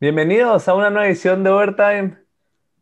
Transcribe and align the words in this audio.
Bienvenidos 0.00 0.66
a 0.66 0.74
una 0.74 0.90
nueva 0.90 1.06
edición 1.06 1.44
de 1.44 1.50
Overtime. 1.50 2.16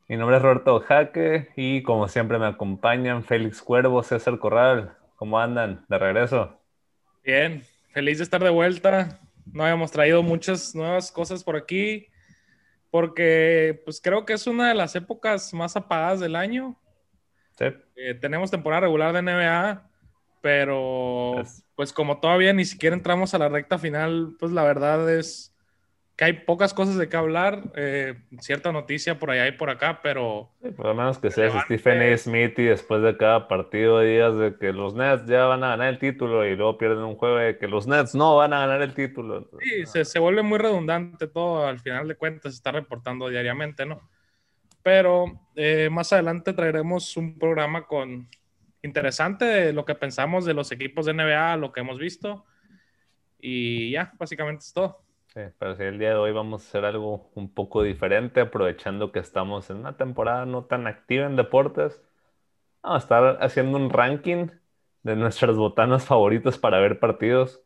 Mi 0.09 0.17
nombre 0.17 0.39
es 0.39 0.43
Roberto 0.43 0.81
Jaque 0.81 1.51
y 1.57 1.83
como 1.83 2.09
siempre 2.09 2.39
me 2.39 2.47
acompañan 2.47 3.23
Félix 3.23 3.61
Cuervo, 3.61 4.03
César 4.03 4.39
Corral. 4.39 4.97
¿Cómo 5.17 5.39
andan? 5.39 5.85
¿De 5.91 5.99
regreso? 5.99 6.59
Bien, 7.23 7.63
feliz 7.93 8.17
de 8.17 8.25
estar 8.25 8.43
de 8.43 8.49
vuelta. 8.49 9.21
No 9.45 9.63
habíamos 9.63 9.93
traído 9.93 10.23
muchas 10.23 10.75
nuevas 10.75 11.13
cosas 11.13 11.45
por 11.45 11.55
aquí 11.55 12.07
porque 12.91 13.83
pues 13.85 14.01
creo 14.01 14.25
que 14.25 14.33
es 14.33 14.47
una 14.47 14.71
de 14.71 14.75
las 14.75 14.97
épocas 14.97 15.53
más 15.53 15.77
apagadas 15.77 16.19
del 16.19 16.35
año. 16.35 16.81
Sí. 17.59 17.67
Eh, 17.95 18.15
tenemos 18.15 18.51
temporada 18.51 18.81
regular 18.81 19.13
de 19.13 19.21
NBA, 19.21 19.87
pero 20.41 21.43
pues 21.77 21.93
como 21.93 22.21
todavía 22.21 22.55
ni 22.55 22.65
siquiera 22.65 22.97
entramos 22.97 23.35
a 23.35 23.39
la 23.39 23.51
recta 23.51 23.79
final, 23.79 24.35
pues 24.39 24.51
la 24.51 24.65
verdad 24.65 25.15
es 25.15 25.52
que 26.17 26.25
hay 26.25 26.33
pocas 26.35 26.75
cosas 26.75 26.97
de 26.99 27.09
qué 27.09 27.17
hablar, 27.17 27.73
eh, 27.75 28.21
cierta 28.41 28.71
noticia 28.71 29.19
por 29.19 29.31
allá 29.31 29.49
y 29.49 29.53
por 29.53 29.71
acá, 29.71 30.01
pero... 30.03 30.53
por 30.77 30.87
lo 30.87 30.95
menos 30.95 31.19
que 31.19 31.31
sea 31.31 31.63
Stephen 31.63 32.03
A. 32.03 32.17
Smith 32.19 32.59
y 32.59 32.65
después 32.65 33.03
de 33.03 33.17
cada 33.17 33.49
partido 33.49 33.99
de 33.99 34.13
días 34.13 34.37
de 34.37 34.57
que 34.59 34.73
los 34.73 34.95
Nets 34.95 35.27
ya 35.27 35.45
van 35.45 35.65
a 35.65 35.69
ganar 35.69 35.89
el 35.89 35.99
título 35.99 36.47
y 36.47 36.55
luego 36.55 36.77
pierden 36.77 37.05
un 37.05 37.17
juego 37.17 37.37
de 37.37 37.57
que 37.57 37.67
los 37.67 37.87
Nets 37.87 38.15
no 38.15 38.37
van 38.37 38.53
a 38.53 38.61
ganar 38.61 38.83
el 38.83 38.95
título. 38.95 39.49
sí, 39.61 39.87
se, 39.87 40.05
se, 40.05 40.19
vuelve 40.19 40.43
muy 40.43 40.59
redundante 40.59 41.29
todo, 41.29 41.67
al 41.67 41.79
final 41.79 42.07
de 42.07 42.15
cuentas 42.15 42.53
se 42.53 42.57
está 42.57 42.73
reportando 42.73 43.29
diariamente, 43.29 43.87
¿no? 43.87 44.01
Pero 44.83 45.27
eh, 45.55 45.89
más 45.91 46.13
adelante 46.13 46.53
traeremos 46.53 47.17
un 47.17 47.39
programa 47.39 47.87
con 47.87 48.29
interesante 48.83 49.45
de 49.45 49.73
lo 49.73 49.85
que 49.85 49.95
pensamos 49.95 50.45
de 50.45 50.55
los 50.55 50.73
equipos 50.73 51.07
de 51.07 51.15
NBA, 51.15 51.57
lo 51.57 51.73
que 51.73 51.81
hemos 51.81 51.99
visto. 51.99 52.45
Y 53.41 53.93
ya, 53.93 54.13
básicamente 54.19 54.65
es 54.65 54.73
todo. 54.73 55.05
Sí, 55.35 55.41
pero 55.59 55.75
si 55.77 55.83
el 55.85 55.99
día 55.99 56.11
de 56.11 56.17
hoy 56.17 56.33
vamos 56.33 56.63
a 56.63 56.69
hacer 56.69 56.85
algo 56.85 57.31
un 57.35 57.53
poco 57.55 57.83
diferente, 57.83 58.41
aprovechando 58.43 59.13
que 59.13 59.19
estamos 59.21 59.71
en 59.71 59.79
una 59.79 59.97
temporada 59.97 60.45
no 60.45 60.65
tan 60.67 60.87
activa 60.87 61.25
en 61.27 61.37
deportes. 61.37 62.03
Vamos 62.83 63.03
a 63.03 63.05
estar 63.05 63.39
haciendo 63.43 63.79
un 63.79 63.91
ranking 63.91 64.49
de 65.03 65.17
nuestras 65.17 65.57
botanas 65.57 66.07
favoritas 66.07 66.59
para 66.59 66.81
ver 66.81 67.01
partidos. 67.01 67.63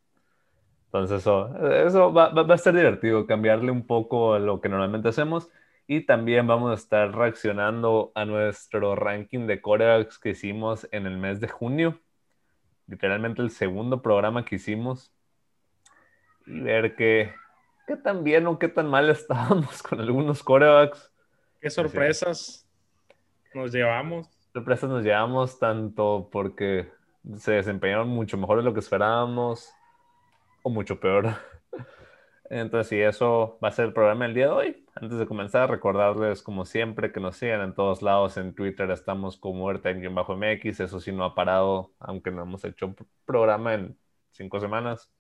Entonces 0.86 1.20
eso, 1.20 1.56
eso 1.86 2.12
va, 2.12 2.30
va, 2.30 2.54
a 2.54 2.58
ser 2.58 2.74
divertido, 2.76 3.26
cambiarle 3.26 3.72
un 3.72 3.86
poco 3.86 4.34
a 4.34 4.38
lo 4.38 4.60
que 4.60 4.68
normalmente 4.68 5.08
hacemos. 5.08 5.50
Y 5.88 6.02
también 6.06 6.46
vamos 6.46 6.70
a 6.72 6.74
estar 6.74 7.16
reaccionando 7.16 8.12
a 8.14 8.24
nuestro 8.24 8.96
ranking 8.96 9.46
de 9.46 9.60
corebacks 9.60 10.18
que 10.18 10.30
hicimos 10.30 10.88
en 10.92 11.06
el 11.06 11.18
mes 11.18 11.40
de 11.40 11.48
junio. 11.48 12.00
Literalmente 12.88 13.42
el 13.42 13.50
segundo 13.50 14.02
programa 14.02 14.44
que 14.44 14.56
hicimos. 14.56 15.12
Y 16.46 16.60
ver 16.60 16.96
qué, 16.96 17.34
qué 17.86 17.96
tan 17.96 18.24
bien 18.24 18.46
o 18.46 18.58
qué 18.58 18.68
tan 18.68 18.88
mal 18.88 19.08
estábamos 19.10 19.82
con 19.82 20.00
algunos 20.00 20.42
corebacks. 20.42 21.12
Qué 21.60 21.70
sorpresas 21.70 22.68
nos 23.54 23.72
llevamos. 23.72 24.28
Sorpresas 24.52 24.90
nos 24.90 25.04
llevamos 25.04 25.58
tanto 25.58 26.28
porque 26.30 26.90
se 27.36 27.52
desempeñaron 27.52 28.08
mucho 28.08 28.36
mejor 28.36 28.58
de 28.58 28.64
lo 28.64 28.74
que 28.74 28.80
esperábamos 28.80 29.70
o 30.62 30.70
mucho 30.70 31.00
peor. 31.00 31.34
Entonces, 32.50 32.88
sí, 32.88 33.00
eso 33.00 33.58
va 33.62 33.68
a 33.68 33.72
ser 33.72 33.86
el 33.86 33.92
programa 33.92 34.24
del 34.24 34.34
día 34.34 34.46
de 34.46 34.52
hoy. 34.52 34.86
Antes 34.94 35.18
de 35.18 35.26
comenzar, 35.26 35.68
recordarles, 35.68 36.42
como 36.42 36.64
siempre, 36.64 37.10
que 37.12 37.20
nos 37.20 37.36
sigan 37.36 37.60
en 37.60 37.74
todos 37.74 38.02
lados. 38.02 38.36
En 38.36 38.54
Twitter 38.54 38.90
estamos 38.90 39.36
como 39.36 39.66
bajo 39.66 40.36
mx 40.36 40.80
Eso 40.80 41.00
sí 41.00 41.12
no 41.12 41.24
ha 41.24 41.34
parado, 41.34 41.92
aunque 41.98 42.30
no 42.30 42.42
hemos 42.42 42.64
hecho 42.64 42.86
un 42.86 42.96
programa 43.24 43.74
en 43.74 43.98
cinco 44.30 44.60
semanas. 44.60 45.10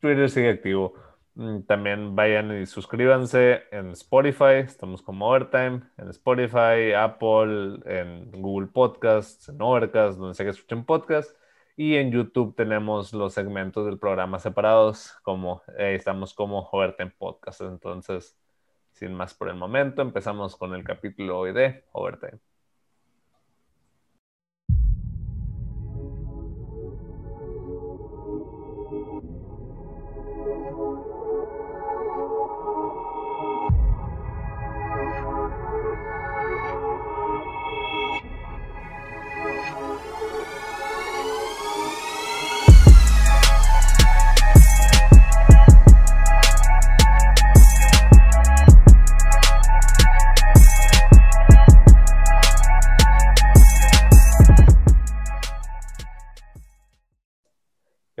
Twitter 0.00 0.28
sigue 0.28 0.50
activo. 0.50 0.94
Mm, 1.38 1.62
también 1.66 2.16
vayan 2.16 2.60
y 2.60 2.66
suscríbanse 2.66 3.62
en 3.70 3.90
Spotify, 3.92 4.56
estamos 4.64 5.02
como 5.02 5.28
Overtime, 5.28 5.82
en 5.96 6.08
Spotify, 6.10 6.92
Apple, 6.96 7.78
en 7.86 8.32
Google 8.32 8.66
Podcasts, 8.66 9.48
en 9.48 9.62
Overcast, 9.62 10.18
donde 10.18 10.34
sea 10.34 10.44
que 10.46 10.50
escuchen 10.50 10.84
podcast. 10.84 11.30
Y 11.76 11.94
en 11.96 12.10
YouTube 12.10 12.56
tenemos 12.56 13.12
los 13.12 13.34
segmentos 13.34 13.86
del 13.86 14.00
programa 14.00 14.40
separados, 14.40 15.12
como 15.22 15.62
eh, 15.78 15.94
estamos 15.94 16.34
como 16.34 16.68
Overtime 16.72 17.12
Podcast. 17.16 17.60
Entonces, 17.60 18.36
sin 18.92 19.14
más 19.14 19.32
por 19.34 19.48
el 19.48 19.54
momento, 19.56 20.02
empezamos 20.02 20.56
con 20.56 20.74
el 20.74 20.82
capítulo 20.82 21.38
hoy 21.38 21.52
de 21.52 21.84
Overtime. 21.92 22.47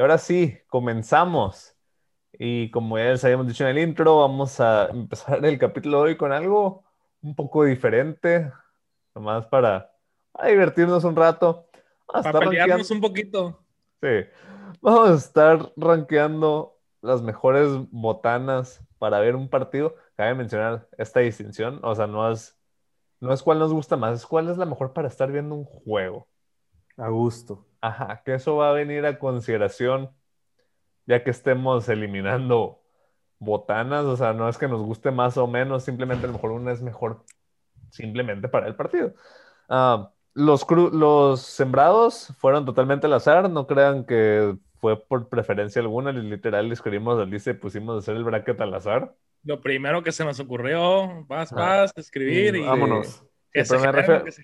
Ahora 0.00 0.18
sí, 0.18 0.56
comenzamos. 0.68 1.74
Y 2.32 2.70
como 2.70 2.98
ya 2.98 3.10
les 3.10 3.24
habíamos 3.24 3.48
dicho 3.48 3.64
en 3.64 3.70
el 3.70 3.78
intro, 3.78 4.18
vamos 4.18 4.60
a 4.60 4.88
empezar 4.90 5.44
el 5.44 5.58
capítulo 5.58 5.98
de 5.98 6.10
hoy 6.10 6.16
con 6.16 6.32
algo 6.32 6.84
un 7.22 7.34
poco 7.34 7.64
diferente, 7.64 8.52
nomás 9.14 9.46
para, 9.46 9.90
divertirnos 10.44 11.04
un 11.04 11.16
rato. 11.16 11.68
para 12.06 12.38
pelearnos 12.38 12.90
un 12.90 13.00
poquito. 13.00 13.60
Sí, 14.00 14.26
vamos 14.80 15.10
a 15.10 15.14
estar 15.14 15.72
rankeando 15.76 16.78
las 17.00 17.22
mejores 17.22 17.68
botanas 17.90 18.80
para 18.98 19.18
ver 19.18 19.34
un 19.34 19.48
partido. 19.48 19.96
Cabe 20.16 20.34
mencionar 20.34 20.88
esta 20.96 21.20
distinción, 21.20 21.80
o 21.82 21.94
sea, 21.94 22.06
no 22.06 22.30
es, 22.30 22.56
no 23.20 23.32
es 23.32 23.42
cuál 23.42 23.58
nos 23.58 23.72
gusta 23.72 23.96
más, 23.96 24.14
es 24.14 24.26
cuál 24.26 24.48
es 24.48 24.58
la 24.58 24.66
mejor 24.66 24.92
para 24.92 25.08
estar 25.08 25.30
viendo 25.32 25.54
un 25.54 25.64
juego. 25.64 26.28
A 26.96 27.08
gusto. 27.08 27.67
Ajá, 27.80 28.22
que 28.24 28.34
eso 28.34 28.56
va 28.56 28.70
a 28.70 28.72
venir 28.72 29.06
a 29.06 29.18
consideración 29.18 30.10
ya 31.08 31.24
que 31.24 31.30
estemos 31.30 31.88
eliminando 31.88 32.82
botanas, 33.38 34.04
o 34.04 34.16
sea, 34.16 34.34
no 34.34 34.48
es 34.48 34.58
que 34.58 34.68
nos 34.68 34.82
guste 34.82 35.10
más 35.10 35.38
o 35.38 35.46
menos, 35.46 35.84
simplemente 35.84 36.24
a 36.24 36.26
lo 36.26 36.34
mejor 36.34 36.50
una 36.52 36.72
es 36.72 36.82
mejor 36.82 37.24
simplemente 37.90 38.48
para 38.48 38.66
el 38.66 38.74
partido. 38.74 39.14
Ah, 39.70 40.10
los, 40.34 40.66
los 40.92 41.40
sembrados 41.40 42.34
fueron 42.38 42.66
totalmente 42.66 43.06
al 43.06 43.14
azar, 43.14 43.48
no 43.48 43.66
crean 43.66 44.04
que 44.04 44.56
fue 44.80 45.02
por 45.02 45.28
preferencia 45.28 45.80
alguna, 45.80 46.12
literal 46.12 46.70
escribimos 46.70 47.18
al 47.18 47.30
lista 47.30 47.50
y 47.50 47.54
pusimos 47.54 47.96
a 47.96 47.98
hacer 48.00 48.16
el 48.16 48.24
bracket 48.24 48.60
al 48.60 48.74
azar. 48.74 49.14
Lo 49.44 49.60
primero 49.60 50.02
que 50.02 50.12
se 50.12 50.24
nos 50.24 50.38
ocurrió, 50.40 51.24
vas, 51.26 51.52
vas, 51.52 51.92
escribir 51.96 52.54
y... 52.56 52.66
Vámonos. 52.66 53.24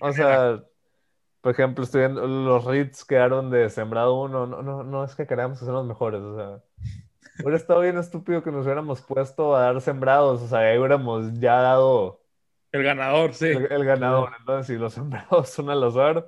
o 0.01 0.11
sea, 0.13 0.63
por 1.45 1.51
ejemplo, 1.51 1.83
estoy 1.83 1.99
viendo, 1.99 2.25
los 2.25 2.65
Reeds 2.65 3.05
quedaron 3.05 3.51
de 3.51 3.69
sembrado 3.69 4.19
uno. 4.19 4.47
No, 4.47 4.63
no, 4.63 4.83
no 4.83 5.03
es 5.03 5.13
que 5.13 5.27
queramos 5.27 5.59
que 5.59 5.65
sean 5.65 5.75
los 5.75 5.85
mejores. 5.85 6.19
O 6.19 6.35
sea, 6.35 6.59
hubiera 7.39 7.55
estado 7.55 7.81
bien 7.81 7.99
estúpido 7.99 8.41
que 8.41 8.49
nos 8.49 8.65
hubiéramos 8.65 9.03
puesto 9.03 9.55
a 9.55 9.61
dar 9.61 9.79
sembrados. 9.79 10.41
O 10.41 10.47
sea, 10.47 10.61
ahí 10.61 10.79
hubiéramos 10.79 11.39
ya 11.39 11.61
dado. 11.61 12.23
El 12.71 12.81
ganador, 12.81 13.35
sí. 13.35 13.45
El, 13.45 13.85
ganador. 13.85 14.31
Entonces, 14.39 14.65
si 14.65 14.81
los 14.81 14.93
sembrados 14.95 15.47
son 15.49 15.69
al 15.69 15.83
azar. 15.83 16.27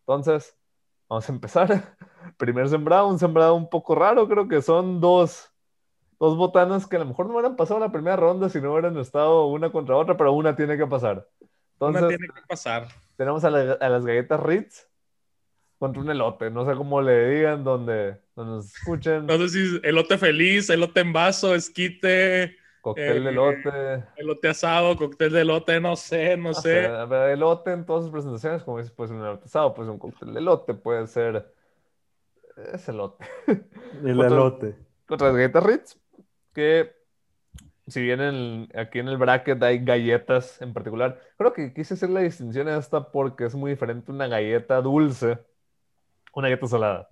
Entonces, 0.00 0.58
vamos 1.08 1.28
a 1.28 1.32
empezar. 1.32 1.96
Primer 2.38 2.68
sembrado, 2.68 3.06
un 3.06 3.20
sembrado 3.20 3.54
un 3.54 3.70
poco 3.70 3.94
raro. 3.94 4.26
Creo 4.26 4.48
que 4.48 4.62
son 4.62 5.00
dos, 5.00 5.52
dos 6.18 6.36
botanas 6.36 6.88
que 6.88 6.96
a 6.96 6.98
lo 6.98 7.06
mejor 7.06 7.26
no 7.26 7.34
hubieran 7.34 7.54
pasado 7.54 7.78
la 7.78 7.92
primera 7.92 8.16
ronda 8.16 8.48
si 8.48 8.60
no 8.60 8.72
hubieran 8.72 8.98
estado 8.98 9.46
una 9.46 9.70
contra 9.70 9.96
otra, 9.96 10.16
pero 10.16 10.32
una 10.32 10.56
tiene 10.56 10.76
que 10.76 10.88
pasar. 10.88 11.28
Entonces, 11.74 12.02
una 12.02 12.08
tiene 12.08 12.26
que 12.34 12.42
pasar 12.48 12.88
tenemos 13.16 13.44
a, 13.44 13.50
las 13.50 14.06
galletas 14.06 14.40
Ritz 14.40 14.88
contra 15.78 16.02
un 16.02 16.10
elote. 16.10 16.50
No 16.50 16.64
sé 16.64 16.76
cómo 16.76 17.02
le 17.02 17.30
digan, 17.30 17.64
donde, 17.64 18.18
nos 18.36 18.74
escuchen. 18.74 19.26
No 19.26 19.36
sé 19.38 19.48
si 19.48 19.80
elote 19.82 20.18
feliz, 20.18 20.70
elote 20.70 21.00
en 21.00 21.12
vaso, 21.12 21.54
esquite. 21.54 22.56
Cóctel 22.80 23.24
de 23.24 23.30
eh, 23.30 23.32
elote. 23.32 24.04
Elote 24.16 24.48
asado, 24.48 24.96
cóctel 24.96 25.32
de 25.32 25.40
elote, 25.42 25.80
no 25.80 25.94
sé, 25.96 26.36
no, 26.36 26.52
sé. 26.52 26.84
elote 27.32 27.72
en 27.72 27.86
todas 27.86 28.04
sus 28.04 28.12
presentaciones, 28.12 28.64
como 28.64 28.78
dices, 28.78 28.92
puede 28.92 29.08
ser 29.08 29.16
un 29.16 29.24
elote 29.24 29.44
asado, 29.44 29.72
puede 29.72 29.86
ser 29.86 29.92
un 29.92 29.98
cóctel 29.98 30.34
de 30.34 30.40
elote, 30.40 30.74
puede 30.74 31.06
ser. 31.06 31.52
Es 32.72 32.88
elote. 32.88 33.24
El 34.04 34.20
elote. 34.20 34.76
Contra 35.06 35.28
las 35.28 35.36
galletas 35.36 35.64
Ritz, 35.64 35.96
que 36.52 37.01
si 37.92 38.02
bien 38.02 38.68
aquí 38.74 38.98
en 39.00 39.08
el 39.08 39.18
bracket 39.18 39.62
hay 39.62 39.84
galletas 39.84 40.60
en 40.62 40.72
particular, 40.72 41.20
creo 41.36 41.52
que 41.52 41.72
quise 41.74 41.94
hacer 41.94 42.10
la 42.10 42.20
distinción 42.20 42.68
esta 42.68 43.10
porque 43.12 43.44
es 43.46 43.54
muy 43.54 43.70
diferente 43.72 44.10
una 44.12 44.26
galleta 44.28 44.80
dulce, 44.82 45.38
una 46.34 46.48
galleta 46.48 46.66
salada. 46.68 47.10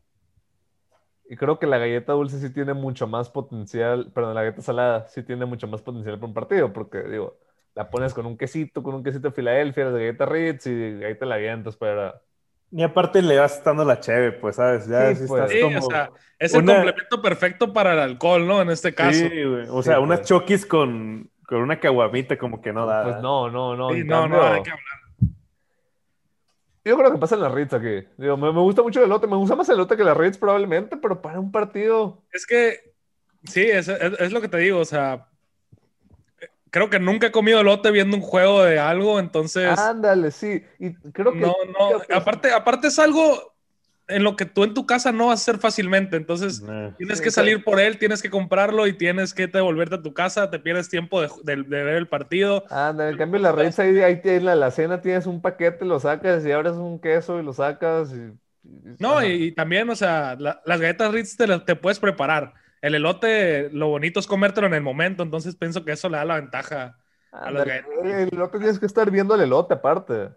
Y 1.28 1.36
creo 1.36 1.58
que 1.60 1.66
la 1.66 1.78
galleta 1.78 2.12
dulce 2.12 2.40
sí 2.40 2.52
tiene 2.52 2.74
mucho 2.74 3.06
más 3.06 3.30
potencial, 3.30 4.10
perdón, 4.12 4.34
la 4.34 4.42
galleta 4.42 4.62
salada 4.62 5.06
sí 5.08 5.22
tiene 5.22 5.46
mucho 5.46 5.68
más 5.68 5.80
potencial 5.82 6.16
para 6.16 6.26
un 6.26 6.34
partido, 6.34 6.72
porque 6.72 7.02
digo, 7.04 7.38
la 7.74 7.88
pones 7.90 8.14
con 8.14 8.26
un 8.26 8.36
quesito, 8.36 8.82
con 8.82 8.94
un 8.96 9.04
quesito 9.04 9.28
de 9.28 9.34
Filadelfia, 9.34 9.84
las 9.86 9.94
galletas 9.94 10.28
Ritz 10.28 10.66
y 10.66 11.00
te 11.16 11.26
la 11.26 11.36
avientas 11.36 11.76
para... 11.76 12.20
Y 12.72 12.82
aparte 12.82 13.20
le 13.20 13.38
vas 13.38 13.62
dando 13.64 13.84
la 13.84 13.98
cheve, 13.98 14.32
pues, 14.32 14.56
¿sabes? 14.56 14.86
Ya 14.86 15.14
Sí, 15.14 15.24
pues. 15.26 15.42
estás 15.42 15.50
Sí, 15.50 15.60
como... 15.60 15.78
o 15.78 15.90
sea, 15.90 16.10
es 16.38 16.54
el 16.54 16.64
complemento 16.64 17.20
perfecto 17.20 17.72
para 17.72 17.92
el 17.94 17.98
alcohol, 17.98 18.46
¿no? 18.46 18.62
En 18.62 18.70
este 18.70 18.94
caso. 18.94 19.18
Sí, 19.18 19.42
güey. 19.44 19.66
O 19.68 19.82
sea, 19.82 19.98
unas 20.00 20.20
pues. 20.20 20.28
chokis 20.28 20.66
con, 20.66 21.28
con 21.46 21.58
una 21.62 21.80
caguamita 21.80 22.38
como 22.38 22.60
que 22.62 22.72
no 22.72 22.86
da. 22.86 23.02
Pues 23.02 23.16
no, 23.22 23.50
no, 23.50 23.76
no. 23.76 23.90
Sí, 23.90 24.04
no, 24.04 24.28
no, 24.28 24.42
hay 24.42 24.62
que 24.62 24.70
hablar. 24.70 24.84
Yo 26.84 26.96
creo 26.96 27.12
que 27.12 27.18
pasa 27.18 27.34
en 27.34 27.42
la 27.42 27.48
Ritz 27.50 27.74
aquí. 27.74 28.06
Digo, 28.16 28.36
me, 28.36 28.52
me 28.52 28.60
gusta 28.60 28.82
mucho 28.82 29.00
el 29.00 29.06
elote, 29.06 29.26
me 29.26 29.36
gusta 29.36 29.54
más 29.54 29.68
el 29.68 29.74
elote 29.74 29.96
que 29.96 30.04
la 30.04 30.14
Ritz 30.14 30.38
probablemente, 30.38 30.96
pero 30.96 31.20
para 31.20 31.38
un 31.38 31.52
partido... 31.52 32.22
Es 32.32 32.46
que, 32.46 32.94
sí, 33.44 33.62
es, 33.62 33.88
es- 33.88 34.18
es 34.18 34.32
lo 34.32 34.40
que 34.40 34.48
te 34.48 34.56
digo, 34.58 34.78
o 34.78 34.84
sea, 34.86 35.26
creo 36.70 36.90
que 36.90 36.98
nunca 37.00 37.28
he 37.28 37.32
comido 37.32 37.60
elote 37.60 37.90
viendo 37.90 38.16
un 38.16 38.22
juego 38.22 38.62
de 38.62 38.78
algo, 38.78 39.18
entonces, 39.20 39.78
Ándale, 39.78 40.30
sí. 40.30 40.62
Y 40.78 40.94
creo 41.12 41.32
que... 41.32 41.40
no, 41.40 41.54
no, 41.66 41.98
pues, 41.98 42.10
aparte, 42.10 42.52
aparte 42.52 42.88
es 42.88 42.98
algo 42.98 43.54
en 44.08 44.24
lo 44.24 44.34
que 44.34 44.44
tú 44.44 44.64
en 44.64 44.74
tu 44.74 44.86
casa 44.86 45.12
no 45.12 45.28
vas 45.28 45.40
a 45.40 45.42
hacer 45.42 45.60
fácilmente, 45.60 46.16
entonces 46.16 46.62
Nah. 46.62 46.90
tienes 46.96 47.18
Sí, 47.18 47.24
que 47.24 47.30
sí. 47.30 47.34
salir 47.36 47.62
por 47.62 47.78
él, 47.78 47.96
tienes 47.98 48.22
que 48.22 48.30
comprarlo 48.30 48.86
y 48.88 48.92
tienes 48.92 49.32
que 49.34 49.46
devolverte 49.46 49.96
a 49.96 50.02
tu 50.02 50.12
casa, 50.14 50.50
te 50.50 50.58
pierdes 50.58 50.88
tiempo 50.88 51.20
de, 51.20 51.28
de- 51.44 51.62
de 51.62 51.84
ver 51.84 51.94
el 51.94 52.08
partido. 52.08 52.64
Ándale, 52.70 53.12
en 53.12 53.18
cambio 53.18 53.40
la 53.40 53.52
Ritz 53.52 53.78
ahí, 53.78 54.00
ahí 54.00 54.20
en 54.24 54.44
la 54.46 54.52
alacena 54.52 55.00
tienes 55.00 55.26
un 55.26 55.40
paquete, 55.40 55.84
lo 55.84 56.00
sacas 56.00 56.44
y 56.44 56.50
abres 56.50 56.72
un 56.72 57.00
queso 57.00 57.38
y 57.38 57.44
lo 57.44 57.52
sacas 57.52 58.12
y... 58.12 58.16
y- 58.64 58.96
No, 58.98 59.24
y, 59.24 59.44
y 59.44 59.52
también, 59.52 59.88
o 59.90 59.94
sea, 59.96 60.36
la- 60.38 60.60
las 60.64 60.80
galletas 60.80 61.12
Ritz 61.12 61.36
te, 61.36 61.46
las- 61.46 61.64
te 61.64 61.76
puedes 61.76 62.00
preparar. 62.00 62.54
El 62.80 62.94
elote, 62.94 63.70
lo 63.70 63.88
bonito 63.88 64.20
es 64.20 64.26
comértelo 64.26 64.66
en 64.66 64.74
el 64.74 64.82
momento, 64.82 65.22
entonces 65.22 65.54
pienso 65.56 65.84
que 65.84 65.92
eso 65.92 66.08
le 66.08 66.16
da 66.16 66.24
la 66.24 66.36
ventaja. 66.36 66.98
a 67.32 67.50
galletas. 67.52 67.86
el 68.04 68.28
elote 68.32 68.58
tienes 68.58 68.78
que 68.78 68.86
estar 68.86 69.10
viendo 69.10 69.34
el 69.34 69.42
elote 69.42 69.74
aparte. 69.74 70.30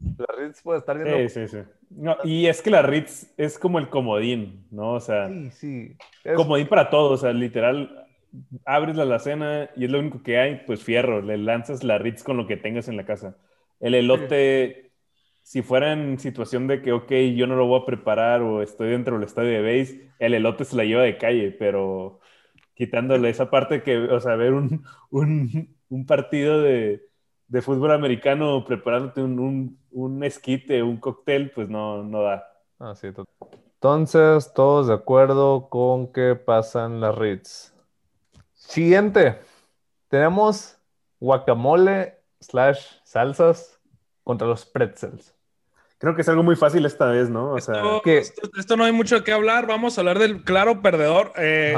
La 0.00 0.26
Ritz 0.38 0.62
puede 0.62 0.78
estar 0.78 0.96
viendo... 0.96 1.28
Sí, 1.28 1.28
sí, 1.28 1.48
sí. 1.48 1.58
No, 1.90 2.16
y 2.22 2.46
es 2.46 2.62
que 2.62 2.70
la 2.70 2.82
Ritz 2.82 3.32
es 3.36 3.58
como 3.58 3.80
el 3.80 3.88
comodín, 3.88 4.66
¿no? 4.70 4.92
O 4.92 5.00
sea, 5.00 5.26
Sí, 5.28 5.50
sí. 5.50 5.96
Es- 6.22 6.36
comodín 6.36 6.68
para 6.68 6.88
todo. 6.88 7.10
O 7.10 7.16
sea, 7.16 7.32
literal, 7.32 8.06
abres 8.64 8.94
la 8.94 9.02
alacena 9.02 9.70
y 9.74 9.86
es 9.86 9.90
lo 9.90 9.98
único 9.98 10.22
que 10.22 10.38
hay, 10.38 10.62
pues 10.66 10.84
fierro. 10.84 11.20
Le 11.20 11.36
lanzas 11.36 11.82
la 11.82 11.98
Ritz 11.98 12.22
con 12.22 12.36
lo 12.36 12.46
que 12.46 12.56
tengas 12.56 12.86
en 12.86 12.96
la 12.96 13.04
casa. 13.04 13.36
El 13.80 13.94
elote, 13.96 14.87
si 15.48 15.62
fuera 15.62 15.94
en 15.94 16.18
situación 16.18 16.66
de 16.66 16.82
que, 16.82 16.92
ok, 16.92 17.10
yo 17.34 17.46
no 17.46 17.56
lo 17.56 17.66
voy 17.66 17.80
a 17.80 17.86
preparar 17.86 18.42
o 18.42 18.60
estoy 18.60 18.90
dentro 18.90 19.14
del 19.14 19.24
estadio 19.26 19.50
de 19.50 19.62
base, 19.62 20.12
el 20.18 20.34
elote 20.34 20.66
se 20.66 20.76
la 20.76 20.84
lleva 20.84 21.04
de 21.04 21.16
calle, 21.16 21.52
pero 21.52 22.20
quitándole 22.74 23.30
esa 23.30 23.48
parte 23.48 23.82
que, 23.82 23.96
o 23.96 24.20
sea, 24.20 24.36
ver 24.36 24.52
un, 24.52 24.84
un, 25.10 26.06
partido 26.06 26.60
de, 26.60 27.08
de 27.46 27.62
fútbol 27.62 27.92
americano 27.92 28.62
preparándote 28.66 29.22
un, 29.22 29.78
un, 29.90 30.22
esquite, 30.22 30.82
un 30.82 30.98
cóctel, 30.98 31.50
pues 31.52 31.70
no, 31.70 32.02
no 32.02 32.24
da. 32.24 32.46
Ah, 32.78 32.94
sí, 32.94 33.06
Entonces, 33.06 34.52
todos 34.52 34.88
de 34.88 34.92
acuerdo 34.92 35.70
con 35.70 36.12
que 36.12 36.34
pasan 36.34 37.00
las 37.00 37.16
Ritz. 37.16 37.72
Siguiente. 38.52 39.38
Tenemos 40.08 40.78
guacamole 41.20 42.18
slash 42.38 42.98
salsas 43.02 43.80
contra 44.24 44.46
los 44.46 44.66
pretzels. 44.66 45.37
Creo 45.98 46.14
que 46.14 46.22
es 46.22 46.28
algo 46.28 46.42
muy 46.44 46.54
fácil 46.56 46.84
esta 46.86 47.06
vez, 47.06 47.28
¿no? 47.28 47.52
O 47.52 47.60
sea, 47.60 47.74
Esto, 47.76 48.02
que- 48.02 48.18
esto- 48.18 48.50
esto 48.56 48.76
no 48.76 48.84
hay 48.84 48.92
mucho 48.92 49.16
de 49.16 49.24
qué 49.24 49.32
hablar. 49.32 49.66
Vamos 49.66 49.98
a 49.98 50.00
hablar 50.00 50.18
del 50.18 50.44
claro 50.44 50.80
perdedor. 50.80 51.32
eh. 51.36 51.76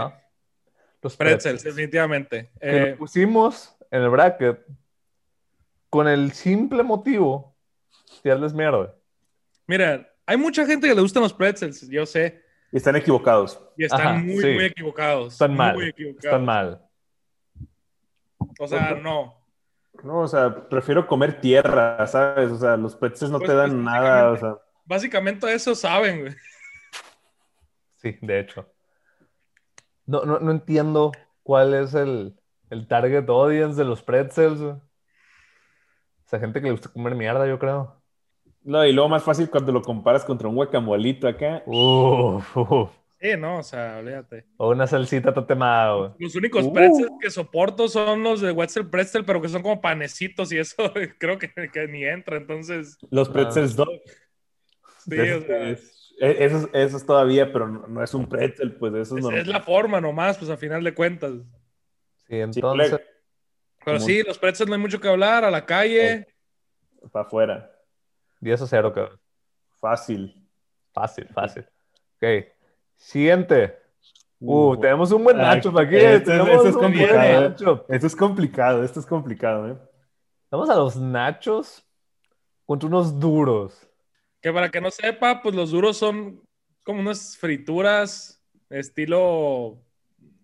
Los 1.02 1.17
pretzels, 1.17 1.62
definitivamente. 1.64 2.50
Que 2.61 2.67
lo 2.81 2.87
Eh, 2.88 2.96
pusimos 2.96 3.75
en 3.90 4.02
el 4.02 4.11
bracket 4.11 4.61
con 5.88 6.06
el 6.06 6.32
simple 6.32 6.82
motivo 6.82 7.56
de 8.22 8.31
darles 8.31 8.52
mierda. 8.52 8.94
mira, 9.67 10.06
hay 10.26 10.37
mucha 10.37 10.66
gente 10.66 10.87
que 10.87 10.94
le 10.94 11.00
gustan 11.00 11.23
los 11.23 11.32
pretzels, 11.32 11.88
yo 11.88 12.05
sé, 12.05 12.43
están 12.70 12.96
equivocados. 12.96 13.58
y 13.78 13.84
están 13.84 14.00
Ajá, 14.00 14.12
muy, 14.19 14.43
sí. 14.43 14.52
muy 14.52 14.64
equivocados. 14.66 15.32
Están 15.32 15.56
mal. 15.56 15.75
Muy 15.75 15.88
equivocados. 15.88 16.25
Están 16.25 16.44
mal. 16.44 16.82
O 18.58 18.69
sea, 18.69 18.93
no. 18.94 19.39
No, 20.02 20.20
o 20.20 20.29
sea, 20.29 20.69
prefiero 20.69 21.06
comer 21.06 21.41
tierra, 21.41 22.06
¿sabes? 22.06 22.50
O 22.50 22.56
sea, 22.58 22.76
los 22.76 22.97
pretzels 22.97 23.31
no 23.31 23.38
Pues, 23.38 23.50
te 23.50 23.55
dan 23.55 23.70
pues, 23.70 23.82
nada, 23.85 24.31
o 24.32 24.37
sea. 24.37 24.58
Básicamente 24.85 25.52
eso 25.52 25.75
saben, 25.75 26.20
güey. 26.23 26.37
Sí, 27.97 28.17
de 28.23 28.41
hecho. 28.41 28.67
No, 30.06 30.25
no, 30.25 30.38
no 30.41 30.50
entiendo 30.50 31.12
cuál 31.43 31.75
es 31.75 31.94
el, 31.94 32.37
el 32.70 32.88
target 32.88 33.29
audience 33.29 33.76
de 33.76 33.85
los 33.85 34.02
pretzels. 34.02 34.61
güey. 34.61 34.76
Esa 36.26 36.38
gente 36.41 36.61
que 36.61 36.67
le 36.67 36.73
gusta 36.73 36.88
comer 36.93 37.14
mierda, 37.14 37.47
yo 37.47 37.58
creo. 37.58 38.02
No, 38.62 38.85
y 38.85 38.93
luego 38.93 39.08
más 39.08 39.23
fácil 39.25 39.50
cuando 39.50 39.73
lo 39.73 39.82
comparas 39.82 40.25
contra 40.25 40.49
un 40.49 40.55
guacamolito 40.55 41.26
acá. 41.29 41.62
Uf, 41.67 42.56
uf. 42.56 42.91
Sí, 43.20 43.37
no, 43.38 43.58
o 43.58 43.62
sea, 43.62 43.99
olvídate. 43.99 44.46
O 44.56 44.70
una 44.70 44.87
salsita 44.87 45.34
tatemada, 45.34 45.94
güey. 45.94 46.11
Los 46.19 46.34
únicos 46.37 46.64
Uh. 46.64 46.72
pretzels 46.72 47.11
que 47.20 47.31
soporto 47.31 47.87
son 47.88 48.22
los 48.22 48.40
de 48.40 48.50
Wetzel 48.50 48.88
Pretzel, 48.88 49.25
pero 49.26 49.43
que 49.43 49.49
son 49.50 49.61
como 49.62 49.81
panecitos 49.81 50.50
y 50.52 50.58
eso 50.58 50.76
creo 51.19 51.38
que, 51.38 51.52
que 51.70 51.87
ni 51.88 52.05
entra. 52.05 52.38
Entonces, 52.38 52.96
Los 53.11 53.28
pretzels 53.28 53.76
dog. 53.76 53.88
sí, 55.06 55.17
Es- 55.19 55.43
o 55.43 55.46
sea, 55.46 55.69
es- 55.70 55.96
e- 56.19 56.44
esos, 56.44 56.69
esos 56.72 57.05
todavía, 57.06 57.52
pero 57.52 57.67
no, 57.69 57.87
no 57.87 58.02
es 58.02 58.12
un 58.14 58.26
pretzel, 58.28 58.75
pues 58.76 58.93
eso 58.94 59.14
es, 59.14 59.19
es, 59.19 59.23
normal. 59.25 59.40
es 59.40 59.46
la 59.49 59.61
forma 59.61 60.00
nomás, 60.00 60.38
pues 60.38 60.50
a 60.50 60.56
final 60.56 60.82
de 60.84 60.94
cuentas. 60.94 61.32
Sí, 62.26 62.37
entonces. 62.37 62.99
Pero 63.84 63.99
sí, 64.00 64.23
los 64.23 64.38
pretzels 64.38 64.69
no 64.69 64.75
hay 64.76 64.81
mucho 64.81 65.00
que 65.00 65.08
hablar, 65.08 65.44
a 65.44 65.50
la 65.50 65.64
calle. 65.66 66.26
Para 67.12 67.26
afuera. 67.26 67.70
10 68.40 68.61
a 68.62 68.66
0, 68.66 68.93
cabrón. 68.93 69.19
Fácil. 69.81 70.46
Fácil, 70.93 71.26
fácil. 71.28 71.66
Ok. 72.16 72.46
Siguiente. 73.00 73.79
Uh, 74.38 74.73
Uh, 74.73 74.76
tenemos 74.81 75.11
un 75.12 75.25
buen 75.25 75.38
ah, 75.41 75.55
matchup 75.55 75.76
aquí. 75.79 75.97
este 75.97 76.35
es- 76.37 76.41
este 76.41 76.69
es 76.69 76.75
un 76.75 76.81
buen 76.81 76.93
complicado, 76.93 77.47
¿eh? 77.47 77.85
Esto 77.88 78.06
es 78.06 78.17
complicado, 78.17 78.85
esto 78.85 79.00
es 79.00 79.06
complicado, 79.06 79.69
¿eh? 79.70 79.76
Vamos 80.50 80.69
a 80.70 80.76
los 80.76 80.97
nachos 80.97 81.85
contra 82.67 82.88
unos 82.88 83.19
duros. 83.19 83.87
Que 84.41 84.52
para 84.52 84.70
que 84.70 84.81
no 84.81 84.91
sepa, 84.91 85.43
pues 85.43 85.55
los 85.55 85.70
duros 85.70 85.97
son 85.99 86.41
como 86.85 87.00
unas 87.00 87.37
frituras 87.37 88.43
estilo 88.70 89.79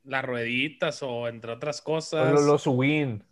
las 0.05 0.25
rueditas 0.25 1.03
o 1.03 1.26
entre 1.29 1.53
otras 1.53 1.81
cosas. 1.81 2.32
Los, 2.32 2.44
los 2.44 2.67
win. 2.67 3.25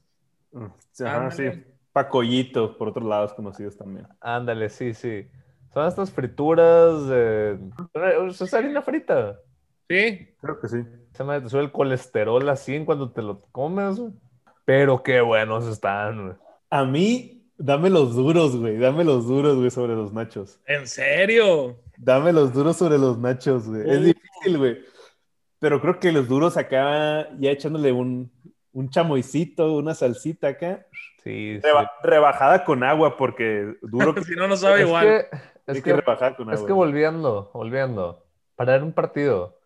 Ajá, 0.55 1.17
Ándale. 1.27 1.53
sí. 1.55 1.65
Pacollito, 1.93 2.77
por 2.77 2.89
otros 2.89 3.05
lados 3.07 3.33
conocidos 3.35 3.77
también. 3.77 4.07
Ándale, 4.21 4.69
sí, 4.71 4.95
sí. 4.95 5.29
Son 5.75 5.87
estas 5.89 6.11
frituras 6.13 7.07
de... 7.09 7.59
Es 8.31 8.55
harina 8.55 8.81
frita. 8.83 9.39
Sí, 9.89 10.29
Creo 10.41 10.59
que 10.61 10.69
sí. 10.69 10.79
Se 11.13 11.25
me 11.25 11.47
sube 11.49 11.61
el 11.63 11.73
colesterol 11.73 12.49
así 12.49 12.75
en 12.75 12.85
cuando 12.85 13.11
te 13.13 13.23
lo 13.23 13.43
comes. 13.53 13.99
güey. 13.99 14.13
Pero 14.65 15.03
qué 15.03 15.21
buenos 15.21 15.67
están. 15.67 16.23
güey. 16.27 16.37
A 16.71 16.85
mí, 16.85 17.47
dame 17.59 17.91
los 17.91 18.15
duros, 18.15 18.57
güey. 18.57 18.79
Dame 18.79 19.05
los 19.05 19.27
duros, 19.27 19.57
güey, 19.57 19.71
sobre 19.71 19.95
los 19.95 20.13
nachos. 20.13 20.59
en 20.67 20.87
serio. 20.87 21.77
Dame 21.99 22.33
los 22.33 22.53
duros 22.53 22.77
sobre 22.77 22.99
los 22.99 23.19
nachos, 23.19 23.69
güey. 23.69 23.83
Es 23.89 24.03
difícil, 24.05 24.59
güey. 24.59 24.79
Pero 25.59 25.81
creo 25.81 25.99
que 26.01 26.13
los 26.13 26.29
duros 26.29 26.57
acá, 26.57 27.29
ya 27.39 27.51
echándole 27.51 27.93
un, 27.93 28.33
un 28.73 28.89
chamoycito, 28.91 29.75
una 29.77 29.95
salsita 29.95 30.49
acá. 30.49 30.87
Sí, 31.23 31.57
sí. 31.57 31.61
Reba- 31.63 31.91
rebajada 32.03 32.65
con 32.65 32.83
agua, 32.83 33.17
porque 33.17 33.75
duro 33.83 34.15
que 34.15 34.23
si 34.25 34.35
no, 34.35 34.49
no 34.49 34.57
sabe 34.57 34.83
Es 34.83 34.87
igual. 34.89 35.07
que, 35.07 35.39
es 35.67 35.77
que 35.83 35.91
que, 35.91 35.97
rebajar 35.97 36.37
con 36.37 36.51
es 36.51 36.57
agua. 36.57 36.67
que 36.67 36.73
volviendo, 36.73 37.51
volviendo. 37.55 38.27
Para 38.57 38.73
ver 38.73 38.83
un 38.83 38.93
partido, 38.93 39.59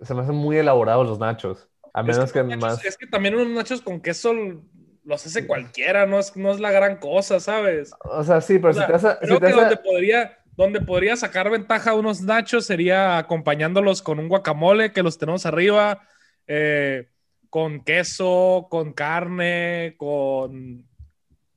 se 0.00 0.14
me 0.14 0.22
hacen 0.22 0.34
muy 0.34 0.56
elaborados 0.56 1.06
los 1.06 1.18
nachos. 1.18 1.68
A 1.94 2.00
Es 2.00 2.06
menos 2.06 2.32
que, 2.32 2.38
los 2.42 2.48
nachos- 2.48 2.60
más... 2.60 2.84
es 2.84 2.96
que 2.96 3.06
también 3.06 3.34
unos 3.34 3.48
nachos 3.48 3.82
con 3.82 4.00
queso 4.00 4.32
los 5.04 5.26
hace 5.26 5.46
cualquiera, 5.46 6.06
no 6.06 6.18
es, 6.18 6.36
no 6.36 6.50
es 6.52 6.60
la 6.60 6.70
gran 6.70 6.96
cosa, 6.98 7.40
¿sabes? 7.40 7.92
O 8.04 8.22
sea, 8.24 8.40
sí, 8.40 8.58
pero 8.58 8.70
O 8.70 8.74
sea, 8.74 8.84
si 8.86 8.88
te 8.88 8.94
hace... 8.96 9.18
Creo 9.20 9.34
si 9.36 9.40
te 9.40 9.46
que 9.46 9.52
hace- 9.52 9.60
donde 9.60 9.76
podría, 9.76 10.38
donde 10.56 10.80
podría 10.80 11.16
sacar 11.16 11.50
ventaja 11.50 11.90
a 11.90 11.94
unos 11.94 12.20
nachos 12.22 12.66
sería 12.66 13.18
acompañándolos 13.18 14.00
con 14.02 14.18
un 14.18 14.28
guacamole 14.28 14.92
que 14.92 15.02
los 15.02 15.18
tenemos 15.18 15.44
arriba, 15.44 16.06
eh, 16.46 17.08
con 17.50 17.84
queso, 17.84 18.68
con 18.70 18.92
carne, 18.92 19.94
con, 19.98 20.86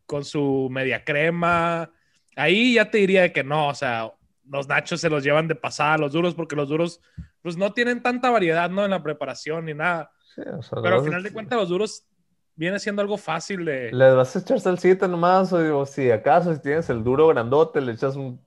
con 0.06 0.25
su 0.25 0.68
media 0.72 1.04
crema. 1.06 1.92
Ahí 2.36 2.74
ya 2.75 2.89
te 2.89 2.98
diría 3.00 3.32
que 3.32 3.44
no, 3.44 3.70
o 3.70 3.74
sea, 3.74 4.12
los 4.50 4.68
nachos 4.68 5.01
se 5.01 5.10
los 5.10 5.24
llevan 5.24 5.48
de 5.48 5.56
pasada 5.56 5.98
los 5.98 6.12
duros 6.13 6.36
porque 6.36 6.56
los 6.56 6.70
duros 6.70 7.01
pues 7.42 7.58
no 7.58 7.74
tienen 7.74 8.01
tanta 8.04 8.30
variedad, 8.30 8.70
¿no? 8.70 8.84
En 8.86 8.92
la 8.92 9.01
preparación 9.04 9.65
ni 9.65 9.74
nada. 9.74 10.12
Sí, 10.34 10.42
o 10.42 10.62
sea, 10.62 10.80
Pero 10.82 10.96
al 10.98 11.04
final 11.04 11.24
de 11.24 11.32
cuentas 11.32 11.60
los 11.60 11.70
duros 11.70 12.08
viene 12.56 12.80
siendo 12.80 13.01
algo 13.01 13.18
fácil 13.18 13.65
de... 13.65 13.92
¿Les 13.92 14.15
vas 14.15 14.36
a 14.36 14.39
echar 14.39 14.60
salsita 14.60 15.08
nomás? 15.08 15.51
O, 15.54 15.80
o 15.80 15.86
si 15.86 16.12
acaso, 16.12 16.54
si 16.54 16.62
tienes 16.62 16.89
el 16.89 17.04
duro 17.04 17.27
grandote, 17.27 17.82
le 17.82 17.94
echas 17.94 18.15
un... 18.15 18.44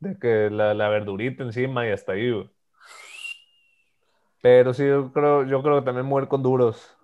De 0.00 0.16
que 0.18 0.48
la, 0.50 0.74
la 0.74 0.88
verdurita 0.88 1.42
encima 1.42 1.86
y 1.86 1.90
hasta 1.90 2.12
ahí, 2.12 2.30
güey. 2.30 2.48
Pero 4.40 4.72
sí, 4.72 4.86
yo 4.86 5.12
creo, 5.12 5.44
yo 5.44 5.62
creo 5.62 5.80
que 5.80 5.84
también 5.84 6.06
mover 6.06 6.28
con 6.28 6.42
duros. 6.42 6.96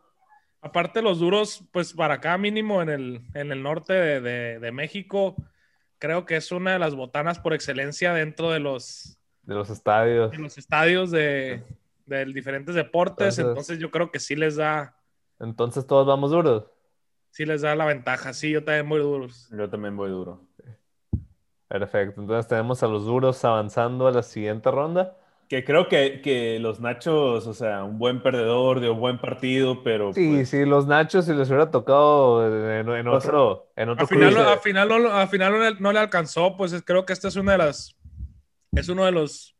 Aparte, 0.60 1.02
los 1.02 1.18
duros, 1.18 1.64
pues 1.72 1.92
para 1.92 2.14
acá 2.14 2.38
mínimo 2.38 2.80
en 2.80 2.88
el, 2.88 3.20
en 3.34 3.50
el 3.52 3.62
norte 3.62 3.92
de, 3.92 4.20
de- 4.20 4.58
de 4.60 4.72
México, 4.72 5.34
creo 5.98 6.24
que 6.26 6.36
es 6.36 6.50
una 6.52 6.72
de 6.72 6.78
las 6.78 6.94
botanas 6.94 7.38
por 7.38 7.54
excelencia 7.54 8.12
dentro 8.12 8.50
de 8.50 8.60
los, 8.60 9.18
De 9.42 9.54
los 9.54 9.70
estadios. 9.70 10.30
de 10.30 10.38
los 10.38 10.56
estadios 10.58 11.10
de, 11.10 11.62
de 12.06 12.24
diferentes 12.26 12.74
deportes. 12.74 13.38
Entonces- 13.38 13.46
Entonces, 13.48 13.78
yo 13.78 13.90
creo 13.90 14.10
que 14.10 14.20
sí 14.20 14.36
les 14.36 14.56
da, 14.56 14.96
Entonces 15.40 15.86
todos 15.86 16.06
vamos 16.06 16.30
duros. 16.30 16.64
sí 17.30 17.44
les 17.46 17.62
da 17.62 17.74
la 17.74 17.84
ventaja. 17.86 18.32
Sí, 18.32 18.50
yo 18.50 18.62
también 18.64 18.86
muy 18.86 19.00
duros. 19.00 19.48
Yo 19.50 19.68
también 19.68 19.96
voy 19.96 20.10
duro. 20.10 20.40
Perfecto. 21.68 22.20
Entonces 22.20 22.46
tenemos 22.46 22.82
a 22.82 22.86
los 22.86 23.04
duros 23.04 23.44
avanzando 23.44 24.06
a 24.06 24.12
la 24.12 24.22
siguiente 24.22 24.70
ronda. 24.70 25.16
Que 25.48 25.62
creo 25.64 25.88
que, 25.88 26.20
que 26.22 26.58
los 26.58 26.80
Nachos, 26.80 27.46
o 27.46 27.52
sea, 27.54 27.84
un 27.84 27.98
buen 27.98 28.22
perdedor 28.22 28.80
de 28.80 28.88
un 28.90 28.98
buen 28.98 29.18
partido, 29.20 29.82
pero 29.82 30.12
Sí, 30.12 30.28
pues, 30.34 30.48
sí, 30.48 30.64
los 30.64 30.86
Nachos 30.86 31.26
si 31.26 31.32
les 31.34 31.48
hubiera 31.48 31.70
tocado 31.70 32.46
en, 32.46 32.88
en 32.88 33.04
sea, 33.04 33.12
otro, 33.12 33.70
en 33.76 33.90
otro 33.90 34.02
Al 34.02 34.08
final, 34.08 34.36
al 34.36 34.58
final, 34.60 34.88
no, 34.88 35.12
al 35.12 35.28
final 35.28 35.52
no, 35.52 35.58
le, 35.58 35.74
no 35.80 35.92
le 35.92 35.98
alcanzó, 35.98 36.56
pues 36.56 36.72
es- 36.72 36.82
creo 36.82 37.04
que 37.04 37.12
este 37.12 37.28
es 37.28 37.36
una 37.36 37.52
de 37.52 37.58
las, 37.58 37.94
es 38.72 38.88
uno 38.88 39.04
de 39.04 39.12
los, 39.12 39.54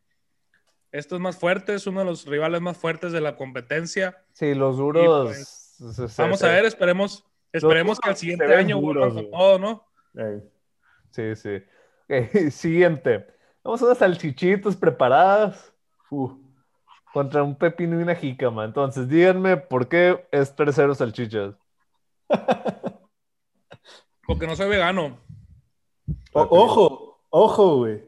estos 0.91 1.21
más 1.21 1.37
fuertes, 1.37 1.87
uno 1.87 2.00
de 2.00 2.07
los 2.07 2.25
rivales 2.26 2.61
más 2.62 2.76
fuertes 2.79 3.12
de 3.12 3.21
la 3.21 3.37
competencia. 3.37 4.25
Sí, 4.33 4.55
los 4.55 4.79
duros. 4.79 5.26
pues, 5.26 5.76
se- 5.95 6.09
se- 6.09 6.23
Vamos 6.23 6.43
a 6.43 6.49
ver, 6.49 6.64
esperemos, 6.64 7.25
esperemos 7.53 8.00
que 8.00 8.09
al 8.09 8.17
siguiente 8.17 8.47
año 8.55 8.81
duros, 8.81 9.12
vuelvan 9.12 9.14
con 9.25 9.31
todo, 9.31 9.59
¿no? 9.59 9.87
Sí, 11.11 11.37
sí. 11.37 11.62
Ok, 12.09 12.50
siguiente. 12.50 13.26
Vamos 13.62 13.81
a 13.83 13.87
unas 13.87 13.99
salchichitas 13.99 14.76
preparadas. 14.76 15.73
Uf, 16.11 16.32
contra 17.12 17.42
un 17.42 17.54
pepino 17.56 17.99
y 17.99 18.02
una 18.02 18.14
jícama. 18.14 18.64
Entonces, 18.64 19.08
díganme 19.08 19.56
por 19.56 19.88
qué 19.88 20.26
es 20.30 20.54
tercero 20.54 20.94
salchichas. 20.94 21.54
Porque 24.26 24.46
no 24.46 24.56
soy 24.56 24.68
vegano. 24.68 25.18
o- 26.32 26.40
ojo, 26.50 27.20
ojo, 27.30 27.76
güey. 27.78 28.02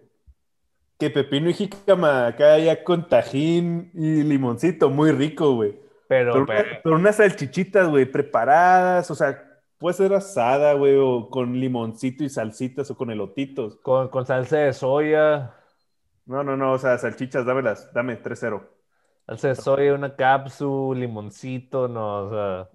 Que 0.99 1.11
pepino 1.11 1.51
y 1.51 1.55
jícama 1.55 2.27
acá 2.29 2.59
ya 2.59 2.83
con 2.83 3.07
tajín 3.07 3.91
y 3.93 4.23
limoncito, 4.23 4.89
muy 4.89 5.13
rico, 5.13 5.55
güey. 5.55 5.79
Pero, 6.09 6.33
Pero, 6.33 6.47
pero- 6.47 6.61
una- 6.71 6.81
pero 6.83 6.97
unas 6.97 7.17
salchichitas, 7.17 7.89
güey, 7.89 8.07
preparadas, 8.07 9.11
o 9.11 9.15
sea, 9.15 9.43
puede 9.79 9.95
ser 9.95 10.15
asada, 10.15 10.73
güey, 10.73 10.97
o 10.97 11.29
con 11.29 11.59
limoncito 11.61 12.25
y 12.25 12.31
salsitas 12.31 12.91
o 12.91 12.97
con 12.97 13.11
elotitos. 13.11 13.77
con, 13.77 14.09
con 14.09 14.25
salsa 14.25 14.57
de 14.59 14.73
soya, 14.73 15.55
No, 16.27 16.43
no, 16.43 16.57
no, 16.57 16.73
o 16.73 16.79
sea, 16.79 16.99
salchichas, 16.99 17.47
dámelas, 17.47 17.93
dame 17.93 18.17
3-0. 18.17 18.63
salsa 19.27 19.49
de 19.49 19.55
soya, 19.55 19.95
una 19.95 20.15
cápsula, 20.17 21.01
limoncito, 21.01 21.89
no, 21.89 22.19
o 22.27 22.31
sea. 22.31 22.69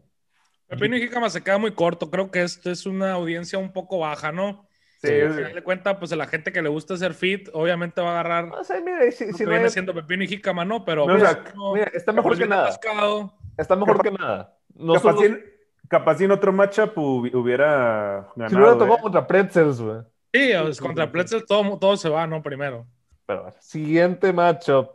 Pepino 0.67 0.95
y 0.95 1.01
Jícama 1.01 1.29
se 1.29 1.43
queda 1.43 1.57
muy 1.57 1.73
corto. 1.73 2.09
Creo 2.09 2.31
que 2.31 2.41
esto 2.43 2.71
es 2.71 2.85
una 2.85 3.11
audiencia 3.13 3.59
un 3.59 3.73
poco 3.73 3.99
baja, 3.99 4.31
¿no? 4.31 4.67
Sí, 5.01 5.07
Sí, 5.09 5.19
Al 5.21 5.33
final 5.33 5.53
de 5.55 5.63
cuentas, 5.63 5.97
pues 5.99 6.11
a 6.13 6.15
la 6.15 6.27
gente 6.27 6.51
que 6.53 6.61
le 6.61 6.69
gusta 6.69 6.93
hacer 6.93 7.13
fit, 7.13 7.49
obviamente 7.53 7.99
va 8.01 8.09
a 8.09 8.11
agarrar 8.19 8.47
No 8.47 8.63
sé, 8.63 8.79
mira, 8.81 8.99
si, 9.11 9.25
lo 9.25 9.31
si 9.33 9.37
que 9.39 9.43
no 9.45 9.49
viene 9.49 9.65
hay- 9.65 9.71
siendo 9.71 9.93
pepino 9.93 10.23
y 10.23 10.27
jícama, 10.27 10.63
¿no? 10.63 10.85
Pero 10.85 11.05
No, 11.07 11.15
o 11.15 11.17
pues, 11.17 11.29
sea, 11.29 11.43
no, 11.55 11.73
mira, 11.73 11.91
está 11.93 12.11
mejor 12.13 12.37
que 12.37 12.45
nada. 12.47 12.67
pescado. 12.67 13.33
Está 13.57 13.75
mejor 13.75 13.97
Capaz- 13.97 14.03
que 14.03 14.11
nada. 14.17 14.57
No 14.75 14.93
capaz, 14.93 15.17
si 15.17 15.25
en, 15.25 15.43
capaz 15.89 16.17
si 16.17 16.23
en 16.23 16.31
otro 16.31 16.53
matchup 16.53 16.95
hubi- 16.97 17.33
hubiera 17.35 18.27
si 18.35 18.39
hubiera 18.41 18.49
ganado, 18.59 18.77
tocado 18.77 18.97
¿eh? 18.97 19.01
contra 19.01 19.27
Pretzels, 19.27 19.81
güey. 19.81 19.97
Sí, 20.33 20.53
o 20.53 20.71
sea, 20.73 20.85
contra 20.85 21.11
Pretzel 21.11 21.45
todo, 21.45 21.77
todo 21.79 21.97
se 21.97 22.07
va, 22.07 22.25
¿no? 22.27 22.41
Primero. 22.41 22.85
Pero 23.31 23.43
bueno, 23.43 23.57
siguiente 23.61 24.33
matchup. 24.33 24.89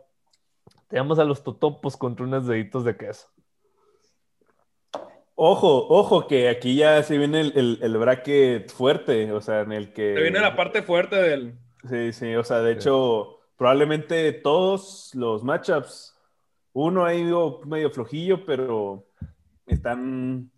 Tenemos 0.87 1.17
a 1.17 1.23
los 1.23 1.43
totopos 1.43 1.97
contra 1.97 2.23
unos 2.23 2.45
deditos 2.45 2.83
de 2.83 2.95
queso. 2.95 3.27
Ojo, 5.33 5.87
ojo, 5.89 6.27
que 6.27 6.47
aquí 6.47 6.75
ya 6.75 7.01
se 7.01 7.17
viene 7.17 7.41
el, 7.41 7.53
el, 7.57 7.79
el 7.81 7.97
bracket 7.97 8.69
fuerte, 8.69 9.31
o 9.31 9.41
sea, 9.41 9.61
en 9.61 9.71
el 9.71 9.91
que... 9.91 10.13
Te 10.13 10.21
viene 10.21 10.39
la 10.39 10.55
parte 10.55 10.83
fuerte 10.83 11.15
del. 11.15 11.57
Sí, 11.89 12.13
sí, 12.13 12.35
o 12.35 12.43
sea, 12.43 12.59
de 12.59 12.73
hecho, 12.73 13.39
probablemente 13.55 14.31
todos 14.33 15.15
los 15.15 15.43
matchups, 15.43 16.15
uno 16.73 17.05
ha 17.05 17.15
ido 17.15 17.61
medio 17.65 17.89
flojillo, 17.89 18.45
pero 18.45 19.07
están 19.65 20.51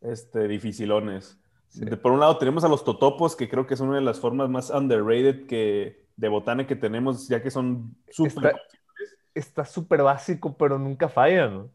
este, 0.00 0.48
dificilones. 0.48 1.38
Sí. 1.68 1.84
De- 1.84 1.98
por 1.98 2.12
un 2.12 2.20
lado 2.20 2.38
tenemos 2.38 2.64
a 2.64 2.68
los 2.68 2.82
totopos, 2.82 3.36
que 3.36 3.46
creo 3.50 3.66
que 3.66 3.74
es 3.74 3.80
una 3.80 3.96
de 3.96 4.00
las 4.00 4.20
formas 4.20 4.48
más 4.48 4.70
underrated 4.70 5.46
que, 5.46 6.08
de 6.20 6.28
botana 6.28 6.66
que 6.66 6.76
tenemos, 6.76 7.28
ya 7.28 7.42
que 7.42 7.50
son 7.50 7.96
súper... 8.10 8.54
Está- 9.34 9.64
súper 9.64 10.02
básico, 10.02 10.56
pero 10.56 10.78
nunca 10.78 11.08
fallan. 11.08 11.70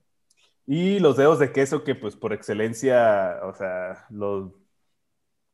Y 0.68 1.00
los 1.00 1.16
dedos 1.18 1.40
de 1.40 1.52
queso 1.52 1.84
que 1.84 1.96
pues 1.96 2.16
por 2.16 2.34
excelencia, 2.34 3.40
o 3.44 3.54
sea, 3.54 4.06
los 4.10 4.52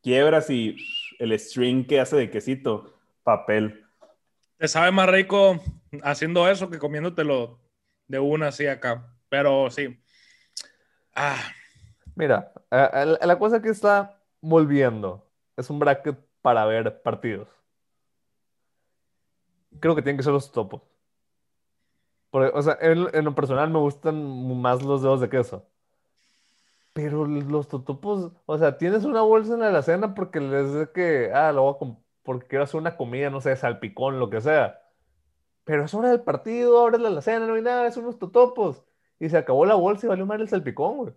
quiebras 0.01 0.49
y 0.49 0.75
el 1.19 1.37
string 1.39 1.85
que 1.85 1.99
hace 1.99 2.15
de 2.15 2.31
quesito, 2.31 2.93
papel. 3.23 3.85
Te 4.57 4.67
sabe 4.67 4.91
más 4.91 5.09
rico 5.09 5.59
haciendo 6.03 6.49
eso 6.49 6.69
que 6.69 6.79
comiéndotelo 6.79 7.59
de 8.07 8.19
una 8.19 8.47
así 8.47 8.65
acá. 8.65 9.15
Pero 9.29 9.69
sí. 9.69 10.01
Ah, 11.13 11.39
Mira, 12.15 12.51
la 12.69 13.39
cosa 13.39 13.61
que 13.61 13.69
está 13.69 14.19
volviendo 14.41 15.27
es 15.55 15.69
un 15.69 15.79
bracket 15.79 16.17
para 16.41 16.65
ver 16.65 17.01
partidos. 17.01 17.60
Creo 19.79 19.95
que 19.95 20.01
tienen 20.01 20.17
que 20.17 20.23
ser 20.23 20.33
los 20.33 20.51
topos. 20.51 20.81
O 22.31 22.61
sea, 22.61 22.77
en, 22.81 23.25
lo 23.25 23.35
personal 23.35 23.69
me 23.69 23.79
gustan 23.79 24.61
más 24.61 24.81
los 24.83 25.01
dedos 25.01 25.19
de 25.21 25.29
queso. 25.29 25.65
Pero 26.93 27.25
los 27.25 27.67
totopos, 27.67 28.31
o 28.45 28.57
sea, 28.57 28.77
tienes 28.77 29.05
una 29.05 29.21
bolsa 29.21 29.53
en 29.53 29.61
la 29.61 29.69
alacena 29.69 30.13
porque 30.13 30.39
les 30.41 30.73
de 30.73 30.91
que, 30.91 31.31
ah, 31.33 31.51
lo 31.51 31.63
voy 31.63 31.75
a 31.89 31.97
porque 32.23 32.47
quiero 32.47 32.63
hacer 32.65 32.79
una 32.79 32.97
comida, 32.97 33.29
no 33.29 33.41
sé, 33.41 33.55
salpicón, 33.55 34.19
lo 34.19 34.29
que 34.29 34.41
sea. 34.41 34.81
Pero 35.63 35.85
es 35.85 35.93
hora 35.93 36.09
del 36.09 36.21
partido, 36.21 36.81
abres 36.81 37.01
la 37.01 37.09
alacena, 37.09 37.47
no 37.47 37.55
hay 37.55 37.61
nada, 37.61 37.87
es 37.87 37.97
unos 37.97 38.19
totopos. 38.19 38.83
Y 39.19 39.29
se 39.29 39.37
acabó 39.37 39.65
la 39.65 39.75
bolsa 39.75 40.07
y 40.07 40.09
valió 40.09 40.25
mal 40.25 40.41
el 40.41 40.49
salpicón, 40.49 40.97
güey. 40.97 41.13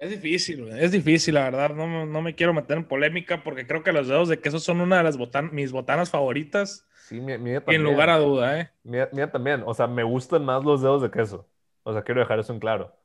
Es 0.00 0.10
difícil, 0.10 0.68
es 0.70 0.90
difícil, 0.92 1.34
la 1.34 1.44
verdad. 1.44 1.70
No, 1.74 1.86
me- 1.86 2.06
no 2.06 2.22
me 2.22 2.34
quiero 2.34 2.52
meter 2.54 2.76
en 2.78 2.84
polémica 2.84 3.42
porque 3.44 3.66
creo 3.66 3.82
que 3.82 3.92
los 3.92 4.08
dedos 4.08 4.28
de 4.28 4.40
queso 4.40 4.58
son 4.58 4.80
una 4.80 4.96
de 4.98 5.04
las 5.04 5.16
botan 5.16 5.54
mis 5.54 5.70
botanas 5.72 6.10
favoritas. 6.10 6.86
Sí, 7.06 7.20
mía, 7.20 7.38
mía 7.38 7.60
también. 7.60 7.82
lugar 7.82 8.08
a 8.10 8.18
duda, 8.18 8.60
¿eh? 8.60 8.70
Mía, 8.82 9.08
mía 9.12 9.30
también. 9.30 9.62
O 9.66 9.74
sea, 9.74 9.86
me 9.86 10.02
gustan 10.02 10.44
más 10.44 10.64
los 10.64 10.80
dedos 10.82 11.02
de 11.02 11.10
queso. 11.10 11.46
O 11.82 11.92
sea, 11.92 12.02
quiero 12.02 12.20
dejar 12.20 12.38
eso 12.38 12.52
en 12.52 12.60
claro. 12.60 12.96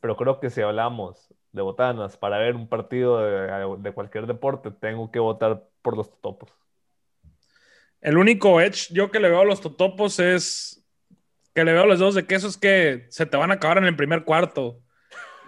Pero 0.00 0.16
creo 0.16 0.38
que 0.38 0.50
si 0.50 0.60
hablamos 0.60 1.32
de 1.52 1.62
botanas 1.62 2.16
para 2.16 2.36
ver 2.38 2.56
un 2.56 2.68
partido 2.68 3.18
de, 3.24 3.76
de 3.82 3.92
cualquier 3.92 4.26
deporte, 4.26 4.70
tengo 4.70 5.10
que 5.10 5.18
votar 5.18 5.64
por 5.82 5.96
los 5.96 6.10
totopos. 6.10 6.50
El 8.02 8.18
único 8.18 8.60
edge 8.60 8.92
yo 8.92 9.10
que 9.10 9.18
le 9.20 9.30
veo 9.30 9.40
a 9.40 9.44
los 9.46 9.62
totopos 9.62 10.18
es 10.20 10.84
que 11.54 11.64
le 11.64 11.72
veo 11.72 11.84
a 11.84 11.86
los 11.86 12.00
dedos 12.00 12.16
de 12.16 12.26
queso 12.26 12.48
es 12.48 12.58
que 12.58 13.06
se 13.08 13.24
te 13.24 13.36
van 13.38 13.50
a 13.50 13.54
acabar 13.54 13.78
en 13.78 13.84
el 13.84 13.96
primer 13.96 14.24
cuarto. 14.24 14.80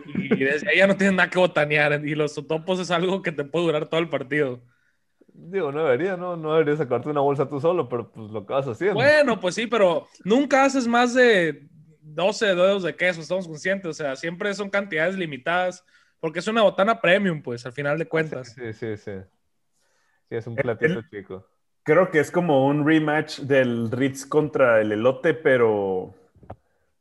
Y 0.04 0.44
desde 0.44 0.70
ahí 0.70 0.78
ya 0.78 0.86
no 0.86 0.96
tienes 0.96 1.16
nada 1.16 1.30
que 1.30 1.38
botanear. 1.38 2.04
Y 2.06 2.14
los 2.14 2.34
totopos 2.34 2.78
es 2.80 2.90
algo 2.90 3.22
que 3.22 3.32
te 3.32 3.44
puede 3.44 3.66
durar 3.66 3.88
todo 3.88 4.00
el 4.00 4.08
partido. 4.08 4.60
Digo, 5.32 5.72
no 5.72 5.84
debería, 5.84 6.16
¿no? 6.16 6.36
No 6.36 6.52
debería 6.52 6.76
sacarte 6.76 7.08
una 7.08 7.20
bolsa 7.20 7.48
tú 7.48 7.60
solo, 7.60 7.88
pero 7.88 8.10
pues 8.10 8.30
lo 8.30 8.46
que 8.46 8.52
vas 8.52 8.66
haciendo. 8.66 8.94
Bueno, 8.94 9.38
pues 9.40 9.54
sí, 9.54 9.66
pero 9.66 10.06
nunca 10.24 10.64
haces 10.64 10.86
más 10.86 11.14
de 11.14 11.66
12 12.00 12.46
dedos 12.46 12.82
de 12.82 12.96
queso, 12.96 13.20
estamos 13.20 13.46
conscientes. 13.46 13.88
O 13.88 13.94
sea, 13.94 14.16
siempre 14.16 14.52
son 14.54 14.70
cantidades 14.70 15.16
limitadas. 15.16 15.84
Porque 16.18 16.38
es 16.38 16.48
una 16.48 16.62
botana 16.62 16.98
premium, 17.00 17.42
pues, 17.42 17.66
al 17.66 17.72
final 17.72 17.98
de 17.98 18.08
cuentas. 18.08 18.54
Sí, 18.54 18.72
sí, 18.72 18.96
sí. 18.96 19.12
Sí, 20.28 20.34
es 20.34 20.46
un 20.46 20.56
platito 20.56 21.02
chico. 21.10 21.46
Creo 21.82 22.10
que 22.10 22.18
es 22.18 22.30
como 22.30 22.66
un 22.66 22.86
rematch 22.86 23.40
del 23.40 23.90
Ritz 23.90 24.24
contra 24.24 24.80
el 24.80 24.92
elote, 24.92 25.34
pero 25.34 26.14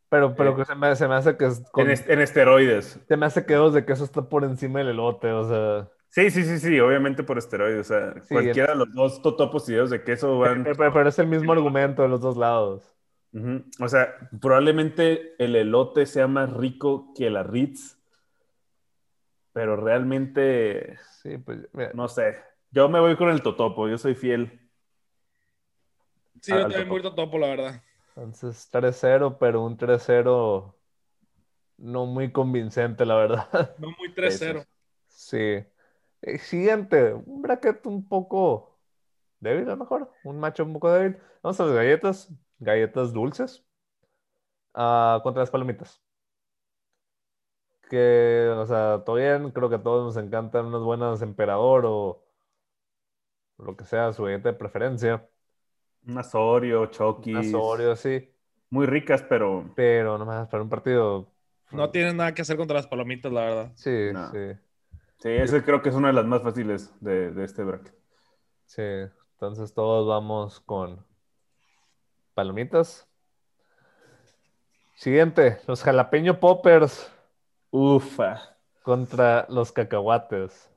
Pero, 0.10 0.36
pero 0.36 0.52
Eh, 0.52 0.56
que 0.58 0.66
se 0.66 0.76
me, 0.76 0.96
se 0.96 1.08
me 1.08 1.16
hace 1.16 1.36
que 1.38 1.46
es 1.46 1.64
con- 1.72 1.86
en, 1.86 1.92
est- 1.92 2.10
en 2.10 2.22
esteroides. 2.22 3.00
se 3.08 3.18
me 3.18 3.26
hace 3.26 3.46
que 3.46 3.54
dedos 3.54 3.74
de 3.74 3.86
queso 3.86 4.04
está 4.04 4.30
por 4.30 4.44
encima 4.44 4.80
del 4.80 4.90
elote, 4.90 5.32
o 5.32 5.48
sea. 5.48 5.90
Sí, 6.10 6.30
sí, 6.30 6.44
sí, 6.44 6.60
sí, 6.60 6.80
obviamente 6.80 7.24
por 7.24 7.38
esteroides. 7.38 7.92
O 7.92 7.94
sea, 7.94 8.14
Sí, 8.22 8.34
cualquiera 8.34 8.74
de 8.74 8.80
los 8.80 8.94
dos 8.94 9.22
totopos 9.22 9.68
y 9.68 9.74
dedos 9.74 9.90
de 9.90 10.04
queso 10.04 10.38
van. 10.40 10.64
Pero, 10.64 11.08
es 11.10 11.20
el 11.20 11.28
mismo 11.28 11.52
argumento 11.52 12.04
de 12.04 12.08
los 12.08 12.22
dos 12.22 12.38
lados. 12.38 12.96
O 13.82 13.88
sea, 13.90 14.16
probablemente 14.40 15.34
el 15.44 15.58
elote 15.58 16.06
sea 16.06 16.28
más 16.28 16.54
rico 16.54 17.14
que 17.18 17.30
la 17.30 17.44
Ritz, 17.44 17.98
pero 19.52 19.76
realmente, 19.76 20.98
Sí, 21.22 21.38
pues 21.40 21.68
mira, 21.74 21.92
no 21.94 22.08
sé. 22.08 22.38
Yo 22.72 22.88
me 22.88 23.00
voy 23.02 23.16
con 23.18 23.30
el 23.30 23.42
totopo, 23.42 23.90
yo 23.90 23.98
soy 23.98 24.16
fiel. 24.16 24.70
Sí, 26.42 26.52
yo 26.52 26.62
también 26.62 26.82
totopo. 26.88 26.94
muy 26.94 27.02
totopo, 27.02 27.38
la 27.40 27.48
verdad. 27.48 27.84
Entonces 28.16 28.70
3-0, 28.72 29.38
pero 29.38 29.64
un 29.64 29.78
3-0 29.78 30.76
no 31.78 32.06
muy 32.06 32.32
convincente, 32.32 33.06
la 33.06 33.16
verdad. 33.16 33.50
No 33.80 33.90
muy 33.98 34.14
3-0. 34.14 34.66
Sí. 35.08 35.38
Eh, 35.38 36.38
Siguiente, 36.40 37.14
un 37.14 37.42
bracket 37.42 37.86
un 37.86 38.08
poco 38.08 38.80
débil 39.40 39.66
a 39.70 39.72
lo 39.72 39.78
mejor, 39.78 40.12
un 40.24 40.40
macho 40.40 40.64
un 40.64 40.74
poco 40.74 40.92
débil. 40.92 41.18
Vamos 41.44 41.60
a 41.60 41.66
las 41.66 41.76
galletas. 41.76 42.30
galletas 42.60 43.14
dulces 43.14 43.66
ah, 44.74 45.20
contra 45.24 45.42
las 45.42 45.52
palomitas. 45.52 46.02
Que, 47.90 48.50
o 48.58 48.66
sea, 48.66 49.04
todo 49.06 49.16
bien, 49.18 49.52
creo 49.52 49.70
que 49.70 49.76
a 49.76 49.84
todos 49.84 50.06
nos 50.16 50.24
encantan 50.24 50.66
unas 50.66 50.82
buenas 50.82 51.22
emperador 51.22 51.86
o 51.86 52.26
lo 53.58 53.76
que 53.76 53.86
sea, 53.86 54.14
su 54.14 54.24
galleta 54.24 54.50
de 54.52 54.58
preferencia. 54.58 55.28
Un 56.08 56.18
Asorio, 56.18 56.86
Chokis. 56.88 57.34
Unas 57.36 57.54
Oreo, 57.54 57.96
sí. 57.96 58.32
Muy 58.70 58.86
ricas, 58.86 59.24
pero 59.24 59.72
Pero 59.76 60.18
nomás 60.18 60.48
para 60.48 60.64
un 60.64 60.70
partido. 60.70 61.32
No 61.72 61.90
tienen 61.90 62.18
nada 62.18 62.34
que 62.34 62.42
hacer 62.42 62.58
contra 62.58 62.76
las 62.78 62.88
palomitas, 62.88 63.32
la 63.32 63.42
verdad. 63.42 63.72
Sí, 63.76 64.10
No. 64.14 64.32
sí, 64.32 64.38
sí, 65.20 65.30
ese 65.30 65.64
creo 65.64 65.82
que 65.82 65.90
es 65.90 65.96
una 65.96 66.08
de 66.10 66.14
las 66.14 66.26
más 66.26 66.42
fáciles 66.44 66.94
de, 67.02 67.32
de 67.32 67.44
este 67.44 67.64
bracket. 67.64 67.94
sí. 68.66 68.82
Entonces 69.34 69.74
todos 69.74 70.08
vamos 70.08 70.62
con 70.62 71.06
palomitas. 72.34 73.08
Siguiente, 74.96 75.58
los 75.68 75.84
jalapeño 75.84 76.40
poppers 76.40 77.12
Ufa. 77.72 78.58
contra 78.82 79.46
los 79.50 79.72
cacahuates. 79.74 80.70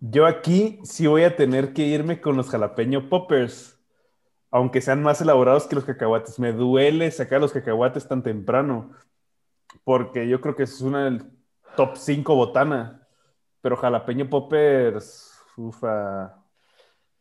Yo 0.00 0.26
aquí 0.26 0.78
sí 0.84 1.06
voy 1.06 1.24
a 1.24 1.34
tener 1.36 1.72
que 1.72 1.82
irme 1.82 2.20
con 2.20 2.36
los 2.36 2.50
jalapeño 2.50 3.08
poppers, 3.08 3.78
aunque 4.50 4.80
sean 4.80 5.02
más 5.02 5.20
elaborados 5.20 5.66
que 5.66 5.74
los 5.74 5.84
cacahuates. 5.84 6.38
Me 6.38 6.52
duele 6.52 7.10
sacar 7.10 7.40
los 7.40 7.52
cacahuates 7.52 8.06
tan 8.06 8.22
temprano, 8.22 8.92
porque 9.84 10.28
yo 10.28 10.40
creo 10.40 10.54
que 10.54 10.62
es 10.62 10.80
una 10.80 11.04
del 11.04 11.24
top 11.76 11.96
5 11.96 12.34
botana, 12.36 13.06
pero 13.60 13.76
jalapeño 13.76 14.28
poppers, 14.30 15.36
ufa, 15.56 16.34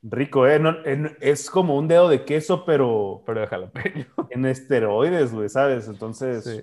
rico, 0.03 0.46
¿eh? 0.48 0.60
No- 0.60 0.86
en- 0.86 1.17
es 1.19 1.50
como 1.50 1.75
un 1.77 1.88
dedo 1.88 2.07
de 2.07 2.24
queso, 2.25 2.63
pero 2.63 3.24
Pero 3.25 3.41
de 3.41 3.48
jalapeño. 3.48 4.05
en 4.29 4.46
esteroides, 4.46 5.34
güey, 5.34 5.50
¿sabes? 5.50 5.88
Entonces, 5.88 6.43
Sí. 6.43 6.62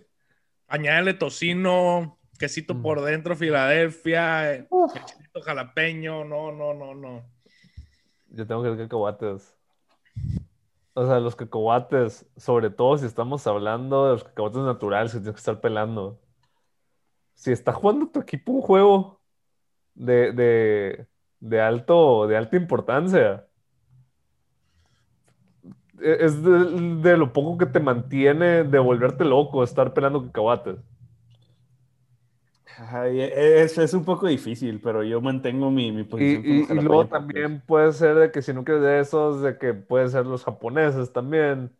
Añádele 0.68 1.14
tocino, 1.14 2.18
quesito 2.38 2.75
Mm. 2.75 2.83
por 2.83 3.02
dentro, 3.02 3.37
Filadelfia, 3.37 4.54
eh, 4.54 4.66
uf, 4.71 4.92
jalapeño, 5.43 6.25
no, 6.25 6.53
no, 6.53 6.75
no, 6.75 6.95
no. 6.95 7.23
Yo 8.29 8.47
tengo 8.47 8.62
que 8.62 8.71
ir 8.71 8.79
cacahuates. 8.79 9.57
O 10.95 11.07
sea, 11.07 11.19
los 11.19 11.35
cacahuates, 11.35 12.25
sobre 12.37 12.71
todo 12.71 12.97
si 12.99 13.07
estamos 13.07 13.47
hablando 13.47 14.07
de 14.07 14.12
los 14.12 14.25
cacahuates 14.25 14.61
naturales 14.61 15.12
que 15.12 15.19
tienes 15.19 15.35
que 15.35 15.41
estar 15.41 15.61
pelando. 15.61 16.21
Si 17.35 17.50
está 17.50 17.73
jugando 17.73 18.07
tu 18.09 18.21
equipo 18.21 18.53
un 18.53 18.62
juego 18.62 19.21
de, 19.95 20.33
de, 20.33 21.07
de 21.41 21.61
alto, 21.61 22.26
de 22.29 22.37
alta 22.37 22.57
importancia, 22.57 23.47
e- 26.00 26.19
es 26.21 26.43
de, 26.43 26.50
de 27.03 27.17
lo 27.17 27.33
poco 27.33 27.59
que 27.59 27.67
te 27.67 27.81
mantiene 27.81 28.64
de 28.64 28.79
volverte 28.79 29.25
loco 29.25 29.64
estar 29.64 29.93
pelando 29.95 30.23
cacahuates. 30.26 30.76
Ay, 32.76 33.21
es, 33.21 33.78
es 33.78 33.95
un 33.95 34.04
poco 34.04 34.26
difícil, 34.26 34.81
pero 34.81 35.02
yo 35.02 35.21
mantengo 35.21 35.71
mi, 35.71 35.93
mi 35.93 36.04
Y, 36.16 36.35
posición 36.38 36.45
y- 36.45 36.69
los 36.71 36.71
y 36.71 36.78
luego 36.81 37.09
también 37.09 37.61
puede 37.66 37.93
ser 37.93 38.14
de 38.16 38.31
que 38.31 38.40
si 38.43 38.52
no 38.52 38.64
quieres 38.64 38.83
de 38.85 39.00
esos, 39.00 39.43
de 39.43 39.59
que 39.59 39.75
pueden 39.75 40.11
ser 40.11 40.26
los 40.26 40.45
japoneses 40.45 41.12
también. 41.12 41.76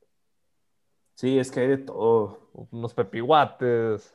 Sí, 1.15 1.39
es 1.39 1.51
que 1.51 1.61
hay 1.61 1.69
de 1.69 1.79
todo. 1.79 2.51
unos 2.71 2.95
pepiguates. 2.95 4.15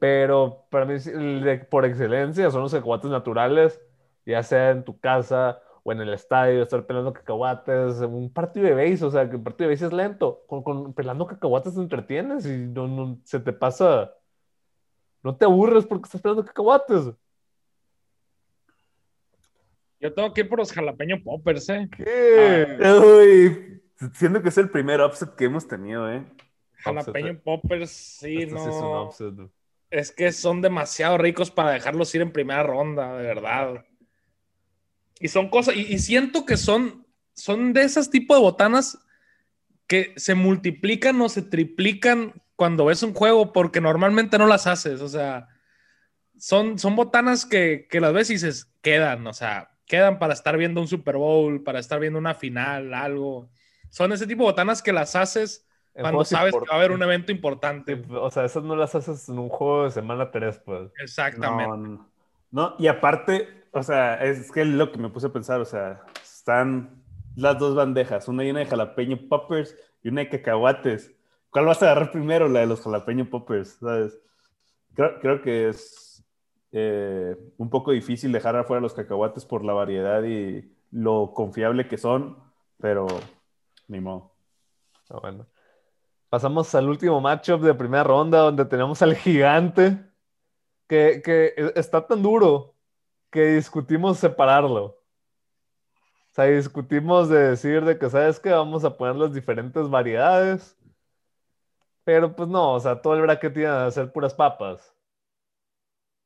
Pero 0.00 0.66
para 0.70 0.86
mí, 0.86 0.94
por 1.70 1.84
excelencia, 1.86 2.50
son 2.50 2.62
los 2.62 2.72
cacahuates 2.74 3.10
naturales, 3.10 3.80
ya 4.26 4.42
sea 4.42 4.70
en 4.72 4.84
tu 4.84 4.98
casa 5.00 5.60
o 5.84 5.92
en 5.92 6.00
el 6.00 6.12
estadio, 6.14 6.62
estar 6.62 6.86
pelando 6.86 7.12
cacahuates, 7.12 8.00
un 8.00 8.32
partido 8.32 8.66
de 8.66 8.74
base, 8.74 9.04
o 9.04 9.10
sea, 9.10 9.28
que 9.30 9.36
el 9.36 9.42
partido 9.42 9.68
de 9.70 9.76
base 9.76 9.86
es 9.86 9.92
lento. 9.92 10.42
Con, 10.48 10.62
con- 10.64 10.94
pelando 10.94 11.26
cacahuates 11.26 11.74
te 11.74 11.80
entretienes 11.80 12.46
y 12.46 12.50
no, 12.68 12.88
no- 12.88 13.20
se 13.24 13.40
te 13.40 13.52
pasa. 13.52 14.14
No 15.24 15.34
te 15.34 15.46
aburres 15.46 15.86
porque 15.86 16.04
estás 16.04 16.20
pelando 16.20 16.44
cacahuates. 16.44 17.14
Yo 19.98 20.12
tengo 20.12 20.34
que 20.34 20.42
ir 20.42 20.48
por 20.50 20.58
los 20.58 20.70
jalapeño 20.70 21.22
poppers, 21.24 21.66
¿eh? 21.70 21.88
¿Qué? 21.96 22.76
Uy, 23.00 23.82
siento 24.12 24.42
que 24.42 24.50
es 24.50 24.58
el 24.58 24.68
primer 24.68 25.00
upset 25.00 25.34
que 25.34 25.46
hemos 25.46 25.66
tenido, 25.66 26.12
¿eh? 26.12 26.22
Jalapeño 26.74 27.40
poppers, 27.42 27.90
sí, 27.90 28.44
no. 28.44 28.62
sí 28.62 28.68
es 28.68 28.76
un 28.76 28.98
upset. 28.98 29.50
Es 29.88 30.12
que 30.12 30.30
son 30.30 30.60
demasiado 30.60 31.16
ricos 31.16 31.50
para 31.50 31.70
dejarlos 31.70 32.14
ir 32.14 32.20
en 32.20 32.30
primera 32.30 32.62
ronda, 32.62 33.16
de 33.16 33.22
verdad. 33.26 33.86
Y 35.20 35.28
son 35.28 35.48
cosas, 35.48 35.74
y, 35.74 35.94
y 35.94 35.98
siento 36.00 36.44
que 36.44 36.58
son, 36.58 37.06
son 37.32 37.72
de 37.72 37.84
esas 37.84 38.10
tipos 38.10 38.36
de 38.36 38.42
botanas 38.42 38.98
que 39.86 40.12
se 40.16 40.34
multiplican 40.34 41.20
o 41.20 41.28
se 41.28 41.42
triplican 41.42 42.42
cuando 42.56 42.86
ves 42.86 43.02
un 43.02 43.14
juego 43.14 43.52
porque 43.52 43.80
normalmente 43.80 44.38
no 44.38 44.46
las 44.46 44.66
haces. 44.66 45.00
O 45.00 45.08
sea, 45.08 45.48
son, 46.38 46.78
son 46.78 46.96
botanas 46.96 47.46
que, 47.46 47.86
que 47.90 48.00
las 48.00 48.12
ves 48.12 48.30
y 48.30 48.34
dices, 48.34 48.72
quedan, 48.82 49.26
o 49.26 49.32
sea, 49.32 49.70
quedan 49.86 50.18
para 50.18 50.34
estar 50.34 50.56
viendo 50.56 50.80
un 50.80 50.88
Super 50.88 51.16
Bowl, 51.16 51.62
para 51.62 51.78
estar 51.78 52.00
viendo 52.00 52.18
una 52.18 52.34
final, 52.34 52.94
algo. 52.94 53.50
Son 53.90 54.12
ese 54.12 54.26
tipo 54.26 54.44
de 54.44 54.50
botanas 54.50 54.82
que 54.82 54.92
las 54.92 55.16
haces 55.16 55.66
cuando 55.92 56.24
sabes 56.24 56.52
que 56.52 56.66
va 56.68 56.74
a 56.74 56.76
haber 56.76 56.90
un 56.90 57.02
evento 57.02 57.30
importante. 57.30 58.02
O 58.10 58.30
sea, 58.30 58.44
esas 58.44 58.64
no 58.64 58.74
las 58.74 58.94
haces 58.94 59.28
en 59.28 59.38
un 59.38 59.48
juego 59.48 59.84
de 59.84 59.92
semana 59.92 60.30
3, 60.30 60.60
pues. 60.64 60.90
Exactamente. 61.00 61.68
No, 61.68 61.76
no. 61.76 62.14
No, 62.50 62.76
y 62.78 62.86
aparte, 62.86 63.64
o 63.72 63.82
sea, 63.82 64.22
es 64.22 64.52
que 64.52 64.60
es 64.60 64.68
lo 64.68 64.92
que 64.92 64.98
me 64.98 65.08
puse 65.08 65.26
a 65.26 65.32
pensar, 65.32 65.60
o 65.60 65.64
sea, 65.64 66.02
están 66.22 67.03
las 67.36 67.58
dos 67.58 67.74
bandejas, 67.74 68.28
una 68.28 68.42
llena 68.42 68.60
de 68.60 68.66
jalapeño 68.66 69.28
poppers 69.28 69.76
y 70.02 70.08
una 70.08 70.22
de 70.22 70.28
cacahuates. 70.28 71.12
¿Cuál 71.50 71.66
vas 71.66 71.82
a 71.82 71.86
agarrar 71.86 72.10
primero? 72.10 72.48
La 72.48 72.60
de 72.60 72.66
los 72.66 72.80
jalapeño 72.80 73.28
poppers, 73.30 73.76
¿sabes? 73.80 74.18
Creo, 74.94 75.20
creo 75.20 75.42
que 75.42 75.68
es 75.68 76.24
eh, 76.72 77.36
un 77.56 77.70
poco 77.70 77.92
difícil 77.92 78.32
dejar 78.32 78.56
afuera 78.56 78.80
los 78.80 78.94
cacahuates 78.94 79.44
por 79.44 79.64
la 79.64 79.72
variedad 79.72 80.22
y 80.24 80.72
lo 80.90 81.32
confiable 81.32 81.88
que 81.88 81.98
son, 81.98 82.36
pero 82.78 83.06
ni 83.88 84.00
modo. 84.00 84.32
Ah, 85.10 85.18
bueno. 85.20 85.46
Pasamos 86.28 86.74
al 86.74 86.88
último 86.88 87.20
matchup 87.20 87.60
de 87.62 87.74
primera 87.74 88.02
ronda 88.02 88.38
donde 88.38 88.64
tenemos 88.64 89.00
al 89.02 89.14
gigante 89.14 89.98
que, 90.88 91.22
que 91.24 91.54
e- 91.56 91.72
está 91.76 92.06
tan 92.06 92.22
duro 92.22 92.74
que 93.30 93.54
discutimos 93.54 94.18
separarlo. 94.18 95.00
O 96.34 96.36
sea, 96.36 96.46
discutimos 96.46 97.28
de 97.28 97.50
decir 97.50 97.84
de 97.84 97.96
que, 97.96 98.10
¿sabes 98.10 98.40
qué? 98.40 98.50
Vamos 98.50 98.84
a 98.84 98.96
poner 98.96 99.14
las 99.14 99.32
diferentes 99.32 99.88
variedades. 99.88 100.76
Pero 102.02 102.34
pues 102.34 102.48
no, 102.48 102.72
o 102.74 102.80
sea, 102.80 103.00
todo 103.00 103.14
el 103.14 103.22
bracket 103.22 103.54
tiene 103.54 103.68
a 103.68 103.88
ser 103.92 104.12
puras 104.12 104.34
papas. 104.34 104.92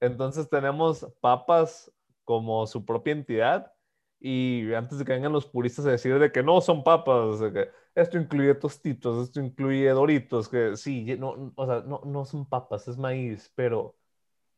Entonces 0.01 0.49
tenemos 0.49 1.07
papas 1.21 1.92
como 2.25 2.66
su 2.66 2.87
propia 2.87 3.12
entidad. 3.12 3.71
Y 4.18 4.73
antes 4.73 4.99
de 4.99 5.05
que 5.05 5.12
vengan 5.12 5.33
los 5.33 5.44
puristas 5.44 5.85
a 5.85 5.90
decir 5.90 6.18
de 6.18 6.33
que 6.33 6.42
no 6.42 6.62
son 6.62 6.83
papas, 6.83 7.38
que 7.53 7.68
esto 7.94 8.16
incluye 8.16 8.55
tostitos, 8.55 9.29
esto 9.29 9.40
incluye 9.42 9.90
doritos, 9.90 10.49
que 10.49 10.75
sí, 10.79 11.05
no, 11.18 11.53
o 11.55 11.66
sea, 11.66 11.81
no, 11.81 12.01
no 12.07 12.25
son 12.25 12.49
papas, 12.49 12.88
es 12.88 12.97
maíz, 12.97 13.53
pero, 13.55 13.94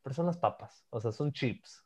pero 0.03 0.15
son 0.15 0.27
las 0.27 0.39
papas, 0.39 0.87
o 0.91 1.01
sea, 1.01 1.11
son 1.11 1.33
chips. 1.33 1.85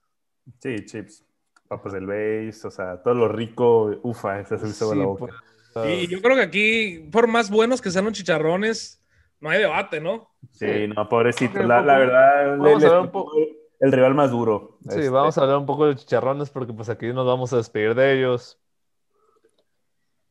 Sí, 0.61 0.85
chips, 0.85 1.25
papas 1.69 1.93
del 1.93 2.07
base, 2.07 2.67
o 2.67 2.71
sea, 2.71 3.03
todo 3.03 3.15
lo 3.15 3.29
rico, 3.29 3.91
ufa, 4.03 4.45
se 4.45 4.55
hizo 4.57 4.93
Sí, 4.93 4.99
la 4.99 5.05
boca. 5.07 5.27
pues, 5.73 5.87
Y 5.87 6.07
yo 6.09 6.21
creo 6.23 6.37
que 6.37 6.43
aquí, 6.43 7.09
por 7.11 7.27
más 7.27 7.51
buenos 7.51 7.81
que 7.81 7.91
sean 7.91 8.05
los 8.05 8.15
chicharrones, 8.15 9.03
no 9.41 9.51
hay 9.51 9.61
debate, 9.61 10.01
¿no? 10.01 10.31
Sí, 10.53 10.87
no, 10.89 11.09
pobrecito. 11.09 11.63
La, 11.63 11.83
verdad, 11.83 12.59
vamos 12.59 12.67
le- 12.67 12.71
a 12.71 12.79
les 12.79 12.93
ver 12.93 13.01
un 13.01 13.11
poco- 13.11 13.33
el 13.81 13.93
rival 13.93 14.15
más 14.15 14.31
duro. 14.31 14.79
Sí, 14.83 14.89
Este, 14.91 15.09
vamos 15.11 15.37
a 15.37 15.43
hablar 15.43 15.59
un 15.59 15.67
poco 15.67 15.87
de 15.87 15.97
chicharrones 15.97 16.51
porque 16.51 16.73
pues 16.73 16.89
aquí 16.89 17.13
nos 17.13 17.27
vamos 17.27 17.53
a 17.53 17.57
despedir 17.57 17.95
de 17.95 18.19
ellos. 18.19 18.59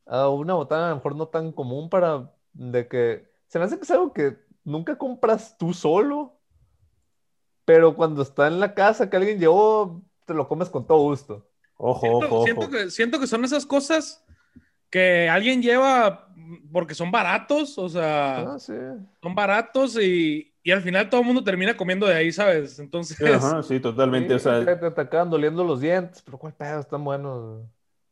Ah, 0.06 0.30
una 0.30 0.54
botana 0.54 0.88
a 0.88 0.90
lo 0.90 0.96
mejor 0.98 1.16
no 1.16 1.28
tan 1.28 1.52
común 1.52 1.90
para 1.90 2.32
de 2.54 2.88
que 2.88 3.26
se 3.48 3.58
me 3.60 3.66
hace 3.66 3.78
que 3.78 3.84
es 3.84 3.92
algo 3.92 4.14
que 4.14 4.38
nunca 4.64 4.98
compras 4.98 5.58
tú 5.58 5.74
solo, 5.74 6.40
pero 7.66 7.96
cuando 7.96 8.22
está 8.22 8.48
en 8.48 8.60
la 8.60 8.74
casa 8.74 9.10
que 9.10 9.18
alguien 9.18 9.40
llevó, 9.40 10.02
te 10.26 10.34
lo 10.34 10.48
comes 10.48 10.70
con 10.70 10.86
todo 10.88 11.00
gusto. 11.00 11.48
Ojo, 11.78 12.18
Siento, 12.20 12.26
ojo, 12.28 12.44
siento 12.44 12.62
ojo. 12.66 12.72
que, 12.72 12.90
siento 12.92 13.20
que 13.20 13.28
son 13.28 13.44
esas 13.46 13.66
cosas 13.66 14.24
que 14.90 15.30
alguien 15.30 15.62
lleva 15.62 16.30
porque 16.72 16.96
son 16.96 17.12
baratos, 17.12 17.78
o 17.78 17.90
sea, 17.90 18.46
Ah, 18.46 18.60
sí. 18.60 18.74
son 19.22 19.36
baratos 19.36 19.98
y, 20.02 20.54
y 20.64 20.72
al 20.72 20.82
final 20.82 21.10
todo 21.10 21.22
el 21.22 21.28
mundo 21.28 21.44
termina 21.44 21.76
comiendo 21.78 22.08
de 22.08 22.16
ahí, 22.16 22.32
¿sabes? 22.32 22.80
Entonces, 22.80 23.18
Sí, 23.18 23.26
ajá, 23.32 23.62
sí, 23.64 23.80
totalmente. 23.80 24.34
O 24.34 24.40
sea, 24.40 24.64
te, 24.66 24.92
te 24.92 25.02
acaban 25.02 25.30
doliendo 25.30 25.64
los 25.64 25.80
dientes, 25.82 26.22
pero 26.24 26.38
cuál 26.38 26.54
pedo, 26.56 26.80
están 26.80 27.04
buenos. 27.04 27.64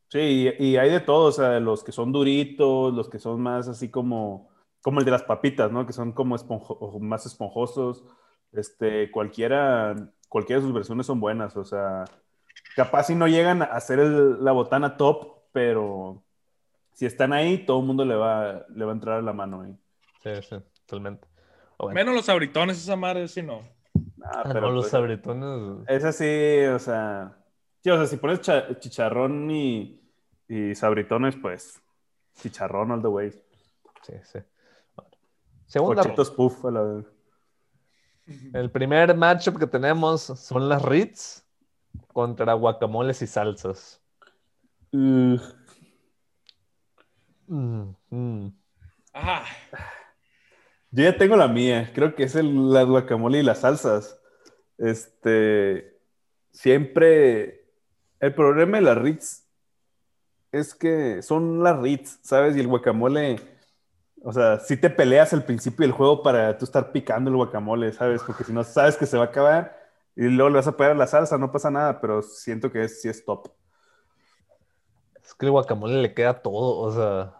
sí, 0.08 0.52
y, 0.58 0.64
y 0.72 0.76
hay 0.76 0.90
de 0.90 1.00
todo, 1.00 1.26
o 1.28 1.32
sea, 1.32 1.60
los 1.60 1.82
que 1.84 1.92
son 1.92 2.12
duritos, 2.12 2.92
los 2.94 3.08
que 3.08 3.18
son 3.18 3.40
más 3.40 3.68
así 3.68 3.90
como, 3.90 4.48
como 4.82 4.98
el 5.00 5.04
de 5.04 5.10
las 5.12 5.22
papitas, 5.22 5.70
¿no? 5.72 5.86
Que 5.86 5.92
son 5.92 6.12
como 6.12 6.36
esponjo- 6.36 6.98
más 7.00 7.26
esponjosos. 7.26 8.04
Este, 8.52 9.10
cualquiera, 9.10 9.94
cualquiera 10.32 10.60
de 10.60 10.66
sus 10.66 10.74
versiones 10.74 11.04
son 11.04 11.20
buenas, 11.20 11.54
o 11.58 11.64
sea, 11.64 12.04
capaz 12.74 13.04
si 13.04 13.14
no 13.14 13.28
llegan 13.28 13.60
a 13.60 13.78
ser 13.80 13.98
el- 13.98 14.42
la 14.42 14.52
botana 14.52 14.96
top, 14.96 15.42
pero 15.52 16.22
si 16.94 17.04
están 17.04 17.34
ahí, 17.34 17.66
todo 17.66 17.80
el 17.80 17.86
mundo 17.86 18.04
le 18.06 18.14
va, 18.14 18.64
le 18.74 18.84
va 18.86 18.92
a 18.92 18.94
entrar 18.94 19.18
a 19.18 19.22
la 19.22 19.34
mano 19.34 19.60
ahí. 19.60 19.76
Sí, 20.22 20.30
sí, 20.48 20.56
totalmente. 20.86 21.28
Bueno, 21.78 21.94
Menos 21.94 22.14
los 22.14 22.28
abritones, 22.30 22.78
esa 22.78 22.96
madre, 22.96 23.28
sí 23.28 23.42
no. 23.42 23.60
Ah, 24.24 24.30
ah, 24.36 24.42
pero 24.44 24.62
no, 24.62 24.70
los 24.70 24.84
pues, 24.84 24.92
sabritones. 24.92 25.84
Es 25.88 26.04
así, 26.04 26.64
o 26.66 26.78
sea. 26.78 27.36
Sí, 27.82 27.90
o 27.90 27.96
sea, 27.96 28.06
si 28.06 28.16
pones 28.16 28.40
cha- 28.40 28.78
chicharrón 28.78 29.50
y, 29.50 30.00
y 30.48 30.74
sabritones, 30.74 31.36
pues 31.36 31.82
chicharrón 32.36 32.92
all 32.92 33.02
the 33.02 33.08
way. 33.08 33.30
Sí, 34.02 34.14
sí. 34.22 34.38
Bueno. 34.96 35.10
Segunda 35.66 36.02
Ochitos 36.02 36.30
puff 36.30 36.64
a 36.64 36.70
la 36.70 36.82
vez. 36.82 37.06
El 38.52 38.70
primer 38.70 39.16
matchup 39.16 39.58
que 39.58 39.66
tenemos 39.66 40.22
son 40.22 40.68
las 40.68 40.82
Ritz 40.82 41.42
contra 42.12 42.52
guacamoles 42.54 43.20
y 43.22 43.26
salsas. 43.26 44.00
Uh, 44.92 45.38
Mm, 47.52 47.94
mm. 48.08 48.48
Ajá. 49.12 49.44
yo 50.90 51.04
ya 51.04 51.16
tengo 51.18 51.36
la 51.36 51.48
mía. 51.48 51.90
Creo 51.94 52.14
que 52.14 52.24
es 52.24 52.34
el, 52.34 52.72
la 52.72 52.82
guacamole 52.84 53.40
y 53.40 53.42
las 53.42 53.60
salsas. 53.60 54.18
Este. 54.78 55.98
Siempre. 56.50 57.66
El 58.20 58.34
problema 58.34 58.78
de 58.78 58.84
las 58.84 58.98
Ritz 58.98 59.48
es 60.52 60.74
que 60.74 61.22
son 61.22 61.62
las 61.62 61.78
Ritz, 61.80 62.20
¿sabes? 62.22 62.56
Y 62.56 62.60
el 62.60 62.68
guacamole. 62.68 63.36
O 64.24 64.32
sea, 64.32 64.60
si 64.60 64.76
te 64.76 64.88
peleas 64.88 65.32
al 65.32 65.44
principio 65.44 65.84
del 65.84 65.92
juego 65.92 66.22
para 66.22 66.56
tú 66.56 66.64
estar 66.64 66.92
picando 66.92 67.30
el 67.30 67.36
guacamole, 67.36 67.92
¿sabes? 67.92 68.22
Porque 68.22 68.44
si 68.44 68.52
no 68.52 68.62
sabes 68.62 68.96
que 68.96 69.06
se 69.06 69.16
va 69.16 69.24
a 69.24 69.26
acabar 69.26 69.76
y 70.14 70.28
luego 70.28 70.50
le 70.50 70.56
vas 70.56 70.68
a 70.68 70.76
pegar 70.76 70.92
a 70.92 70.96
la 70.96 71.06
salsa, 71.06 71.38
no 71.38 71.50
pasa 71.50 71.70
nada, 71.70 72.00
pero 72.00 72.22
siento 72.22 72.70
que 72.70 72.84
es, 72.84 73.00
sí 73.02 73.08
es 73.08 73.24
top. 73.24 73.48
Es 75.24 75.34
que 75.34 75.46
el 75.46 75.52
guacamole 75.52 76.00
le 76.00 76.14
queda 76.14 76.34
todo, 76.34 76.78
o 76.78 76.92
sea. 76.92 77.34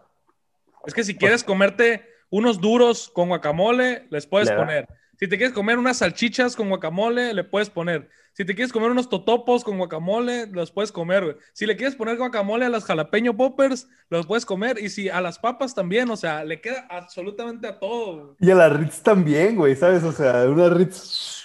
Es 0.84 0.94
que 0.94 1.04
si 1.04 1.16
quieres 1.16 1.44
comerte 1.44 2.04
unos 2.30 2.60
duros 2.60 3.10
con 3.10 3.28
guacamole, 3.28 4.06
les 4.10 4.26
puedes 4.26 4.48
Le 4.48 4.56
poner. 4.56 4.88
Si 5.18 5.28
te 5.28 5.36
quieres 5.36 5.54
comer 5.54 5.78
unas 5.78 5.98
salchichas 5.98 6.56
con 6.56 6.68
guacamole, 6.68 7.32
le 7.32 7.44
puedes 7.44 7.70
poner. 7.70 8.08
Si 8.34 8.44
te 8.46 8.54
quieres 8.54 8.72
comer 8.72 8.90
unos 8.90 9.08
totopos 9.10 9.62
con 9.62 9.76
guacamole, 9.76 10.46
los 10.46 10.70
puedes 10.72 10.90
comer, 10.90 11.22
güey. 11.24 11.36
Si 11.52 11.66
le 11.66 11.76
quieres 11.76 11.94
poner 11.96 12.16
guacamole 12.16 12.64
a 12.64 12.70
las 12.70 12.84
jalapeño 12.84 13.36
poppers, 13.36 13.88
los 14.08 14.26
puedes 14.26 14.46
comer. 14.46 14.78
Y 14.78 14.88
si 14.88 15.10
a 15.10 15.20
las 15.20 15.38
papas 15.38 15.74
también, 15.74 16.08
o 16.10 16.16
sea, 16.16 16.42
le 16.42 16.60
queda 16.60 16.86
absolutamente 16.88 17.66
a 17.68 17.78
todo. 17.78 18.16
güey. 18.16 18.36
Y 18.40 18.50
a 18.50 18.54
la 18.54 18.68
Ritz 18.70 19.02
también, 19.02 19.56
güey, 19.56 19.76
¿sabes? 19.76 20.02
O 20.04 20.12
sea, 20.12 20.44
una 20.48 20.70
Ritz. 20.70 21.44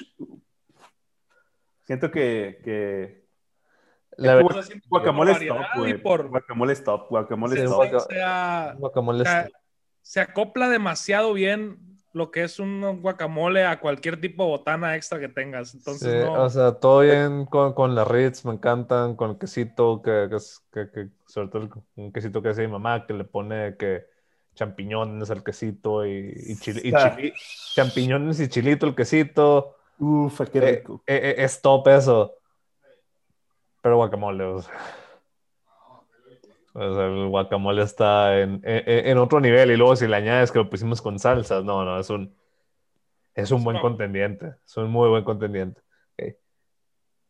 Siento 1.86 2.12
que, 2.12 2.60
que 2.64 3.26
La 4.18 4.36
verdad, 4.36 4.58
O 4.58 4.64
sea, 4.64 4.76
guacamole 4.90 5.34
por 5.34 5.42
es 5.42 5.48
top, 5.48 5.58
variedad 5.58 5.76
y 5.76 5.80
güey. 5.80 6.02
por 6.02 6.28
Guacamole 6.30 6.74
es 6.74 6.84
top, 6.84 7.08
guacamole 7.10 7.56
Sí, 7.56 7.62
es 7.62 7.70
top. 7.70 7.76
guaca- 7.78 7.98
o 7.98 8.00
sea, 8.10 8.76
guacamole 8.78 9.24
es- 9.24 9.52
se 10.02 10.20
acopla 10.22 10.70
demasiado 10.70 11.34
bien 11.34 11.80
lo 12.14 12.32
que 12.32 12.44
es 12.44 12.60
un 12.60 13.02
guacamole 13.02 13.66
a 13.66 13.80
cualquier 13.80 14.20
tipo 14.20 14.44
de 14.44 14.50
botana 14.50 14.96
extra 14.96 15.20
que 15.20 15.28
tengas. 15.30 15.74
Entonces, 15.76 16.12
Sí, 16.14 16.20
no. 16.26 16.34
o 16.44 16.50
sea, 16.50 16.72
todo 16.74 17.02
bien 17.02 17.46
con, 17.46 17.74
con 17.74 17.94
las 17.96 18.08
Ritz, 18.08 18.44
me 18.46 18.54
encantan, 18.54 19.16
con 19.16 19.32
el 19.32 19.38
quesito, 19.38 20.02
que, 20.02 20.28
que, 20.30 20.36
es- 20.36 20.64
que- 20.72 20.90
que- 20.90 21.10
sobre 21.28 21.48
todo 21.50 21.62
el- 21.64 21.70
un 21.96 22.12
quesito 22.12 22.42
que 22.42 22.50
hace 22.50 22.62
mi 22.66 22.72
mamá, 22.72 23.06
que 23.06 23.14
le 23.14 23.24
pone 23.24 23.76
que 23.78 24.06
champiñones 24.56 25.30
al 25.30 25.44
quesito 25.44 26.06
y, 26.08 26.34
y, 26.36 26.56
champiñones 27.76 28.40
y 28.40 28.48
chilito 28.48 28.88
el 28.88 28.96
quesito. 28.96 29.76
Ufa, 30.00 30.46
qué 30.48 30.60
Eh, 30.60 30.76
rico. 30.78 31.04
eh, 31.06 31.20
eh, 31.24 31.36
es 31.44 31.62
top 31.62 31.88
eso. 31.90 32.34
Pero 33.82 33.98
guacamole, 33.98 34.44
o 34.44 34.62
sea. 34.62 34.74
O 36.80 36.94
sea, 36.94 37.06
el 37.08 37.28
guacamole 37.30 37.82
está 37.82 38.40
en, 38.40 38.62
en- 38.64 39.08
en 39.08 39.18
otro 39.18 39.40
nivel. 39.40 39.72
Y 39.72 39.78
luego 39.78 39.96
si 39.96 40.08
le 40.08 40.16
añades 40.16 40.52
que 40.52 40.60
lo 40.60 40.70
pusimos 40.70 41.02
con 41.02 41.18
salsas, 41.18 41.64
no, 41.64 41.84
no, 41.84 42.00
es 42.00 42.10
un, 42.12 42.36
es 43.34 43.50
un 43.52 43.64
buen 43.64 43.80
contendiente. 43.80 44.56
Es 44.66 44.78
un 44.78 44.90
muy 44.92 45.10
buen 45.10 45.24
contendiente. 45.24 45.82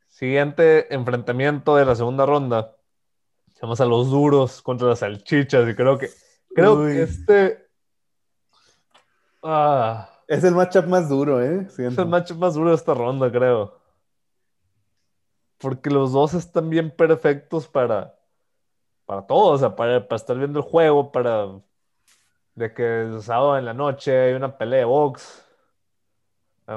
Siguiente 0.08 0.94
enfrentamiento 0.94 1.76
de 1.76 1.86
la 1.86 1.96
segunda 1.96 2.26
ronda. 2.26 2.76
Vamos 3.62 3.80
a 3.82 3.86
los 3.86 4.10
duros 4.10 4.62
contra 4.62 4.88
las 4.88 5.00
salchichas. 5.00 5.70
Y 5.70 5.76
creo 5.76 5.98
que, 5.98 6.10
creo 6.56 6.74
Uy. 6.76 6.94
que 6.94 7.02
este. 7.04 7.68
Ah, 9.44 10.10
Es 10.28 10.44
el 10.44 10.56
matchup 10.56 10.86
más 10.88 11.08
duro, 11.08 11.42
¿eh? 11.42 11.68
es 11.70 11.78
el 11.80 12.06
matchup 12.08 12.38
más 12.38 12.56
duro 12.56 12.70
de 12.70 12.76
esta 12.76 12.94
ronda, 12.94 13.32
creo. 13.32 13.80
Porque 15.60 15.90
los 15.90 16.12
dos 16.12 16.34
están 16.34 16.70
bien 16.70 16.90
perfectos 16.92 17.68
para, 17.68 18.16
para 19.08 19.28
todo, 19.28 19.54
o 19.54 19.60
sea, 19.60 19.76
para, 19.78 20.08
para 20.08 20.17
estar 20.17 20.38
viendo 20.39 20.60
el 20.60 20.65
juego, 20.65 21.12
para 21.13 21.62
de 22.56 22.74
que 22.74 23.02
el 23.04 23.22
sábado 23.22 23.58
en 23.58 23.65
la 23.65 23.74
noche 23.74 24.17
hay 24.17 24.34
una 24.34 24.58
pelea 24.58 24.80
de 24.80 24.86
box, 24.86 25.46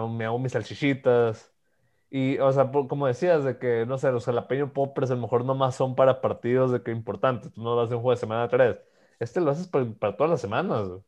me 0.08 0.24
hago 0.24 0.38
mis 0.38 0.52
salchichitas. 0.52 1.52
Y, 2.10 2.38
o 2.40 2.52
sea, 2.52 2.72
por- 2.72 2.88
como 2.88 3.06
decías, 3.08 3.44
de 3.44 3.58
que, 3.58 3.86
no 3.86 3.98
sé, 3.98 4.12
los 4.12 4.26
jalapeño 4.26 4.72
poppers 4.72 5.10
a 5.12 5.16
lo 5.16 5.22
mejor 5.22 5.44
nomás 5.44 5.76
son 5.76 5.96
para 5.96 6.20
partidos 6.22 6.72
de 6.72 6.82
que 6.82 6.90
importantes, 6.92 7.52
tú 7.52 7.62
no 7.62 7.74
lo 7.76 7.82
haces 7.82 7.94
un 7.96 8.02
juego 8.02 8.12
de 8.12 8.18
semana 8.20 8.48
3. 8.48 8.78
Este 9.20 9.40
lo 9.40 9.50
haces 9.52 9.68
para, 9.68 9.86
para 9.94 10.16
todas 10.16 10.30
las 10.32 10.40
semanas. 10.42 10.88
güey. 10.88 11.00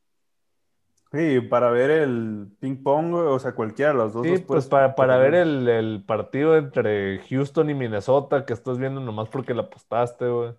Sí, 1.12 1.40
para 1.42 1.70
ver 1.70 1.90
el 1.90 2.56
ping 2.58 2.82
pong, 2.82 3.12
o 3.14 3.38
sea, 3.38 3.54
cualquiera 3.54 3.92
los 3.92 4.14
dos. 4.14 4.28
Sí, 4.28 4.38
los 4.38 4.42
pues 4.46 4.66
para, 4.68 4.94
para 4.94 5.16
ver 5.18 5.34
el, 5.34 5.68
el 5.68 6.04
partido 6.06 6.56
entre 6.56 7.18
Houston 7.28 7.70
y 7.70 7.74
Minnesota 7.74 8.46
que 8.46 8.52
estás 8.52 8.78
viendo 8.78 9.00
nomás 9.00 9.28
porque 9.28 9.52
la 9.54 9.62
apostaste, 9.62 10.28
güey. 10.28 10.54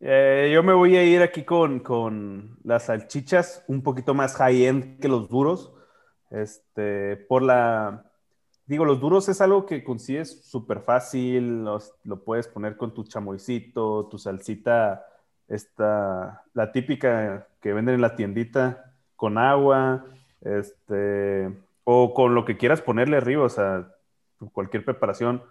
Eh, 0.00 0.50
yo 0.52 0.62
me 0.62 0.72
voy 0.72 0.96
a 0.96 1.04
ir 1.04 1.20
aquí 1.22 1.44
con, 1.44 1.80
con 1.80 2.58
las 2.64 2.86
salchichas, 2.86 3.64
un 3.68 3.82
poquito 3.82 4.14
más 4.14 4.34
high-end 4.36 4.98
que 5.00 5.08
los 5.08 5.28
duros. 5.28 5.72
Este, 6.30 7.16
por 7.16 7.42
la. 7.42 8.04
Digo, 8.66 8.84
los 8.84 9.00
duros 9.00 9.28
es 9.28 9.40
algo 9.40 9.66
que 9.66 9.82
consigues 9.84 10.44
súper 10.44 10.80
fácil, 10.80 11.64
los- 11.64 11.92
lo 12.04 12.22
puedes 12.24 12.46
poner 12.48 12.76
con 12.76 12.94
tu 12.94 13.04
chamoycito, 13.04 14.06
tu 14.08 14.16
salsita, 14.18 15.04
esta, 15.48 16.44
la 16.54 16.70
típica 16.72 17.48
que 17.60 17.72
venden 17.72 17.96
en 17.96 18.00
la 18.00 18.14
tiendita, 18.16 18.94
con 19.16 19.38
agua, 19.38 20.04
este, 20.42 21.52
o 21.84 22.14
con 22.14 22.34
lo 22.34 22.44
que 22.44 22.56
quieras 22.56 22.80
ponerle 22.80 23.16
arriba, 23.16 23.42
o 23.44 23.48
sea, 23.48 23.88
cualquier 24.52 24.84
preparación, 24.84 25.42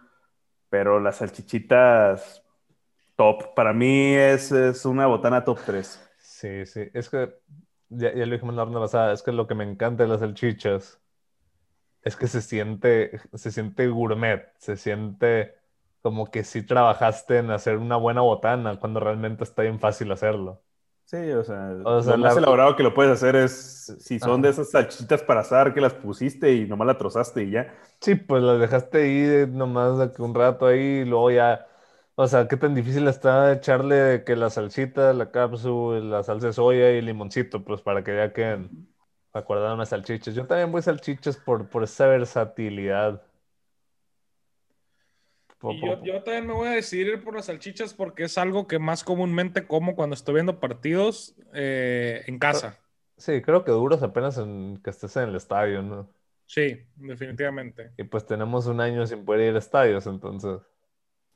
pero 0.70 1.00
las 1.00 1.18
salchichitas 1.18 2.44
top, 3.20 3.54
para 3.56 3.74
mí 3.74 4.16
es, 4.16 4.52
es 4.54 4.86
una 4.86 5.08
botana 5.08 5.44
top 5.46 5.60
3. 5.66 6.00
Sí, 6.18 6.66
sí. 6.66 6.82
Es 6.94 7.10
que, 7.10 7.34
ya, 7.90 8.14
ya 8.14 8.26
lo 8.26 8.34
dijimos 8.34 8.56
la 8.56 8.66
ronda 8.66 8.80
pasada, 8.82 9.14
es 9.14 9.24
que 9.24 9.32
lo 9.32 9.48
que 9.48 9.56
me 9.56 9.64
encanta 9.64 10.04
de 10.04 10.10
las 10.10 10.20
salchichas 10.22 11.02
es 12.02 12.16
que 12.16 12.28
se 12.28 12.42
siente, 12.42 13.20
se 13.34 13.52
siente 13.52 13.88
gourmet, 13.88 14.54
se 14.58 14.78
siente 14.78 15.56
como 16.02 16.32
que 16.32 16.44
sí 16.44 16.64
trabajaste 16.64 17.38
en 17.40 17.52
hacer 17.52 17.78
una 17.78 17.98
buena 17.98 18.22
botana 18.22 18.80
cuando 18.80 19.00
realmente 19.00 19.44
está 19.44 19.64
bien 19.64 19.80
fácil 19.80 20.12
hacerlo. 20.12 20.64
Sí, 21.06 21.18
o 21.32 21.44
sea, 21.44 21.74
O 21.82 22.02
sea, 22.04 22.16
lo 22.16 22.18
más 22.18 22.38
la- 22.38 22.38
elaborado 22.38 22.76
que 22.76 22.84
lo 22.84 22.94
puedes 22.94 23.12
hacer 23.14 23.36
es 23.36 23.96
si 24.00 24.20
son 24.20 24.42
Ajá. 24.42 24.44
de 24.44 24.50
esas 24.50 24.70
salchichitas 24.70 25.24
para 25.24 25.42
asar 25.42 25.74
que 25.74 25.82
las 25.82 25.94
pusiste 25.94 26.54
y 26.54 26.68
nomás 26.68 26.88
la 26.88 26.98
trozaste 26.98 27.44
y 27.44 27.52
ya. 27.52 27.74
Sí, 28.02 28.16
pues 28.16 28.42
las 28.44 28.60
dejaste 28.60 28.98
ahí 29.00 29.48
nomás 29.52 30.18
un 30.20 30.34
rato 30.36 30.66
ahí 30.68 30.80
y 31.02 31.06
luego 31.06 31.32
ya, 31.32 31.68
o 32.22 32.28
sea, 32.28 32.50
qué 32.50 32.58
tan 32.58 32.76
difícil 32.76 33.08
está 33.08 33.54
echarle 33.54 34.26
que 34.26 34.36
la 34.36 34.50
salsita, 34.50 35.14
la 35.14 35.32
cápsula, 35.32 36.02
la 36.02 36.22
salsa 36.22 36.48
de 36.48 36.54
soya 36.54 36.92
y 36.92 37.02
limoncito, 37.02 37.64
pues 37.64 37.82
para 37.82 38.04
que 38.04 38.14
ya 38.14 38.34
queden 38.34 38.90
acordadas 39.32 39.76
unas 39.76 39.88
salchichas. 39.88 40.36
Yo 40.36 40.46
también 40.46 40.70
voy 40.70 40.82
salchichas 40.82 41.38
por, 41.38 41.70
por 41.70 41.84
esa 41.84 42.08
versatilidad. 42.08 43.24
Y 45.64 45.80
yo, 45.80 46.04
yo 46.04 46.22
también 46.22 46.48
me 46.48 46.54
voy 46.56 46.68
a 46.68 46.72
decidir 46.72 47.24
por 47.24 47.36
las 47.36 47.46
salchichas 47.46 47.94
porque 47.94 48.24
es 48.24 48.38
algo 48.38 48.68
que 48.68 48.80
más 48.80 49.06
comúnmente 49.06 49.66
como 49.66 49.96
cuando 49.96 50.14
estoy 50.14 50.34
viendo 50.34 50.60
partidos 50.60 51.38
eh, 51.54 52.24
en 52.28 52.38
casa. 52.38 52.78
Sí, 53.16 53.42
creo 53.42 53.64
que 53.64 53.72
duros 53.72 54.04
apenas 54.04 54.38
en 54.38 54.82
que 54.84 54.90
estés 54.90 55.16
en 55.16 55.30
el 55.30 55.36
estadio, 55.38 55.82
¿no? 55.82 56.10
Sí, 56.46 56.86
definitivamente. 56.98 57.92
Y 57.98 58.04
pues 58.04 58.26
tenemos 58.26 58.68
un 58.68 58.82
año 58.82 59.08
sin 59.08 59.24
poder 59.24 59.52
ir 59.52 59.56
a 59.56 59.60
estadios, 59.60 60.06
entonces. 60.06 60.60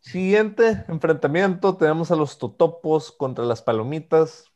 Siguiente 0.04 0.84
enfrentamiento, 0.90 1.78
tenemos 1.78 2.12
a 2.12 2.18
los 2.18 2.38
totopos 2.38 3.10
contra 3.12 3.46
las 3.46 3.62
palomitas. 3.62 4.52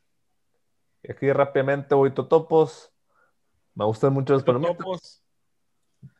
Y 1.03 1.12
aquí 1.12 1.31
rápidamente 1.31 1.95
voy 1.95 2.12
totopos. 2.12 2.91
Me 3.73 3.86
gustan 3.86 4.12
mucho 4.12 4.33
las 4.33 4.43
palomitas, 4.43 4.75
Totopos. 4.77 5.23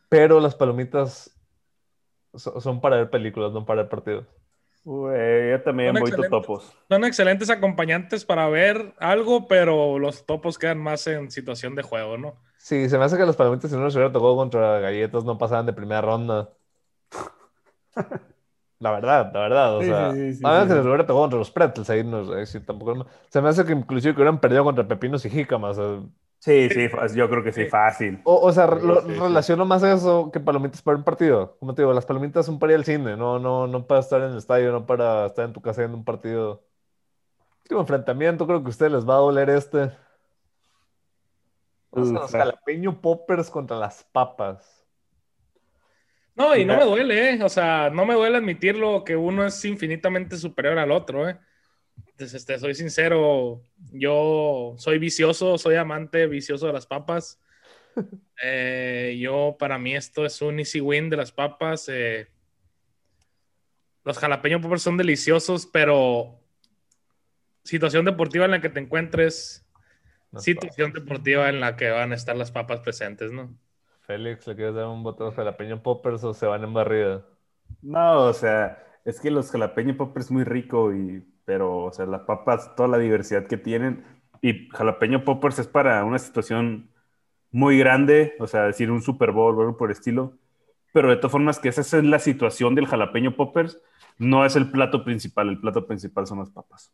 pero 0.08 0.40
las 0.40 0.56
palomitas 0.56 1.38
so- 2.36 2.62
son 2.62 2.80
para 2.80 2.96
ver 2.98 3.10
películas, 3.10 3.52
no 3.52 3.66
para 3.66 3.82
ver 3.82 3.90
partidos. 3.90 4.26
Güey, 4.86 5.52
yo 5.52 5.62
también 5.62 5.94
Son 5.94 6.02
voy 6.02 6.12
totopos. 6.12 6.74
Son 6.90 7.04
excelentes 7.04 7.50
acompañantes 7.50 8.24
para 8.24 8.48
ver 8.48 8.94
algo, 8.98 9.50
pero 9.50 10.00
los 10.00 10.26
topos 10.26 10.58
quedan 10.58 10.78
más 10.78 11.06
en 11.08 11.30
situación 11.32 11.76
de 11.76 11.84
juego, 11.84 12.18
¿no? 12.18 12.42
Sí, 12.56 12.88
se 12.88 12.98
me 12.98 13.04
hace 13.04 13.18
que 13.18 13.26
las 13.26 13.36
palomitas, 13.36 13.70
si 13.70 13.76
no 13.76 13.84
les 13.84 13.96
hubiera 13.96 14.12
tocado 14.14 14.38
contra 14.38 14.80
galletas, 14.80 15.26
no 15.26 15.38
pasaban 15.38 15.66
de 15.66 15.74
primera 15.74 16.00
ronda. 16.00 16.50
La 18.80 18.92
verdad, 18.92 19.32
la 19.34 19.40
verdad. 19.42 19.78
O 19.78 19.84
Sí, 19.84 19.86
sea, 19.86 20.10
sí, 20.10 20.34
sí, 20.34 20.36
sí, 20.36 20.44
a 20.44 20.52
sí, 20.52 20.70
sí. 20.70 20.76
les 20.76 20.86
hubiera 20.86 21.04
tocado 21.06 21.22
contra 21.22 21.40
los 21.40 21.52
pretzels, 21.52 21.90
ahí 21.90 22.04
no 22.04 22.32
ahí 22.34 22.46
sí, 22.46 22.60
tampoco. 22.62 22.96
no- 22.96 23.08
Se 23.30 23.42
me 23.42 23.50
hace 23.50 23.66
que 23.66 23.74
inclusive 23.74 24.14
que 24.14 24.22
hubieran 24.22 24.40
perdido 24.40 24.64
contra 24.64 24.88
pepinos 24.88 25.26
y 25.26 25.30
jícamas. 25.30 25.78
O, 25.78 26.10
Sí, 26.40 26.70
sí, 26.70 26.88
fa- 26.90 27.08
yo 27.08 27.30
creo 27.30 27.44
que 27.44 27.52
sí, 27.52 27.66
fácil. 27.66 28.24
o, 28.24 28.36
o 28.48 28.52
sea, 28.52 28.68
Sí, 28.70 28.80
lo- 28.82 29.02
sí, 29.06 29.22
sí. 29.22 29.34
relaciono 29.34 29.66
más 29.66 29.84
eso 29.84 30.32
que 30.32 30.40
palomitas 30.40 30.82
para 30.82 30.98
un 30.98 31.04
partido. 31.04 31.58
Como 31.60 31.74
te 31.76 31.82
digo, 31.82 31.94
las 31.94 32.06
palomitas 32.06 32.46
son 32.46 32.60
para 32.60 32.74
ir 32.74 32.78
al 32.80 32.86
cine, 32.86 33.18
no, 33.18 33.40
no, 33.40 33.68
no 33.68 33.88
para 33.88 34.02
estar 34.02 34.22
en 34.22 34.32
el 34.32 34.38
estadio, 34.38 34.72
no 34.72 34.86
para 34.86 35.26
estar 35.28 35.46
en 35.46 35.54
tu 35.54 35.62
casa 35.62 35.82
viendo 35.82 35.98
un 35.98 36.06
partido. 36.06 36.64
Último 37.64 37.82
enfrentamiento, 37.82 38.48
creo 38.48 38.62
que 38.62 38.68
a 38.68 38.70
ustedes 38.70 38.92
les 38.92 39.08
va 39.08 39.16
a 39.16 39.18
doler 39.20 39.50
este. 39.52 39.92
Los 41.92 42.34
jalapeño 42.36 43.02
poppers 43.02 43.50
contra 43.50 43.76
las 43.78 44.02
papas. 44.06 44.77
No, 46.38 46.56
y 46.56 46.66
no 46.66 46.78
me 46.78 46.86
duele, 46.86 47.32
¿eh? 47.32 47.44
O 47.44 47.50
sea, 47.50 47.90
no 47.90 48.06
me 48.06 48.14
duele 48.14 48.38
admitirlo 48.38 49.04
que 49.04 49.16
uno 49.16 49.44
es 49.46 49.66
infinitamente 49.66 50.38
superior 50.38 50.78
al 50.78 50.92
otro, 50.92 51.28
¿eh? 51.28 51.40
Entonces, 51.98 52.36
este, 52.36 52.60
soy 52.60 52.76
sincero, 52.76 53.64
yo 53.92 54.76
soy 54.78 55.00
vicioso, 55.00 55.58
soy 55.58 55.76
amante 55.76 56.28
vicioso 56.28 56.68
de 56.68 56.74
las 56.74 56.86
papas. 56.88 57.40
Eh, 58.44 59.18
yo, 59.20 59.56
para 59.58 59.80
mí, 59.80 59.96
esto 59.96 60.24
es 60.24 60.44
un 60.44 60.60
easy 60.60 60.80
win 60.80 61.10
de 61.10 61.18
las 61.18 61.32
papas. 61.32 61.90
eh. 61.90 62.28
los 64.04 64.20
jalapeño 64.20 64.62
poppers 64.62 64.84
son 64.84 64.96
deliciosos, 64.96 65.66
pero 65.66 66.40
situación 67.64 68.06
deportiva 68.06 68.46
en 68.46 68.52
la 68.52 68.62
que 68.62 68.70
te 68.70 68.80
encuentres, 68.80 69.66
Las 70.32 70.44
situación 70.44 70.94
deportiva 70.94 71.50
en 71.50 71.60
la 71.60 71.76
que 71.76 71.90
van 71.90 72.12
a 72.12 72.16
estar 72.16 72.36
las 72.36 72.52
papas 72.52 72.82
presentes, 72.82 73.32
¿no? 73.32 73.58
Félix, 74.08 74.48
¿le 74.48 74.56
quieres 74.56 74.74
dar 74.74 74.88
un 74.88 75.04
botón 75.04 75.34
jalapeño 75.34 75.84
poppers 75.84 76.24
o 76.24 76.34
se 76.34 76.48
van 76.48 76.64
en 76.64 76.74
barrida? 76.74 77.26
No, 77.82 78.22
o 78.24 78.34
sea, 78.34 78.84
es 79.04 79.20
que 79.20 79.30
los 79.30 79.52
jalapeño 79.52 79.98
poppers 79.98 80.28
es 80.28 80.32
muy 80.32 80.46
rico, 80.46 80.94
y, 80.94 81.26
pero, 81.44 81.84
o 81.84 81.92
sea, 81.92 82.06
las 82.06 82.22
papas, 82.22 82.74
toda 82.76 82.88
la 82.88 82.98
diversidad 82.98 83.46
que 83.48 83.58
tienen, 83.58 84.06
y 84.42 84.70
jalapeño 84.70 85.26
poppers 85.26 85.60
es 85.60 85.68
para 85.68 86.06
una 86.06 86.20
situación 86.20 86.90
muy 87.52 87.78
grande, 87.78 88.36
o 88.40 88.48
sea, 88.48 88.64
decir 88.64 88.92
un 88.92 89.02
Super 89.02 89.32
Bowl 89.32 89.58
o 89.58 89.62
algo 89.62 89.78
por 89.78 89.90
el 89.90 89.98
estilo, 89.98 90.38
pero 90.94 91.10
de 91.10 91.18
todas 91.18 91.34
formas 91.34 91.60
que 91.60 91.70
esa 91.70 91.82
es 91.82 91.94
la 92.04 92.20
situación 92.20 92.76
del 92.76 92.88
jalapeño 92.88 93.36
poppers, 93.36 93.82
no 94.18 94.46
es 94.46 94.56
el 94.56 94.72
plato 94.72 95.04
principal, 95.04 95.50
el 95.50 95.60
plato 95.60 95.86
principal 95.86 96.26
son 96.26 96.40
las 96.40 96.50
papas. 96.50 96.94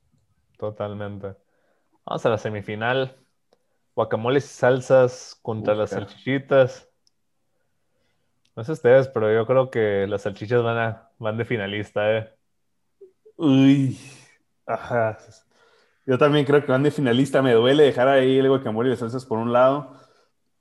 Totalmente. 0.57 1.35
Vamos 2.05 2.25
a 2.25 2.29
la 2.29 2.37
semifinal. 2.37 3.15
Guacamoles 3.95 4.45
y 4.45 4.47
salsas 4.47 5.39
contra 5.43 5.75
las 5.75 5.91
salchichitas. 5.91 6.89
No 8.55 8.63
sé 8.63 8.71
ustedes, 8.73 9.07
pero 9.07 9.33
yo 9.33 9.45
creo 9.45 9.69
que 9.69 10.05
las 10.07 10.23
salchichas 10.23 10.61
van, 10.61 10.77
a, 10.77 11.09
van 11.19 11.37
de 11.37 11.45
finalista, 11.45 12.17
¿eh? 12.17 12.29
Uy, 13.35 13.97
ajá. 14.65 15.17
Yo 16.05 16.17
también 16.17 16.45
creo 16.45 16.63
que 16.63 16.71
van 16.71 16.83
de 16.83 16.91
finalista, 16.91 17.41
me 17.41 17.53
duele 17.53 17.83
dejar 17.83 18.07
ahí 18.07 18.37
el 18.37 18.49
guacamole 18.49 18.89
y 18.89 18.91
las 18.91 18.99
salsas 18.99 19.25
por 19.25 19.39
un 19.39 19.53
lado, 19.53 19.95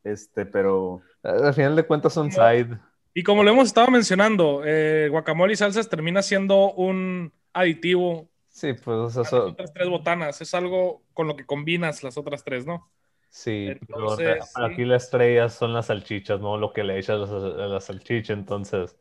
este, 0.04 0.46
pero... 0.46 1.02
Al 1.22 1.54
final 1.54 1.76
de 1.76 1.84
cuentas 1.84 2.12
son 2.12 2.32
side. 2.32 2.78
Y 3.14 3.22
como 3.22 3.42
lo 3.42 3.50
hemos 3.50 3.66
estado 3.66 3.88
mencionando, 3.88 4.62
eh, 4.64 5.08
guacamole 5.10 5.52
y 5.52 5.56
salsas 5.56 5.88
termina 5.88 6.22
siendo 6.22 6.72
un 6.72 7.32
aditivo 7.52 8.32
Sí, 8.52 8.74
pues 8.74 8.86
o 8.86 9.10
sea, 9.10 9.22
las 9.22 9.32
otras 9.32 9.72
tres 9.72 9.88
botanas. 9.88 10.40
Es 10.42 10.54
algo 10.54 11.02
con 11.14 11.26
lo 11.26 11.36
que 11.36 11.46
combinas 11.46 12.02
las 12.02 12.18
otras 12.18 12.44
tres, 12.44 12.66
¿no? 12.66 12.90
Sí, 13.32 13.80
pero 13.90 14.16
Entonces, 14.16 14.18
re- 14.18 14.38
pero 14.54 14.66
sí. 14.68 14.72
aquí 14.72 14.84
la 14.84 14.96
estrella 14.96 15.48
son 15.48 15.72
las 15.72 15.86
salchichas, 15.86 16.40
¿no? 16.40 16.56
Lo 16.56 16.72
que 16.72 16.84
le 16.84 16.98
echas 16.98 17.30
a 17.30 17.34
la, 17.38 17.64
a 17.64 17.68
la 17.68 17.80
salchicha, 17.80 18.32
entonces. 18.32 18.96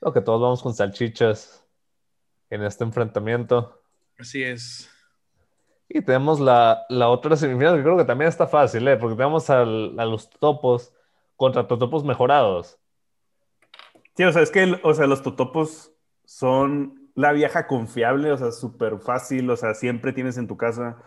Creo 0.00 0.12
que 0.12 0.20
todos 0.20 0.40
vamos 0.42 0.62
con 0.62 0.74
salchichas 0.74 1.66
en 2.50 2.64
este 2.64 2.84
enfrentamiento. 2.84 3.82
Así 4.18 4.42
es. 4.42 4.88
Y 5.88 6.00
tenemos 6.02 6.40
la, 6.40 6.84
la 6.88 7.08
otra 7.08 7.36
semifinal, 7.36 7.76
que 7.76 7.82
creo 7.82 7.96
que 7.98 8.04
también 8.04 8.28
está 8.28 8.46
fácil, 8.46 8.86
¿eh? 8.88 8.96
Porque 8.96 9.16
tenemos 9.16 9.50
al- 9.50 9.98
a 9.98 10.04
los 10.06 10.30
topos 10.30 10.94
contra 11.36 11.66
totopos 11.68 12.04
mejorados. 12.04 12.78
Sí, 14.16 14.24
o 14.24 14.32
sea, 14.32 14.42
es 14.42 14.50
que, 14.50 14.78
o 14.82 14.94
sea, 14.94 15.06
los 15.06 15.22
totopos 15.22 15.92
son 16.24 17.10
la 17.14 17.32
vieja 17.32 17.66
confiable, 17.66 18.32
o 18.32 18.36
sea, 18.36 18.52
súper 18.52 18.98
fácil, 19.00 19.48
o 19.50 19.56
sea, 19.56 19.74
siempre 19.74 20.12
tienes 20.12 20.36
en 20.38 20.46
tu 20.48 20.56
casa. 20.56 21.02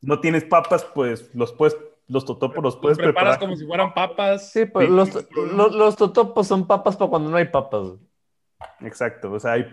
No 0.00 0.20
tienes 0.20 0.44
papas, 0.44 0.84
pues 0.84 1.34
los 1.34 1.52
puedes, 1.52 1.76
los 2.08 2.24
totopos 2.24 2.62
los 2.62 2.74
Los 2.74 2.76
puedes 2.76 2.98
preparas 2.98 3.38
preparar. 3.38 3.40
como 3.40 3.56
si 3.56 3.66
fueran 3.66 3.94
papas. 3.94 4.50
Sí, 4.52 4.66
pues 4.66 4.88
Sí. 4.88 4.94
los, 4.94 5.74
los 5.74 5.96
totopos 5.96 6.46
son 6.46 6.66
papas 6.66 6.96
para 6.96 7.10
cuando 7.10 7.30
no 7.30 7.36
hay 7.36 7.46
papas. 7.46 7.94
Exacto, 8.80 9.32
o 9.32 9.40
sea, 9.40 9.52
hay... 9.52 9.66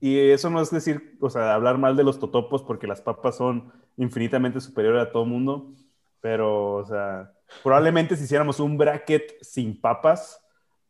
Y 0.00 0.18
eso 0.30 0.50
no 0.50 0.60
es 0.60 0.70
decir, 0.70 1.16
o 1.20 1.30
sea, 1.30 1.54
hablar 1.54 1.78
mal 1.78 1.96
de 1.96 2.04
los 2.04 2.18
totopos 2.18 2.62
porque 2.62 2.86
las 2.86 3.00
papas 3.00 3.36
son 3.36 3.72
infinitamente 3.96 4.60
superiores 4.60 5.02
a 5.02 5.12
todo 5.12 5.24
mundo, 5.24 5.72
pero, 6.20 6.74
o 6.74 6.84
sea, 6.84 7.32
probablemente 7.62 8.16
si 8.16 8.24
hiciéramos 8.24 8.60
un 8.60 8.76
bracket 8.78 9.40
sin 9.42 9.80
papas, 9.80 10.40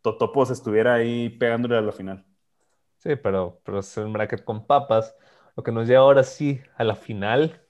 Totopos 0.02 0.50
estuviera 0.50 0.92
ahí 0.94 1.30
pegándole 1.30 1.78
a 1.78 1.80
la 1.80 1.90
final. 1.90 2.26
Sí, 2.98 3.16
pero, 3.16 3.60
pero 3.64 3.78
es 3.78 3.96
un 3.96 4.12
bracket 4.12 4.44
con 4.44 4.66
papas. 4.66 5.16
Lo 5.56 5.62
que 5.62 5.72
nos 5.72 5.88
lleva 5.88 6.02
ahora 6.02 6.24
sí 6.24 6.60
a 6.76 6.84
la 6.84 6.94
final. 6.94 7.63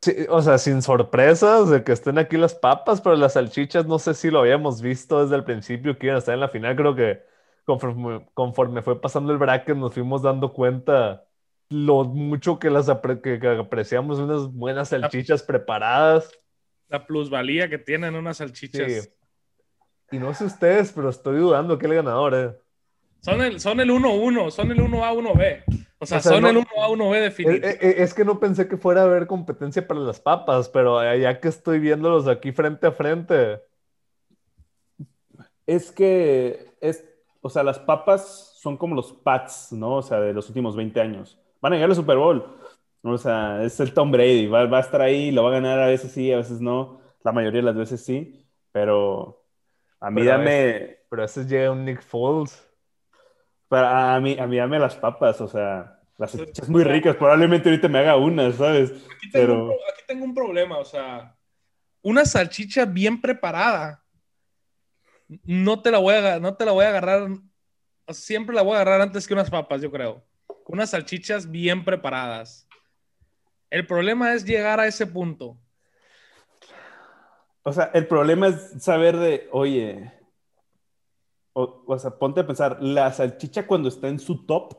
Sí, 0.00 0.14
o 0.28 0.40
sea, 0.42 0.58
sin 0.58 0.80
sorpresas 0.80 1.70
de 1.70 1.82
que 1.82 1.90
estén 1.92 2.18
aquí 2.18 2.36
las 2.36 2.54
papas, 2.54 3.00
pero 3.00 3.16
las 3.16 3.32
salchichas 3.32 3.86
no 3.86 3.98
sé 3.98 4.14
si 4.14 4.30
lo 4.30 4.40
habíamos 4.40 4.80
visto 4.80 5.22
desde 5.22 5.34
el 5.36 5.44
principio 5.44 5.98
que 5.98 6.06
iban 6.06 6.16
a 6.16 6.18
estar 6.20 6.34
en 6.34 6.40
la 6.40 6.48
final. 6.48 6.76
Creo 6.76 6.94
que 6.94 7.20
conforme, 7.64 8.26
conforme 8.32 8.82
fue 8.82 9.00
pasando 9.00 9.32
el 9.32 9.38
bracket 9.38 9.76
nos 9.76 9.92
fuimos 9.92 10.22
dando 10.22 10.52
cuenta 10.52 11.24
lo 11.68 12.04
mucho 12.04 12.58
que 12.58 12.70
las 12.70 12.88
apre- 12.88 13.20
que, 13.20 13.40
que 13.40 13.48
apreciamos 13.48 14.18
unas 14.20 14.52
buenas 14.52 14.90
salchichas 14.90 15.42
preparadas. 15.42 16.30
La 16.88 17.04
plusvalía 17.04 17.68
que 17.68 17.78
tienen 17.78 18.14
unas 18.14 18.36
salchichas. 18.38 18.90
Sí. 19.04 19.08
Y 20.12 20.18
no 20.18 20.32
sé 20.32 20.44
ustedes, 20.44 20.92
pero 20.92 21.10
estoy 21.10 21.38
dudando 21.38 21.76
que 21.76 21.86
el 21.86 21.94
ganador, 21.94 22.34
eh. 22.34 22.56
Son 23.20 23.42
el, 23.42 23.60
son 23.60 23.80
el 23.80 23.90
1-1, 23.90 24.50
son 24.52 24.70
el 24.70 24.78
1A, 24.78 25.12
1B. 25.12 25.87
O 26.00 26.06
sea, 26.06 26.18
O 26.18 26.20
sea, 26.20 26.32
son 26.32 26.42
no- 26.42 26.48
el 26.50 26.56
1A, 26.58 26.88
1B 26.88 27.18
Eh, 27.18 27.20
definitivo. 27.22 27.66
eh, 27.68 27.78
eh, 27.80 27.94
Es 27.98 28.14
que 28.14 28.24
no 28.24 28.38
pensé 28.40 28.68
que 28.68 28.76
fuera 28.76 29.02
a 29.02 29.04
haber 29.04 29.26
competencia 29.26 29.86
para 29.86 30.00
las 30.00 30.20
papas, 30.20 30.68
pero 30.68 31.02
ya 31.16 31.40
que 31.40 31.48
estoy 31.48 31.78
viéndolos 31.80 32.28
aquí 32.28 32.52
frente 32.52 32.86
a 32.86 32.92
frente, 32.92 33.60
Es 35.66 35.92
que, 35.92 36.72
es, 36.80 37.04
o 37.42 37.50
sea, 37.50 37.62
las 37.62 37.78
papas 37.78 38.54
son 38.58 38.76
como 38.76 38.94
los 38.94 39.12
Pats, 39.12 39.72
¿no? 39.72 39.96
O 39.96 40.02
sea, 40.02 40.20
de 40.20 40.32
los 40.32 40.48
últimos 40.48 40.76
20 40.76 41.00
años. 41.00 41.38
Van 41.60 41.72
a 41.72 41.76
llegar 41.76 41.90
al 41.90 41.96
Super 41.96 42.16
Bowl. 42.16 42.44
O 43.02 43.18
sea, 43.18 43.62
es 43.64 43.78
el 43.80 43.92
Tom 43.94 44.10
Brady. 44.10 44.46
Va, 44.46 44.66
va 44.66 44.78
a 44.78 44.80
estar 44.80 45.00
ahí, 45.00 45.30
lo 45.30 45.42
va 45.44 45.50
a 45.50 45.52
ganar 45.52 45.78
a 45.80 45.86
veces 45.86 46.12
sí, 46.12 46.32
a 46.32 46.38
veces 46.38 46.60
no. 46.60 47.00
La 47.22 47.32
mayoría 47.32 47.60
de 47.60 47.66
las 47.66 47.76
veces 47.76 48.04
sí. 48.04 48.46
Pero 48.72 49.44
a 50.00 50.10
mí 50.10 50.22
Pero 50.22 50.32
dame, 50.32 50.98
pero 51.10 51.22
a 51.22 51.26
veces 51.26 51.48
llega 51.48 51.70
un 51.72 51.84
Nick 51.84 52.02
Foles. 52.02 52.67
Para, 53.68 54.14
a 54.14 54.20
mí, 54.20 54.36
a 54.38 54.46
mí 54.46 54.56
dame 54.56 54.78
las 54.78 54.96
papas, 54.96 55.40
o 55.40 55.48
sea, 55.48 56.00
las 56.16 56.32
salchichas 56.32 56.68
muy 56.68 56.84
ricas. 56.84 57.16
Probablemente 57.16 57.68
ahorita 57.68 57.88
me 57.88 57.98
haga 57.98 58.16
una, 58.16 58.50
¿sabes? 58.52 58.90
Aquí 58.90 59.30
tengo, 59.30 59.44
un 59.54 59.60
Pero, 59.60 59.66
pro- 59.66 59.76
aquí 59.92 60.02
tengo 60.06 60.24
un 60.24 60.34
problema, 60.34 60.78
o 60.78 60.84
sea, 60.84 61.36
una 62.02 62.24
salchicha 62.24 62.84
bien 62.84 63.20
preparada, 63.20 64.02
no 65.44 65.82
te 65.82 65.90
la 65.90 65.98
voy 65.98 66.14
a, 66.14 66.38
no 66.40 66.54
te 66.56 66.64
la 66.64 66.72
voy 66.72 66.84
a 66.86 66.88
agarrar, 66.88 67.28
siempre 68.08 68.54
la 68.56 68.62
voy 68.62 68.72
a 68.72 68.76
agarrar 68.80 69.02
antes 69.02 69.26
que 69.26 69.34
unas 69.34 69.50
papas, 69.50 69.82
yo 69.82 69.90
creo. 69.90 70.24
Unas 70.66 70.90
salchichas 70.90 71.50
bien 71.50 71.84
preparadas. 71.84 72.66
El 73.70 73.86
problema 73.86 74.32
es 74.32 74.44
llegar 74.44 74.80
a 74.80 74.86
ese 74.86 75.06
punto. 75.06 75.58
o 77.62 77.72
sea, 77.72 77.90
el 77.92 78.06
problema 78.06 78.48
es 78.48 78.82
saber 78.82 79.16
de, 79.18 79.48
oye, 79.52 80.10
o, 81.60 81.84
o 81.86 81.98
sea, 81.98 82.10
ponte 82.18 82.40
a 82.40 82.46
pensar, 82.46 82.78
la 82.80 83.12
salchicha 83.12 83.66
cuando 83.66 83.88
está 83.88 84.08
en 84.08 84.20
su 84.20 84.46
top, 84.46 84.74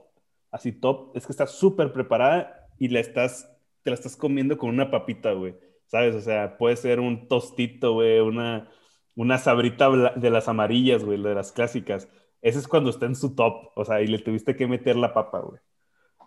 así 0.52 0.72
top, 0.72 1.12
es 1.16 1.26
que 1.26 1.34
está 1.34 1.46
súper 1.46 1.92
preparada 1.92 2.68
y 2.78 2.88
la 2.88 3.02
estás, 3.02 3.50
te 3.84 3.90
la 3.90 3.96
estás 3.96 4.16
comiendo 4.16 4.58
con 4.58 4.70
una 4.70 4.90
papita, 4.90 5.34
güey. 5.34 5.56
¿Sabes? 5.88 6.16
O 6.16 6.22
sea, 6.22 6.58
puede 6.58 6.76
ser 6.78 7.00
un 7.00 7.28
tostito, 7.28 7.94
güey, 7.94 8.20
una, 8.20 8.70
una 9.16 9.38
sabrita 9.40 9.90
de 10.16 10.30
las 10.30 10.48
amarillas, 10.48 11.04
güey, 11.04 11.22
de 11.22 11.34
las 11.36 11.52
clásicas. 11.52 12.08
Ese 12.42 12.60
es 12.60 12.68
cuando 12.68 12.92
está 12.92 13.08
en 13.08 13.16
su 13.16 13.36
top, 13.36 13.72
o 13.76 13.84
sea, 13.84 14.02
y 14.02 14.08
le 14.08 14.20
tuviste 14.20 14.56
que 14.56 14.68
meter 14.68 14.96
la 14.96 15.14
papa, 15.14 15.40
güey. 15.40 15.60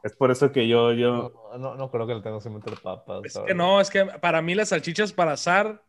Es 0.03 0.17
por 0.17 0.31
eso 0.33 0.51
que 0.51 0.67
yo, 0.69 0.93
yo, 0.93 1.33
No, 1.53 1.59
no, 1.59 1.75
no 1.77 1.91
creo 1.91 2.07
que 2.09 2.15
le 2.17 2.21
tenga 2.23 2.41
que 2.41 2.51
meter 2.51 2.75
papas. 2.83 3.23
Es 3.25 3.37
la 3.37 3.45
que 3.45 3.55
no, 3.55 3.81
es 3.81 3.89
que 3.89 4.05
para 4.05 4.43
mí 4.43 4.55
las 4.55 4.71
salchichas 4.71 5.13
para 5.13 5.33
asar 5.33 5.83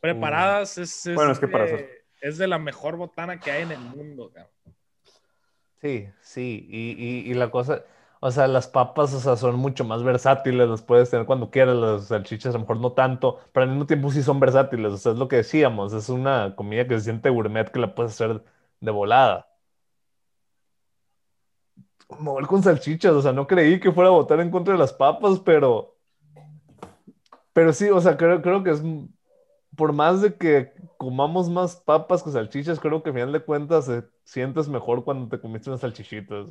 preparadas 0.00 0.78
es, 0.78 1.06
es 1.06 1.14
Bueno, 1.14 1.32
es 1.32 1.38
que 1.40 1.48
para 1.48 1.64
de- 1.64 1.74
asar. 1.74 1.86
Es 2.24 2.38
de 2.38 2.46
la 2.48 2.58
mejor 2.58 2.96
botana 2.96 3.38
que 3.38 3.50
hay 3.50 3.62
en 3.64 3.72
el 3.72 3.80
mundo. 3.80 4.30
cabrón. 4.32 4.50
Sí, 5.82 6.08
sí, 6.22 6.66
y, 6.70 7.30
y, 7.30 7.34
la 7.34 7.50
cosa, 7.50 7.84
o 8.20 8.30
sea, 8.30 8.48
las 8.48 8.66
papas, 8.66 9.12
o 9.12 9.20
sea, 9.20 9.36
son 9.36 9.56
mucho 9.56 9.84
más 9.84 10.02
versátiles, 10.02 10.66
las 10.66 10.80
puedes 10.80 11.10
tener 11.10 11.26
cuando 11.26 11.50
quieras, 11.50 11.76
las 11.76 12.06
salchichas 12.06 12.54
a 12.54 12.58
lo 12.58 12.60
mejor 12.60 12.78
no 12.78 12.92
tanto, 12.92 13.40
pero 13.52 13.64
al 13.64 13.70
mismo 13.70 13.86
tiempo 13.86 14.10
sí 14.10 14.22
son 14.22 14.40
versátiles, 14.40 14.94
o 14.94 14.96
sea, 14.96 15.12
es 15.12 15.18
lo 15.18 15.28
que 15.28 15.36
decíamos, 15.36 15.92
es 15.92 16.08
una 16.08 16.54
comida 16.56 16.88
que 16.88 16.98
se 16.98 17.04
siente 17.04 17.28
gourmet 17.28 17.70
que 17.70 17.80
la 17.80 17.94
puedes 17.94 18.12
hacer 18.12 18.42
de 18.80 18.90
volada. 18.90 19.46
voy 22.08 22.44
con 22.46 22.62
salchichas, 22.62 23.12
o 23.12 23.22
sea, 23.22 23.32
no 23.32 23.46
creí 23.46 23.78
que 23.80 23.92
fuera 23.92 24.08
a 24.08 24.12
votar 24.12 24.40
en 24.40 24.50
contra 24.50 24.72
de 24.74 24.80
las 24.80 24.94
papas, 24.94 25.40
pero, 25.40 25.96
pero 27.52 27.72
sí, 27.74 27.90
o 27.90 28.00
sea, 28.00 28.16
creo, 28.16 28.40
creo 28.42 28.62
que 28.64 28.70
es, 28.70 28.82
por 29.76 29.92
más 29.92 30.22
de 30.22 30.34
que 30.34 30.72
comamos 30.96 31.48
más 31.48 31.76
papas 31.76 32.22
que 32.22 32.30
salchichas, 32.30 32.80
creo 32.80 33.02
que 33.02 33.10
al 33.10 33.14
final 33.14 33.32
de 33.32 33.40
cuentas 33.40 33.88
eh, 33.88 34.02
sientes 34.24 34.68
mejor 34.68 35.04
cuando 35.04 35.28
te 35.28 35.40
comiste 35.40 35.70
unas 35.70 35.80
salchichitas. 35.80 36.46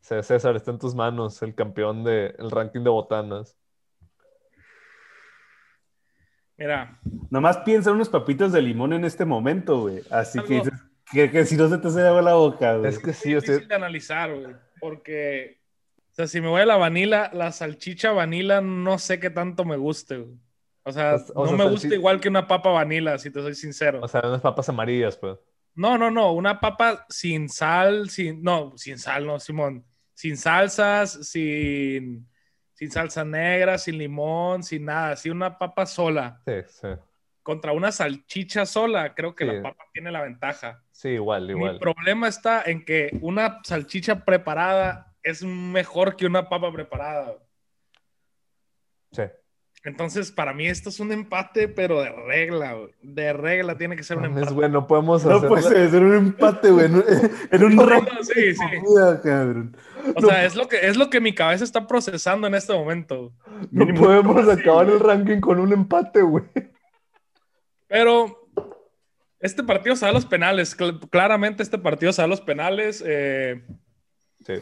César, 0.00 0.56
está 0.56 0.70
en 0.70 0.78
tus 0.78 0.94
manos, 0.94 1.42
el 1.42 1.54
campeón 1.54 2.02
del 2.04 2.50
ranking 2.50 2.82
de 2.82 2.90
botanas. 2.90 3.56
Mira. 6.56 6.98
Nomás 7.30 7.58
piensa 7.58 7.92
unos 7.92 8.08
papitas 8.08 8.52
de 8.52 8.62
limón 8.62 8.92
en 8.92 9.04
este 9.04 9.24
momento, 9.24 9.82
güey. 9.82 10.02
Así 10.10 10.40
que 10.42 10.54
dices, 10.54 10.72
que, 11.12 11.44
si 11.44 11.56
no 11.56 11.68
se 11.68 11.78
te 11.78 11.88
hace 11.88 12.00
la 12.00 12.34
boca, 12.34 12.76
güey. 12.76 12.88
Es 12.88 12.98
que 12.98 13.12
sí, 13.12 13.34
es 13.34 13.42
difícil 13.42 13.68
de 13.68 13.74
analizar, 13.74 14.34
güey. 14.34 14.56
Porque, 14.80 15.60
o 16.12 16.14
sea, 16.14 16.26
si 16.26 16.40
me 16.40 16.48
voy 16.48 16.62
a 16.62 16.66
la 16.66 16.76
vanilla, 16.76 17.30
la 17.32 17.52
salchicha 17.52 18.12
vanilla 18.12 18.60
no 18.60 18.98
sé 18.98 19.20
qué 19.20 19.30
tanto 19.30 19.64
me 19.64 19.76
guste, 19.76 20.18
güey. 20.18 20.38
O 20.88 20.92
sea, 20.92 21.16
no 21.34 21.52
me 21.52 21.68
gusta 21.68 21.94
igual 21.94 22.20
que 22.20 22.28
una 22.28 22.46
papa 22.46 22.70
vanilla, 22.70 23.18
si 23.18 23.30
te 23.30 23.40
soy 23.40 23.54
sincero. 23.54 24.00
O 24.02 24.08
sea, 24.08 24.22
unas 24.24 24.40
papas 24.40 24.68
amarillas, 24.68 25.16
pues. 25.16 25.38
No, 25.74 25.96
no, 25.96 26.10
no, 26.10 26.32
una 26.32 26.58
papa 26.58 27.06
sin 27.08 27.48
sal, 27.48 28.10
sin, 28.10 28.42
no, 28.42 28.72
sin 28.76 28.98
sal, 28.98 29.26
no, 29.26 29.38
Simón, 29.38 29.84
sin 30.14 30.36
salsas, 30.36 31.28
sin 31.28 32.26
sin 32.78 32.92
salsa 32.92 33.24
negra, 33.24 33.76
sin 33.76 33.98
limón, 33.98 34.62
sin 34.62 34.84
nada, 34.84 35.10
así 35.10 35.28
una 35.30 35.58
papa 35.58 35.84
sola. 35.84 36.40
Sí, 36.46 36.52
sí. 36.68 36.86
Contra 37.42 37.72
una 37.72 37.90
salchicha 37.90 38.64
sola, 38.66 39.16
creo 39.16 39.34
que 39.34 39.44
la 39.44 39.60
papa 39.60 39.84
tiene 39.92 40.12
la 40.12 40.22
ventaja. 40.22 40.84
Sí, 40.92 41.08
igual, 41.08 41.50
igual. 41.50 41.72
El 41.72 41.80
problema 41.80 42.28
está 42.28 42.62
en 42.62 42.84
que 42.84 43.10
una 43.20 43.58
salchicha 43.64 44.24
preparada 44.24 45.12
es 45.24 45.42
mejor 45.42 46.14
que 46.14 46.26
una 46.26 46.48
papa 46.48 46.72
preparada. 46.72 47.38
Sí. 49.10 49.24
Entonces, 49.84 50.32
para 50.32 50.52
mí 50.52 50.66
esto 50.66 50.88
es 50.88 50.98
un 50.98 51.12
empate, 51.12 51.68
pero 51.68 52.02
de 52.02 52.10
regla, 52.10 52.76
De 53.00 53.32
regla 53.32 53.78
tiene 53.78 53.96
que 53.96 54.02
ser 54.02 54.18
un 54.18 54.24
empate. 54.26 54.48
Es 54.48 54.52
bueno, 54.52 54.86
podemos 54.86 55.24
hacer. 55.24 55.40
No 55.40 55.48
puede 55.48 55.90
ser 55.90 56.02
un 56.02 56.16
empate, 56.16 56.70
güey. 56.70 56.86
En 57.50 57.64
un 57.64 57.88
ranking. 57.88 58.16
Sí, 58.22 58.54
sí. 58.54 58.60
O 60.16 60.20
sea, 60.20 60.44
es 60.44 60.56
lo, 60.56 60.68
que, 60.68 60.86
es 60.86 60.96
lo 60.96 61.10
que 61.10 61.20
mi 61.20 61.34
cabeza 61.34 61.64
está 61.64 61.86
procesando 61.86 62.46
en 62.46 62.54
este 62.54 62.72
momento. 62.72 63.32
No 63.70 63.86
podemos 63.94 64.48
acabar 64.48 64.88
el 64.88 65.00
ranking 65.00 65.40
con 65.40 65.60
un 65.60 65.72
empate, 65.72 66.22
güey. 66.22 66.44
Pero 67.86 68.50
este 69.40 69.62
partido 69.62 69.94
se 69.94 70.04
da 70.04 70.10
a 70.10 70.14
los 70.14 70.26
penales. 70.26 70.76
Claramente 71.10 71.62
este 71.62 71.78
partido 71.78 72.12
se 72.12 72.22
da 72.22 72.26
a 72.26 72.28
los 72.28 72.40
penales. 72.40 73.02
Eh, 73.06 73.62
sí. 74.44 74.54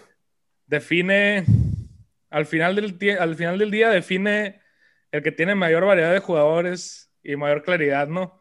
Define, 0.67 1.45
al 2.31 2.47
final, 2.47 2.77
del, 2.77 3.19
al 3.19 3.35
final 3.35 3.59
del 3.59 3.71
día 3.71 3.89
define 3.89 4.61
el 5.13 5.23
que 5.23 5.33
tiene 5.33 5.55
mayor 5.55 5.85
variedad 5.85 6.13
de 6.13 6.21
jugadores 6.21 7.13
y 7.23 7.37
mayor 7.37 7.63
claridad, 7.63 8.09
¿no? 8.09 8.41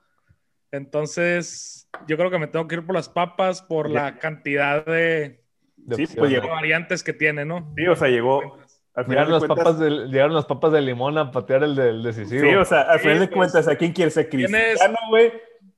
Entonces, 0.72 1.90
yo 2.08 2.18
creo 2.18 2.30
que 2.30 2.40
me 2.40 2.48
tengo 2.48 2.68
que 2.68 2.76
ir 2.76 2.86
por 2.86 2.96
las 2.96 3.10
papas 3.10 3.62
por 3.62 3.90
la 3.90 4.20
cantidad 4.20 4.86
de, 4.86 5.42
pues 5.88 6.16
variantes 6.16 7.04
que 7.04 7.14
tiene, 7.14 7.46
¿no? 7.46 7.74
Sí, 7.78 7.88
o 7.88 7.96
sea, 7.96 8.10
llegó. 8.10 8.58
Al 8.94 9.06
final 9.06 9.28
llegaron, 9.28 9.32
las 9.32 9.44
papas 9.46 9.80
de, 9.80 9.90
llegaron 9.90 10.34
las 10.34 10.46
papas 10.46 10.72
de 10.72 10.82
limón 10.82 11.18
a 11.18 11.32
patear 11.32 11.64
el 11.64 11.76
del 11.76 12.04
decisivo. 12.04 12.42
Sí, 12.42 12.56
o 12.56 12.64
sea, 12.64 12.82
al 12.82 13.00
final 13.00 13.20
de 13.20 13.28
pues, 13.28 13.38
cuentas, 13.38 13.68
¿a 13.68 13.76
quién 13.76 13.92
quiere 13.92 14.12
ser 14.12 14.30
Cristiano, 14.30 14.96
güey? 15.10 15.34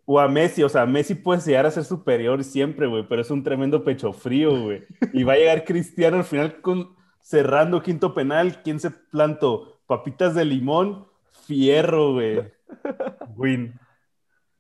O 0.06 0.20
a 0.20 0.28
Messi, 0.28 0.64
o 0.64 0.70
sea, 0.70 0.86
Messi 0.86 1.16
puede 1.16 1.42
llegar 1.42 1.66
a 1.66 1.72
ser 1.72 1.84
superior 1.84 2.44
siempre, 2.44 2.88
güey, 2.88 3.06
pero 3.10 3.22
es 3.22 3.30
un 3.30 3.44
tremendo 3.44 3.84
pecho 3.84 4.14
frío, 4.14 4.62
güey. 4.62 4.86
Y 5.14 5.24
va 5.24 5.34
a 5.34 5.38
llegar 5.38 5.66
Cristiano 5.66 6.18
al 6.18 6.24
final 6.24 6.62
con 6.62 6.96
cerrando 7.20 7.82
quinto 7.82 8.14
penal. 8.14 8.62
¿Quién 8.64 8.80
se 8.80 8.92
plantó? 8.92 9.77
Papitas 9.88 10.36
de 10.36 10.46
limón, 10.46 11.08
fierro, 11.46 12.14
güey. 12.14 12.52
Win. 13.36 13.80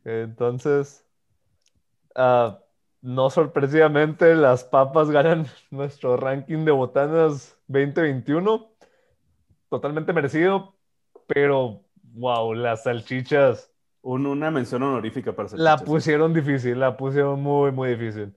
Entonces, 0.03 1.05
uh, 2.15 2.53
no 3.01 3.29
sorpresivamente, 3.29 4.35
las 4.35 4.63
papas 4.63 5.11
ganan 5.11 5.47
nuestro 5.71 6.17
ranking 6.17 6.65
de 6.65 6.71
botanas 6.71 7.59
2021. 7.67 8.71
Totalmente 9.69 10.13
merecido, 10.13 10.75
pero 11.27 11.83
wow, 12.13 12.53
las 12.53 12.83
salchichas. 12.83 13.69
una 14.01 14.49
mención 14.49 14.81
honorífica 14.83 15.33
para 15.33 15.49
salchichas. 15.49 15.81
La 15.81 15.85
pusieron 15.85 16.33
difícil, 16.33 16.79
la 16.79 16.95
pusieron 16.95 17.41
muy, 17.41 17.71
muy 17.71 17.89
difícil. 17.89 18.33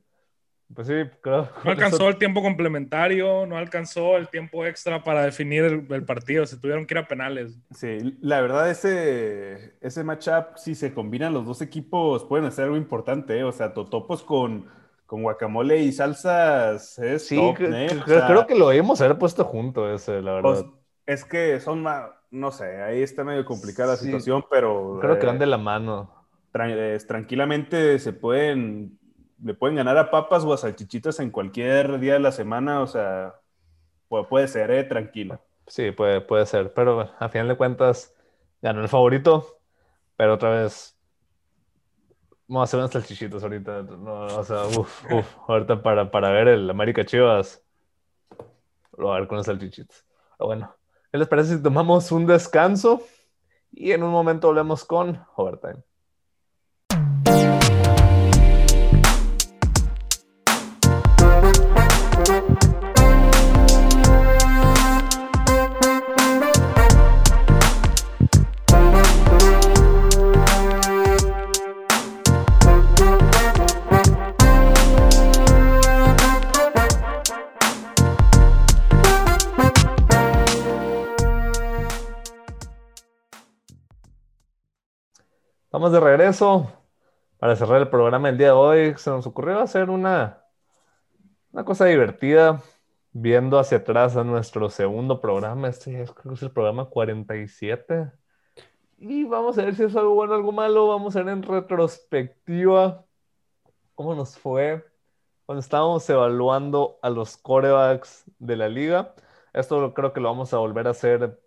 Pues 0.74 0.86
sí, 0.86 0.94
claro. 1.20 1.48
No 1.64 1.72
alcanzó 1.72 2.08
el 2.08 2.16
tiempo 2.16 2.42
complementario, 2.42 3.44
no 3.44 3.56
alcanzó 3.56 4.16
el 4.16 4.28
tiempo 4.28 4.64
extra 4.64 5.02
para 5.02 5.24
definir 5.24 5.64
el, 5.64 6.04
partido, 6.04 6.46
se 6.46 6.58
tuvieron 6.58 6.86
que 6.86 6.94
ir 6.94 6.98
a 6.98 7.08
penales. 7.08 7.58
Sí, 7.74 8.16
la 8.20 8.40
verdad, 8.40 8.70
ese, 8.70 9.74
ese 9.80 10.04
matchup, 10.04 10.56
si 10.56 10.76
se 10.76 10.94
combinan 10.94 11.34
los 11.34 11.44
dos 11.44 11.60
equipos, 11.60 12.24
pueden 12.24 12.46
hacer 12.46 12.66
algo 12.66 12.76
importante, 12.76 13.38
¿eh? 13.38 13.44
o 13.44 13.50
sea, 13.50 13.74
totopos 13.74 14.22
con, 14.22 14.66
con 15.06 15.22
guacamole 15.22 15.78
y 15.78 15.90
salsas 15.90 16.98
es 17.00 17.26
sí, 17.26 17.52
creo 17.56 18.46
que 18.46 18.54
lo 18.54 18.70
hemos 18.70 19.00
haber 19.00 19.18
puesto 19.18 19.44
junto 19.44 19.92
ese, 19.92 20.22
la 20.22 20.34
verdad. 20.34 20.50
Pues, 20.52 20.64
es 21.06 21.24
que 21.24 21.58
son 21.58 21.82
más, 21.82 22.10
no 22.30 22.52
sé, 22.52 22.80
ahí 22.80 23.02
está 23.02 23.24
medio 23.24 23.44
complicada 23.44 23.94
la 23.94 23.96
situación, 23.96 24.44
pero... 24.48 24.98
Creo 25.00 25.18
que 25.18 25.26
van 25.26 25.40
de 25.40 25.46
la 25.46 25.58
mano. 25.58 26.14
tranquilamente 26.52 27.98
se 27.98 28.12
pueden 28.12 28.99
le 29.42 29.54
pueden 29.54 29.76
ganar 29.76 29.96
a 29.96 30.10
papas 30.10 30.44
o 30.44 30.52
a 30.52 30.56
salchichitas 30.56 31.20
en 31.20 31.30
cualquier 31.30 31.98
día 31.98 32.14
de 32.14 32.20
la 32.20 32.32
semana, 32.32 32.80
o 32.82 32.86
sea, 32.86 33.34
puede, 34.08 34.48
ser, 34.48 34.70
¿eh? 34.70 34.84
Tranquilo. 34.84 35.40
Sí, 35.66 35.92
puede, 35.92 36.20
puede 36.20 36.46
ser, 36.46 36.72
pero 36.72 37.10
a 37.18 37.28
final 37.28 37.48
de 37.48 37.56
cuentas 37.56 38.14
ganó 38.60 38.82
el 38.82 38.88
favorito, 38.88 39.58
pero 40.16 40.34
otra 40.34 40.50
vez 40.50 40.96
vamos 42.48 42.62
a 42.62 42.64
hacer 42.64 42.80
unas 42.80 42.90
salchichitas 42.90 43.42
ahorita, 43.42 43.80
o 43.80 44.44
sea, 44.44 44.64
uff, 44.64 45.04
uff, 45.12 45.36
ahorita 45.48 45.82
para, 45.82 46.10
para 46.10 46.30
ver 46.30 46.48
el 46.48 46.68
América 46.68 47.04
Chivas, 47.04 47.62
lo 48.96 49.06
voy 49.06 49.16
a 49.16 49.20
ver 49.20 49.28
con 49.28 49.38
las 49.38 49.46
salchichitas. 49.46 50.04
Pero 50.36 50.46
bueno, 50.48 50.74
¿qué 51.12 51.18
les 51.18 51.28
parece 51.28 51.56
si 51.56 51.62
tomamos 51.62 52.10
un 52.12 52.26
descanso 52.26 53.02
y 53.70 53.92
en 53.92 54.02
un 54.02 54.10
momento 54.10 54.48
volvemos 54.48 54.84
con 54.84 55.24
Overtime? 55.36 55.82
Vamos 85.80 85.92
de 85.92 86.00
regreso. 86.00 86.70
Para 87.38 87.56
cerrar 87.56 87.80
el 87.80 87.88
programa 87.88 88.28
el 88.28 88.36
día 88.36 88.48
de 88.48 88.52
hoy, 88.52 88.94
se 88.98 89.08
nos 89.08 89.26
ocurrió 89.26 89.60
hacer 89.60 89.88
una, 89.88 90.44
una 91.52 91.64
cosa 91.64 91.86
divertida, 91.86 92.62
viendo 93.12 93.58
hacia 93.58 93.78
atrás 93.78 94.14
a 94.14 94.22
nuestro 94.22 94.68
segundo 94.68 95.22
programa. 95.22 95.68
Este 95.68 96.02
es 96.02 96.42
el 96.42 96.50
programa 96.50 96.90
47. 96.90 98.12
Y 98.98 99.24
vamos 99.24 99.56
a 99.56 99.64
ver 99.64 99.74
si 99.74 99.84
es 99.84 99.96
algo 99.96 100.12
bueno 100.12 100.34
o 100.34 100.36
algo 100.36 100.52
malo. 100.52 100.86
Vamos 100.86 101.16
a 101.16 101.22
ver 101.22 101.32
en 101.32 101.42
retrospectiva 101.42 103.06
cómo 103.94 104.14
nos 104.14 104.36
fue 104.36 104.84
cuando 105.46 105.60
estábamos 105.60 106.10
evaluando 106.10 106.98
a 107.00 107.08
los 107.08 107.38
corebacks 107.38 108.30
de 108.38 108.56
la 108.56 108.68
liga. 108.68 109.14
Esto 109.54 109.94
creo 109.94 110.12
que 110.12 110.20
lo 110.20 110.28
vamos 110.28 110.52
a 110.52 110.58
volver 110.58 110.88
a 110.88 110.90
hacer 110.90 111.40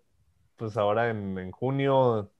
pues 0.56 0.76
ahora 0.76 1.10
en, 1.10 1.38
en 1.38 1.52
junio, 1.52 2.33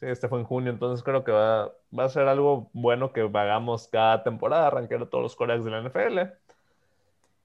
Sí, 0.00 0.06
este 0.06 0.28
fue 0.28 0.38
en 0.38 0.46
junio, 0.46 0.72
entonces 0.72 1.04
creo 1.04 1.24
que 1.24 1.32
va, 1.32 1.74
a 1.98 2.08
ser 2.08 2.26
algo 2.26 2.70
bueno 2.72 3.12
que 3.12 3.20
hagamos 3.20 3.86
cada 3.88 4.22
temporada, 4.22 4.68
arrancar 4.68 5.06
todos 5.10 5.22
los 5.22 5.36
corebacks 5.36 5.64
de 5.64 5.70
la 5.70 5.82
NFL. 5.82 6.38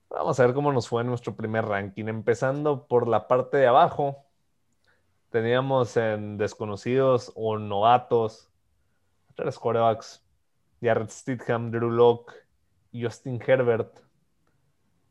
Vamos 0.09 0.39
a 0.39 0.45
ver 0.45 0.55
cómo 0.55 0.71
nos 0.71 0.87
fue 0.87 1.01
en 1.01 1.07
nuestro 1.07 1.35
primer 1.35 1.65
ranking. 1.65 2.05
Empezando 2.05 2.87
por 2.87 3.09
la 3.09 3.27
parte 3.27 3.57
de 3.57 3.67
abajo, 3.67 4.23
teníamos 5.31 5.97
en 5.97 6.37
desconocidos 6.37 7.33
o 7.35 7.57
novatos 7.57 8.49
tres 9.35 9.59
corebacks: 9.59 10.23
Jared 10.81 11.09
Stidham, 11.09 11.71
Drew 11.71 11.91
Locke 11.91 12.35
y 12.93 13.03
Justin 13.03 13.41
Herbert. 13.45 13.99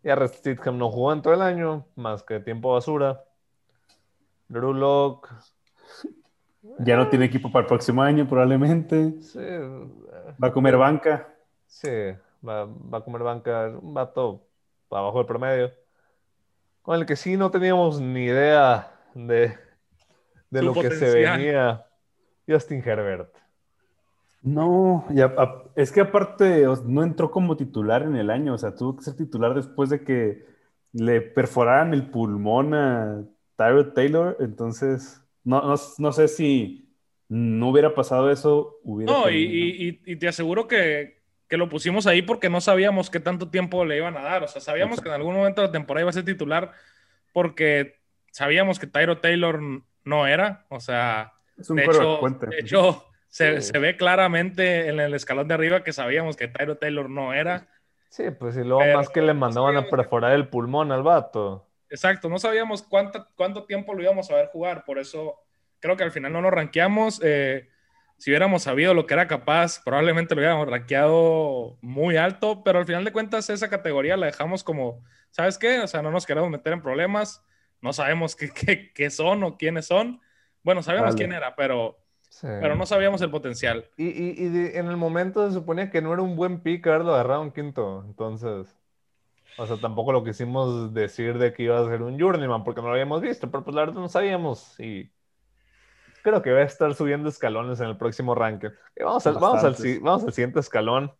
Jared 0.02 0.30
Stidham 0.30 0.78
no 0.78 0.90
jugó 0.90 1.12
en 1.12 1.20
todo 1.20 1.34
el 1.34 1.42
año, 1.42 1.84
más 1.94 2.22
que 2.22 2.40
tiempo 2.40 2.72
basura. 2.72 3.22
Drew 4.48 4.72
Locke 4.72 5.28
ya 6.78 6.96
no 6.96 7.08
tiene 7.08 7.26
equipo 7.26 7.50
para 7.50 7.62
el 7.62 7.66
próximo 7.68 8.02
año, 8.02 8.28
probablemente. 8.28 9.14
Sí. 9.22 9.38
Va 10.42 10.48
a 10.48 10.52
comer 10.52 10.76
banca. 10.76 11.28
Sí, 11.66 11.88
va, 12.46 12.62
a 12.62 13.00
comer 13.00 13.22
banca. 13.22 13.68
Un 13.80 13.94
vato 13.94 14.42
abajo 14.90 15.18
del 15.18 15.26
promedio. 15.26 15.70
Con 16.82 16.98
el 16.98 17.06
que 17.06 17.16
sí 17.16 17.36
no 17.36 17.50
teníamos 17.50 18.00
ni 18.00 18.24
idea 18.24 18.92
de, 19.14 19.56
de 20.50 20.62
lo 20.62 20.74
que 20.74 20.90
se 20.90 21.10
venía. 21.14 21.86
Justin 22.46 22.82
Herbert. 22.84 23.34
No, 24.42 25.06
a- 25.38 25.62
es 25.74 25.90
que 25.90 26.02
aparte 26.02 26.66
no 26.84 27.02
entró 27.02 27.30
como 27.30 27.56
titular 27.56 28.02
en 28.02 28.16
el 28.16 28.28
año, 28.30 28.52
o 28.54 28.58
sea, 28.58 28.74
tuvo 28.74 28.96
que 28.96 29.02
ser 29.02 29.16
titular 29.16 29.54
después 29.54 29.88
de 29.88 30.04
que 30.04 30.44
le 30.92 31.22
perforaran 31.22 31.94
el 31.94 32.10
pulmón 32.10 32.74
a 32.74 33.24
Tyrod 33.56 33.94
Taylor, 33.94 34.36
entonces 34.40 35.23
no, 35.44 35.62
no, 35.62 35.74
no 35.98 36.12
sé 36.12 36.28
si 36.28 36.84
no 37.28 37.68
hubiera 37.68 37.94
pasado 37.94 38.30
eso, 38.30 38.80
hubiera 38.82 39.12
No, 39.12 39.30
y, 39.30 39.92
te 40.18 40.28
aseguro 40.28 40.66
que, 40.68 41.22
que 41.48 41.56
lo 41.56 41.68
pusimos 41.68 42.06
ahí 42.06 42.22
porque 42.22 42.50
no 42.50 42.60
sabíamos 42.60 43.10
qué 43.10 43.20
tanto 43.20 43.50
tiempo 43.50 43.84
le 43.84 43.96
iban 43.96 44.16
a 44.16 44.22
dar. 44.22 44.42
O 44.44 44.48
sea, 44.48 44.60
sabíamos 44.60 45.00
que 45.00 45.08
en 45.08 45.14
algún 45.14 45.34
momento 45.34 45.60
de 45.62 45.68
la 45.68 45.72
temporada 45.72 46.02
iba 46.02 46.10
a 46.10 46.14
ser 46.14 46.24
titular 46.24 46.72
porque 47.32 48.00
sabíamos 48.30 48.78
que 48.78 48.86
Tyro 48.86 49.18
Taylor 49.18 49.60
no 50.04 50.26
era. 50.26 50.66
O 50.68 50.80
sea, 50.80 51.32
es 51.56 51.70
un 51.70 51.76
de 51.76 51.84
hecho, 51.86 52.20
puente. 52.20 52.46
de 52.46 52.58
hecho 52.60 53.04
se, 53.28 53.60
Sí. 53.60 53.72
se 53.72 53.78
ve 53.78 53.96
claramente 53.96 54.88
en 54.88 55.00
el 55.00 55.14
escalón 55.14 55.48
de 55.48 55.54
arriba 55.54 55.82
que 55.84 55.92
sabíamos 55.92 56.36
que 56.36 56.48
Tyro 56.48 56.76
Taylor 56.78 57.10
no 57.10 57.32
era. 57.32 57.68
Sí, 58.08 58.24
pues 58.38 58.56
y 58.56 58.60
luego 58.62 58.78
Pero 58.78 58.98
más 58.98 59.08
que 59.08 59.22
le 59.22 59.34
mandaban 59.34 59.76
a 59.76 59.88
perforar 59.88 60.32
el 60.32 60.48
pulmón 60.48 60.92
al 60.92 61.02
vato. 61.02 61.68
Exacto, 61.94 62.28
no 62.28 62.38
sabíamos 62.38 62.82
cuánto 62.82 63.64
tiempo 63.64 63.94
lo 63.94 64.02
íbamos 64.02 64.28
a 64.30 64.34
ver 64.34 64.48
jugar, 64.48 64.84
por 64.84 64.98
eso 64.98 65.36
creo 65.78 65.96
que 65.96 66.02
al 66.02 66.10
final 66.10 66.32
no 66.32 66.42
nos 66.42 66.52
rankeamos. 66.52 67.20
eh, 67.22 67.68
si 68.16 68.30
hubiéramos 68.30 68.62
sabido 68.62 68.94
lo 68.94 69.06
que 69.06 69.14
era 69.14 69.26
capaz, 69.28 69.80
probablemente 69.84 70.34
lo 70.34 70.40
hubiéramos 70.40 70.68
rankeado 70.68 71.78
muy 71.82 72.16
alto, 72.16 72.62
pero 72.64 72.78
al 72.78 72.84
final 72.86 73.04
de 73.04 73.12
cuentas 73.12 73.50
esa 73.50 73.68
categoría 73.68 74.16
la 74.16 74.26
dejamos 74.26 74.64
como, 74.64 75.02
¿sabes 75.30 75.58
qué? 75.58 75.80
O 75.80 75.86
sea, 75.86 76.00
no 76.02 76.10
nos 76.10 76.24
queremos 76.26 76.48
meter 76.50 76.72
en 76.72 76.80
problemas, 76.82 77.44
no 77.80 77.92
sabemos 77.92 78.34
qué, 78.36 78.50
qué- 78.50 78.92
qué 78.92 79.10
son 79.10 79.42
o 79.44 79.56
quiénes 79.56 79.86
son. 79.86 80.20
Bueno, 80.62 80.82
sabíamos 80.82 81.10
Vale. 81.14 81.18
quién 81.18 81.32
era, 81.32 81.54
pero, 81.54 81.98
Sí. 82.30 82.46
pero 82.60 82.76
no 82.76 82.86
sabíamos 82.86 83.20
el 83.22 83.30
potencial. 83.30 83.88
Y, 83.96 84.06
y- 84.08 84.34
y 84.38 84.48
de- 84.48 84.78
en 84.78 84.86
el 84.88 84.96
momento 84.96 85.46
se 85.46 85.54
suponía 85.54 85.90
que 85.90 86.00
no 86.00 86.12
era 86.12 86.22
un 86.22 86.34
buen 86.36 86.60
pick 86.60 86.86
haberlo 86.86 87.14
agarrado 87.14 87.42
en 87.42 87.50
quinto. 87.52 88.04
Entonces, 88.06 88.74
o 89.58 89.66
sea, 89.66 89.76
tampoco 89.76 90.12
lo 90.12 90.24
quisimos 90.24 90.92
decir 90.92 91.38
de 91.38 91.52
que 91.52 91.64
iba 91.64 91.78
a 91.78 91.88
ser 91.88 92.02
un 92.02 92.18
journeyman 92.18 92.64
porque 92.64 92.80
no 92.80 92.88
lo 92.88 92.94
habíamos 92.94 93.20
visto, 93.20 93.50
pero 93.50 93.64
pues 93.64 93.74
la 93.74 93.82
verdad 93.82 94.00
no 94.00 94.08
sabíamos. 94.08 94.78
Y 94.80 95.10
creo 96.22 96.42
que 96.42 96.52
va 96.52 96.60
a 96.60 96.64
estar 96.64 96.94
subiendo 96.94 97.28
escalones 97.28 97.80
en 97.80 97.88
el 97.88 97.96
próximo 97.96 98.34
ranking. 98.34 98.70
Vamos, 98.98 99.26
al, 99.26 99.34
vamos, 99.34 99.64
al, 99.64 99.76
vamos 100.00 100.24
al 100.24 100.32
siguiente 100.32 100.60
escalón. 100.60 101.12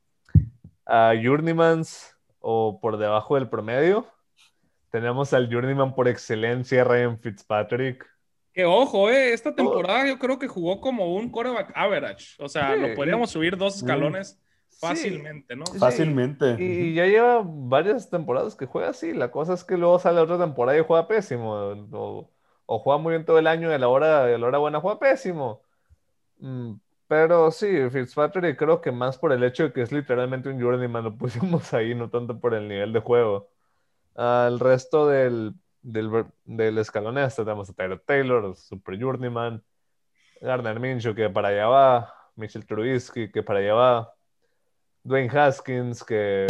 A 0.87 1.13
journeymans 1.23 2.17
o 2.41 2.79
por 2.81 2.99
debajo 2.99 3.37
del 3.37 3.49
promedio. 3.49 4.07
Tenemos 4.91 5.33
al 5.33 5.53
journeyman 5.53 5.95
por 5.95 6.09
excelencia, 6.09 6.85
Ryan 6.85 7.19
Fitzpatrick. 7.19 8.07
Que 8.53 8.65
ojo, 8.65 9.11
eh, 9.11 9.33
esta 9.33 9.55
temporada 9.55 10.07
yo 10.07 10.19
creo 10.19 10.39
que 10.39 10.47
jugó 10.47 10.81
como 10.81 11.15
un 11.17 11.31
quarterback 11.31 11.73
average, 11.75 12.37
o 12.39 12.49
sea, 12.49 12.75
Sí, 12.75 12.81
lo 12.81 12.95
podríamos 12.95 13.31
subir 13.31 13.57
dos 13.57 13.75
Mm. 13.75 13.79
escalones. 13.79 14.41
Fácilmente, 14.79 15.57
¿no? 15.57 15.65
Sí. 15.67 15.79
Fácilmente. 15.79 16.57
Y, 16.59 16.65
y 16.91 16.95
ya 16.95 17.07
lleva 17.07 17.43
varias 17.45 18.11
temporadas 18.11 18.57
que 18.57 18.67
juega 18.67 18.91
así. 18.91 19.13
La 19.13 19.31
cosa 19.31 19.55
es 19.55 19.65
que 19.65 19.77
luego 19.77 19.99
sale 19.99 20.21
otra 20.21 20.39
temporada 20.39 20.79
y 20.79 20.85
juega 20.85 21.09
pésimo. 21.09 21.53
O, 21.93 22.31
o 22.67 22.79
juega 22.79 22.99
muy 22.99 23.13
bien 23.13 23.25
todo 23.25 23.39
el 23.39 23.47
año 23.47 23.71
y 23.71 23.75
a 23.75 23.79
la 23.79 23.89
hora, 23.89 24.25
a 24.25 24.39
la 24.39 24.47
hora 24.47 24.59
buena 24.59 24.81
juega 24.81 24.99
pésimo. 24.99 25.63
Mm, 26.39 26.75
pero 27.07 27.51
sí, 27.51 27.69
Fitzpatrick 27.91 28.59
creo 28.59 28.81
que 28.81 28.93
más 28.93 29.19
por 29.19 29.33
el 29.33 29.45
hecho 29.45 29.65
de 29.65 29.73
que 29.73 29.83
es 29.83 29.93
literalmente 29.93 30.49
un 30.49 30.61
journeyman 30.61 31.05
lo 31.05 31.17
pusimos 31.19 31.73
ahí, 31.75 31.95
no 31.95 32.11
tanto 32.11 32.41
por 32.41 32.55
el 32.55 32.69
nivel 32.69 32.93
de 32.93 33.01
juego. 33.01 33.51
Al 34.15 34.61
resto 34.61 35.09
del, 35.09 35.55
del, 35.83 36.27
del 36.45 36.79
escalón 36.79 37.19
este 37.19 37.45
tenemos 37.45 37.71
a 37.71 37.75
Tyler 37.75 38.01
Taylor, 38.01 38.57
Super 38.57 38.99
Journeyman, 39.01 39.65
Gardner 40.41 40.81
Minshew 40.81 41.15
que 41.15 41.31
para 41.31 41.49
allá 41.49 41.67
va, 41.69 42.15
Mitchell 42.37 42.67
Trubisky 42.67 43.31
que 43.31 43.43
para 43.43 43.61
allá 43.61 43.75
va, 43.75 44.15
Dwayne 45.05 45.31
Haskins 45.39 46.03
que... 46.03 46.47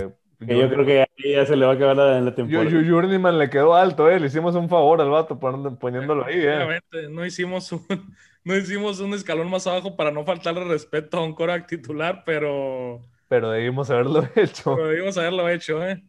Que 0.46 0.58
yo 0.58 0.68
creo 0.68 0.84
que 0.84 1.00
ahí 1.00 1.32
ya 1.32 1.46
se 1.46 1.56
le 1.56 1.64
va 1.64 1.72
a 1.72 1.74
acabar 1.74 1.96
la, 1.96 2.20
la 2.20 2.30
Yo, 2.30 2.34
temporada. 2.34 2.68
yo- 2.70 2.82
Journeyman 2.82 3.38
le 3.38 3.48
quedó 3.48 3.74
alto, 3.74 4.10
eh. 4.10 4.18
Le 4.20 4.26
hicimos 4.26 4.54
un 4.56 4.68
favor 4.68 5.00
al 5.00 5.08
vato 5.08 5.38
poniéndolo 5.38 6.24
ahí, 6.26 6.38
eh. 6.40 6.56
Obviamente, 6.56 7.08
no 7.08 7.24
hicimos 7.24 7.70
un, 7.72 7.80
no 8.44 8.56
hicimos 8.56 9.00
un 9.00 9.14
escalón 9.14 9.48
más 9.48 9.66
abajo 9.66 9.96
para 9.96 10.10
no 10.10 10.24
faltarle 10.24 10.64
respeto 10.64 11.16
a 11.18 11.24
un 11.24 11.34
coreback 11.34 11.66
titular, 11.66 12.24
pero, 12.26 13.00
Pero 13.28 13.50
debimos 13.50 13.90
haberlo 13.90 14.22
hecho. 14.36 14.74
pero 14.74 14.88
debimos 14.88 15.16
haberlo 15.16 15.48
hecho, 15.48 15.82
¿eh? 15.86 16.02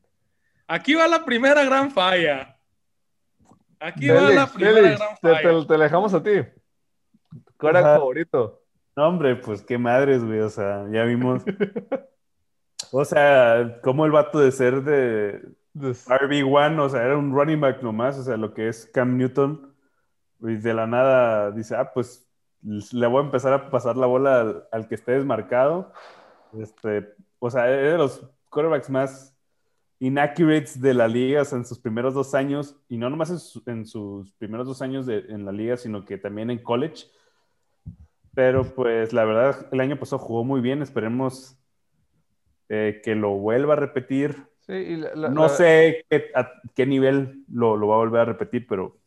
Aquí 0.67 0.95
va 0.95 1.07
la 1.07 1.23
primera 1.23 1.63
gran 1.63 1.91
falla. 1.91 2.57
Aquí 3.79 4.09
va 4.09 4.31
la 4.31 4.47
primera 4.47 4.81
gran 4.81 4.97
te, 5.21 5.29
falla. 5.29 5.59
te- 5.61 5.65
te 5.67 5.77
la 5.77 5.83
dejamos 5.85 6.13
a 6.13 6.23
ti. 6.23 6.31
¿Cuál 7.57 7.75
era 7.77 7.95
favorito? 7.95 8.63
No, 8.97 9.07
hombre, 9.07 9.35
pues 9.35 9.61
qué 9.61 9.77
madres, 9.77 10.23
güey. 10.25 10.39
O 10.39 10.49
sea, 10.49 10.85
ya 10.91 11.03
vimos. 11.05 11.43
O 12.91 13.03
sea, 13.05 13.79
como 13.83 14.05
el 14.05 14.11
vato 14.11 14.39
de 14.39 14.51
ser 14.51 14.83
de 14.83 15.41
Des- 15.73 16.07
RB1, 16.09 16.79
o 16.85 16.89
sea, 16.89 17.03
era 17.03 17.17
un 17.17 17.33
running 17.33 17.59
back 17.59 17.81
nomás, 17.83 18.17
o 18.17 18.23
sea, 18.23 18.37
lo 18.37 18.53
que 18.53 18.67
es 18.69 18.89
Cam 18.93 19.17
Newton, 19.17 19.73
y 20.41 20.55
de 20.57 20.73
la 20.73 20.87
nada 20.87 21.51
dice, 21.51 21.75
ah, 21.75 21.91
pues 21.93 22.27
le 22.63 23.07
voy 23.07 23.21
a 23.21 23.25
empezar 23.25 23.53
a 23.53 23.69
pasar 23.69 23.97
la 23.97 24.07
bola 24.07 24.41
al, 24.41 24.63
al 24.71 24.87
que 24.87 24.95
esté 24.95 25.13
desmarcado. 25.13 25.91
Este, 26.59 27.13
o 27.39 27.49
sea, 27.49 27.69
era 27.69 27.93
de 27.93 27.97
los 27.97 28.23
quarterbacks 28.49 28.89
más 28.89 29.35
inaccurates 29.99 30.81
de 30.81 30.93
la 30.93 31.07
liga 31.07 31.41
o 31.41 31.45
sea, 31.45 31.57
en 31.59 31.65
sus 31.65 31.79
primeros 31.79 32.13
dos 32.13 32.35
años, 32.35 32.75
y 32.89 32.97
no 32.97 33.09
nomás 33.09 33.29
en, 33.31 33.39
su- 33.39 33.63
en 33.67 33.85
sus 33.85 34.31
primeros 34.33 34.67
dos 34.67 34.81
años 34.81 35.05
de- 35.05 35.25
en 35.29 35.45
la 35.45 35.51
liga, 35.51 35.77
sino 35.77 36.05
que 36.05 36.17
también 36.17 36.49
en 36.51 36.59
college. 36.63 37.05
Pero 38.33 38.63
pues 38.75 39.13
la 39.13 39.23
verdad, 39.25 39.67
el 39.71 39.79
año 39.79 39.97
pasado 39.97 40.19
jugó 40.19 40.43
muy 40.43 40.59
bien, 40.61 40.81
esperemos 40.81 41.57
eh, 42.69 43.01
que 43.03 43.15
lo 43.15 43.31
vuelva 43.31 43.73
a 43.73 43.77
repetir. 43.77 44.47
Sí, 44.61 44.73
y 44.73 44.95
la- 44.97 45.13
la- 45.15 45.29
No 45.29 45.43
la- 45.43 45.49
sé 45.49 46.05
qué, 46.09 46.31
a 46.35 46.51
qué 46.75 46.85
nivel 46.85 47.43
lo, 47.51 47.77
lo 47.77 47.87
va 47.87 47.95
a 47.95 47.97
volver 47.99 48.21
a 48.21 48.25
repetir, 48.25 48.65
pero 48.67 48.97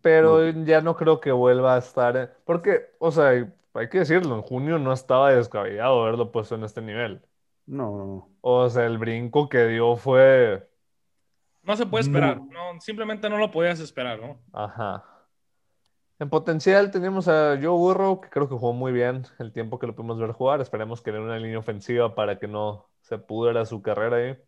Pero 0.00 0.50
ya 0.50 0.80
no 0.80 0.96
creo 0.96 1.20
que 1.20 1.30
vuelva 1.32 1.74
a 1.74 1.78
estar. 1.78 2.16
eh, 2.16 2.28
Porque, 2.44 2.86
o 2.98 3.10
sea, 3.12 3.28
hay 3.74 3.88
que 3.88 4.00
decirlo, 4.00 4.34
en 4.36 4.42
junio 4.42 4.78
no 4.78 4.92
estaba 4.92 5.32
descabellado 5.32 6.02
haberlo 6.02 6.32
puesto 6.32 6.54
en 6.56 6.64
este 6.64 6.80
nivel. 6.82 7.20
no. 7.66 8.28
O 8.40 8.68
sea, 8.68 8.86
el 8.86 8.98
brinco 8.98 9.48
que 9.48 9.66
dio 9.66 9.96
fue. 9.96 10.68
No 11.62 11.76
se 11.76 11.86
puede 11.86 12.02
esperar, 12.02 12.38
no, 12.38 12.80
simplemente 12.80 13.30
no 13.30 13.38
lo 13.38 13.50
podías 13.52 13.78
esperar, 13.78 14.18
¿no? 14.20 14.40
Ajá. 14.52 15.04
En 16.18 16.28
potencial 16.28 16.90
tenemos 16.90 17.28
a 17.28 17.56
Joe 17.60 17.68
Burrow, 17.68 18.20
que 18.20 18.28
creo 18.30 18.48
que 18.48 18.54
jugó 18.56 18.72
muy 18.72 18.92
bien 18.92 19.24
el 19.38 19.52
tiempo 19.52 19.78
que 19.78 19.86
lo 19.86 19.94
pudimos 19.94 20.18
ver 20.18 20.32
jugar. 20.32 20.60
Esperemos 20.60 21.00
que 21.02 21.12
le 21.12 21.18
dé 21.18 21.24
una 21.24 21.38
línea 21.38 21.58
ofensiva 21.58 22.14
para 22.14 22.38
que 22.38 22.48
no 22.48 22.88
se 23.02 23.18
pudra 23.18 23.66
su 23.66 23.82
carrera 23.82 24.16
ahí. 24.16 24.38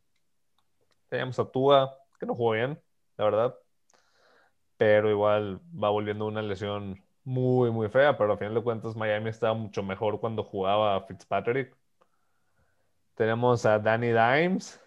Teníamos 1.09 1.39
a 1.39 1.45
Tua, 1.45 1.97
que 2.19 2.27
no 2.27 2.35
jugó 2.35 2.53
bien, 2.53 2.81
la 3.17 3.25
verdad. 3.25 3.55
Pero 4.77 5.11
igual 5.11 5.61
va 5.73 5.91
volviendo 5.91 6.27
una 6.27 6.43
lesión 6.43 7.03
muy, 7.25 7.71
muy 7.71 7.89
fea. 7.89 8.17
Pero 8.17 8.33
a 8.33 8.37
final 8.37 8.55
de 8.55 8.63
cuentas, 8.63 8.97
Miami 8.97 9.31
estaba 9.31 9.55
mucho 9.55 9.83
mejor 9.83 10.21
cuando 10.21 10.43
jugaba 10.43 11.01
Fitzpatrick. 11.03 11.77
Tenemos 13.15 13.65
a 13.67 13.79
Danny 13.79 14.09
Dimes. 14.09 14.81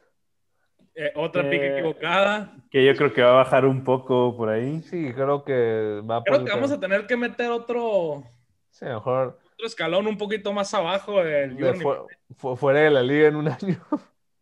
Eh, 0.95 1.13
otra 1.15 1.43
pick 1.49 1.61
Eh, 1.61 1.78
equivocada. 1.78 2.55
Que 2.72 2.84
yo 2.84 2.95
creo 2.95 3.13
que 3.13 3.22
va 3.22 3.30
a 3.30 3.43
bajar 3.43 3.65
un 3.65 3.84
poco 3.84 4.36
por 4.36 4.49
ahí. 4.49 4.82
Sí, 4.82 5.13
creo 5.13 5.43
que 5.43 6.01
va 6.09 6.24
Creo 6.24 6.43
que 6.43 6.51
vamos 6.51 6.72
a 6.72 6.80
tener 6.80 7.05
que 7.05 7.15
meter 7.15 7.51
otro, 7.51 8.24
Sí, 8.72 8.86
mejor 8.86 9.39
otro 9.58 9.68
escalón 9.68 10.05
un 10.08 10.18
poquito 10.18 10.53
más 10.53 10.72
abajo 10.74 11.24
del 11.24 11.58
fu- 11.76 12.08
fu- 12.38 12.55
fuera 12.55 12.82
de 12.82 12.91
la 12.91 13.01
liga 13.01 13.28
en 13.28 13.36
un 13.36 13.47
año. 13.47 13.78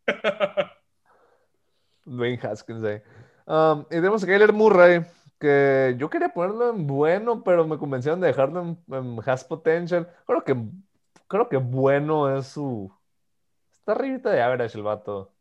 Dwayne 2.05 2.39
Haskins 2.43 2.83
ahí. 2.83 3.01
Um, 3.47 3.81
y 3.89 3.95
tenemos 3.95 4.23
a 4.23 4.27
Kyler 4.27 4.51
Murray, 4.53 5.01
que 5.39 5.95
yo 5.97 6.09
quería 6.09 6.29
ponerlo 6.29 6.69
en 6.69 6.85
bueno, 6.85 7.43
pero 7.43 7.65
me 7.65 7.77
convencieron 7.77 8.19
de 8.19 8.27
dejarlo 8.27 8.61
en, 8.61 8.77
en 8.93 9.19
has 9.25 9.43
potential. 9.43 10.09
Creo 10.25 10.43
que, 10.43 10.55
creo 11.27 11.47
que 11.49 11.57
bueno 11.57 12.37
es 12.37 12.47
su... 12.47 12.91
Está 13.71 13.93
arribita 13.93 14.31
de 14.31 14.41
average 14.41 14.77
el 14.77 14.83
vato. 14.83 15.31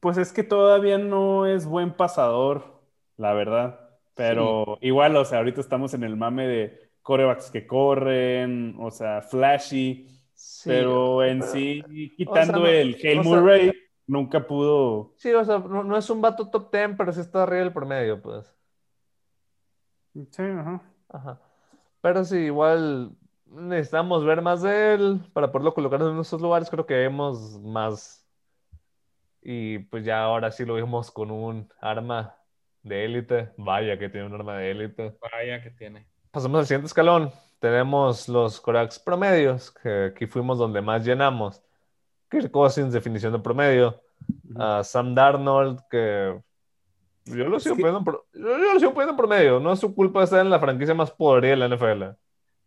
Pues 0.00 0.18
es 0.18 0.32
que 0.32 0.42
todavía 0.42 0.98
no 0.98 1.46
es 1.46 1.66
buen 1.66 1.92
pasador, 1.92 2.80
la 3.16 3.32
verdad. 3.34 3.90
Pero 4.14 4.78
igual, 4.80 5.16
o 5.16 5.24
sea, 5.24 5.38
ahorita 5.38 5.60
estamos 5.60 5.94
en 5.94 6.04
el 6.04 6.16
mame 6.16 6.46
de 6.46 6.91
corebacks 7.02 7.50
que 7.50 7.66
corren, 7.66 8.76
o 8.78 8.90
sea, 8.90 9.22
flashy, 9.22 10.08
Sí, 10.34 10.68
pero 10.70 11.22
en 11.24 11.40
pero- 11.40 11.52
sí, 11.52 11.82
quitando 12.16 12.66
el 12.66 12.94
Hail 13.02 13.18
o 13.20 13.22
sea- 13.22 13.32
Murray, 13.32 13.72
nunca 14.06 14.46
pudo. 14.46 15.12
Sí, 15.16 15.32
o 15.32 15.44
sea, 15.44 15.58
no, 15.58 15.84
no 15.84 15.96
es 15.96 16.08
un 16.10 16.20
vato 16.20 16.48
top 16.50 16.70
10, 16.72 16.96
pero 16.96 17.12
sí 17.12 17.20
está 17.20 17.42
arriba 17.44 17.60
del 17.64 17.72
promedio, 17.72 18.20
pues. 18.20 18.52
Sí, 20.30 20.42
ajá. 20.42 20.82
Ajá. 21.08 21.40
Pero 22.00 22.24
sí, 22.24 22.36
igual 22.38 23.12
necesitamos 23.46 24.24
ver 24.24 24.42
más 24.42 24.62
de 24.62 24.94
él 24.94 25.20
para 25.32 25.50
poderlo 25.52 25.74
colocar 25.74 26.00
en 26.00 26.14
nuestros 26.16 26.40
lugares. 26.42 26.68
Creo 26.70 26.86
que 26.86 26.94
vemos 26.94 27.60
más 27.60 28.18
Y 29.44 29.80
pues 29.80 30.04
ya 30.04 30.22
ahora 30.22 30.52
sí 30.52 30.64
lo 30.64 30.74
vimos 30.76 31.10
con 31.10 31.30
un 31.32 31.68
arma 31.80 32.36
de 32.82 33.04
élite. 33.06 33.52
Vaya 33.56 33.98
que 33.98 34.08
tiene 34.08 34.26
un 34.26 34.34
arma 34.34 34.56
de 34.56 34.70
élite. 34.70 35.18
Vaya 35.20 35.60
que 35.62 35.70
tiene. 35.70 36.06
Pasamos 36.32 36.60
al 36.60 36.66
siguiente 36.66 36.86
escalón. 36.86 37.30
Tenemos 37.60 38.28
los 38.28 38.60
corebacks 38.60 38.98
promedios, 38.98 39.70
que 39.70 40.06
aquí 40.06 40.26
fuimos 40.26 40.58
donde 40.58 40.80
más 40.80 41.04
llenamos. 41.04 41.62
Kirk 42.30 42.50
Cousins, 42.50 42.92
definición 42.92 43.32
de 43.32 43.38
promedio. 43.38 44.00
a 44.56 44.84
Sam 44.84 45.14
Darnold, 45.16 45.80
que 45.90 46.40
yo 47.24 47.44
lo 47.48 47.58
sigo, 47.58 47.74
que- 47.76 47.82
poniendo, 47.82 47.98
en 47.98 48.04
pro- 48.04 48.24
yo, 48.32 48.40
yo 48.58 48.72
lo 48.74 48.78
sigo 48.78 48.94
poniendo 48.94 49.10
en 49.12 49.16
promedio. 49.16 49.58
No 49.60 49.72
es 49.72 49.80
su 49.80 49.92
culpa 49.94 50.22
estar 50.22 50.40
en 50.40 50.48
la 50.50 50.60
franquicia 50.60 50.94
más 50.94 51.10
podrida 51.10 51.50
de 51.50 51.56
la 51.56 51.64
NFL. 51.68 52.14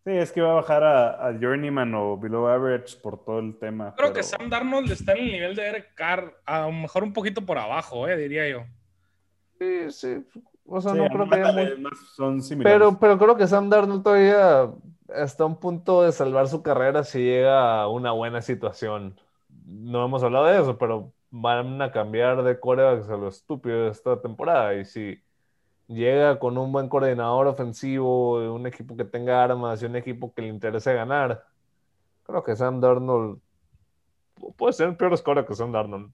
Sí, 0.03 0.11
es 0.11 0.31
que 0.33 0.41
va 0.41 0.51
a 0.51 0.55
bajar 0.55 0.83
a, 0.83 1.27
a 1.27 1.33
Journeyman 1.39 1.95
o 1.95 2.17
Below 2.17 2.47
Average 2.47 2.97
por 3.01 3.23
todo 3.23 3.39
el 3.39 3.57
tema. 3.57 3.93
Creo 3.95 4.07
pero- 4.09 4.13
que 4.15 4.23
Sam 4.23 4.49
Darnold 4.49 4.91
está 4.91 5.13
en 5.13 5.19
el 5.19 5.31
nivel 5.31 5.55
de 5.55 5.65
Eric 5.67 5.93
Carr, 5.95 6.35
a 6.45 6.61
lo 6.63 6.71
mejor 6.73 7.03
un 7.03 7.13
poquito 7.13 7.45
por 7.45 7.57
abajo, 7.57 8.05
eh, 8.07 8.17
diría 8.17 8.47
yo. 8.49 8.63
Sí, 9.59 9.91
sí. 9.91 10.25
O 10.67 10.81
sea, 10.81 10.93
Sí, 10.93 10.97
no 10.97 11.07
creo 11.09 11.29
que 11.29 11.35
haya 11.35 11.49
ándale, 11.49 11.75
muy- 11.75 11.83
más 11.83 11.99
son 12.15 12.41
similares. 12.41 12.79
Pero, 12.79 12.99
pero 12.99 13.17
creo 13.17 13.37
que 13.37 13.47
Sam 13.47 13.69
Darnold 13.69 14.03
todavía 14.03 14.71
está 15.15 15.43
a 15.43 15.47
un 15.47 15.57
punto 15.59 16.01
de 16.01 16.11
salvar 16.11 16.47
su 16.47 16.63
carrera 16.63 17.03
si 17.03 17.19
llega 17.19 17.81
a 17.81 17.87
una 17.87 18.11
buena 18.11 18.41
situación. 18.41 19.19
No 19.65 20.03
hemos 20.05 20.23
hablado 20.23 20.45
de 20.45 20.59
eso, 20.59 20.77
pero 20.77 21.11
van 21.29 21.81
a 21.81 21.91
cambiar 21.91 22.43
de 22.43 22.59
corebacks 22.59 23.09
a 23.09 23.17
lo 23.17 23.27
estúpido 23.27 23.87
esta 23.89 24.19
temporada. 24.21 24.73
Y 24.75 24.85
si 24.85 25.19
llega 25.87 26.39
con 26.39 26.57
un 26.57 26.71
buen 26.71 26.89
coordinador 26.89 27.45
ofensivo, 27.47 28.53
un 28.53 28.65
equipo 28.65 28.97
que 28.97 29.05
tenga 29.05 29.43
armas 29.43 29.81
y 29.81 29.85
un 29.85 29.95
equipo 29.95 30.33
que 30.33 30.41
le 30.41 30.47
interese 30.47 30.93
ganar, 30.95 31.45
creo 32.23 32.43
que 32.43 32.55
Sam 32.55 32.81
Darnold 32.81 33.39
puede 34.55 34.73
ser 34.73 34.89
un 34.89 34.95
peor 34.97 35.15
score 35.17 35.45
que 35.45 35.53
Sam 35.53 35.71
Darnold. 35.71 36.11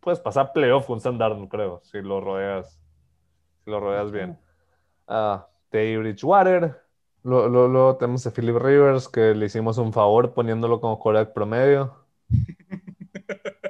Puedes 0.00 0.20
pasar 0.20 0.52
playoff 0.52 0.86
con 0.86 1.00
Sam 1.00 1.16
Darnold, 1.18 1.48
creo, 1.48 1.80
si 1.84 2.00
lo 2.02 2.20
rodeas, 2.20 2.78
lo 3.70 3.80
rodeas 3.80 4.10
bien 4.10 4.38
a 5.10 5.48
Teddy 5.70 5.96
Bridgewater. 5.96 6.82
Luego 7.22 7.96
tenemos 7.96 8.26
a 8.26 8.30
Philip 8.30 8.56
Rivers, 8.56 9.08
que 9.08 9.34
le 9.34 9.46
hicimos 9.46 9.76
un 9.76 9.92
favor 9.92 10.32
poniéndolo 10.32 10.80
como 10.80 10.98
quarterback 10.98 11.34
promedio. 11.34 11.94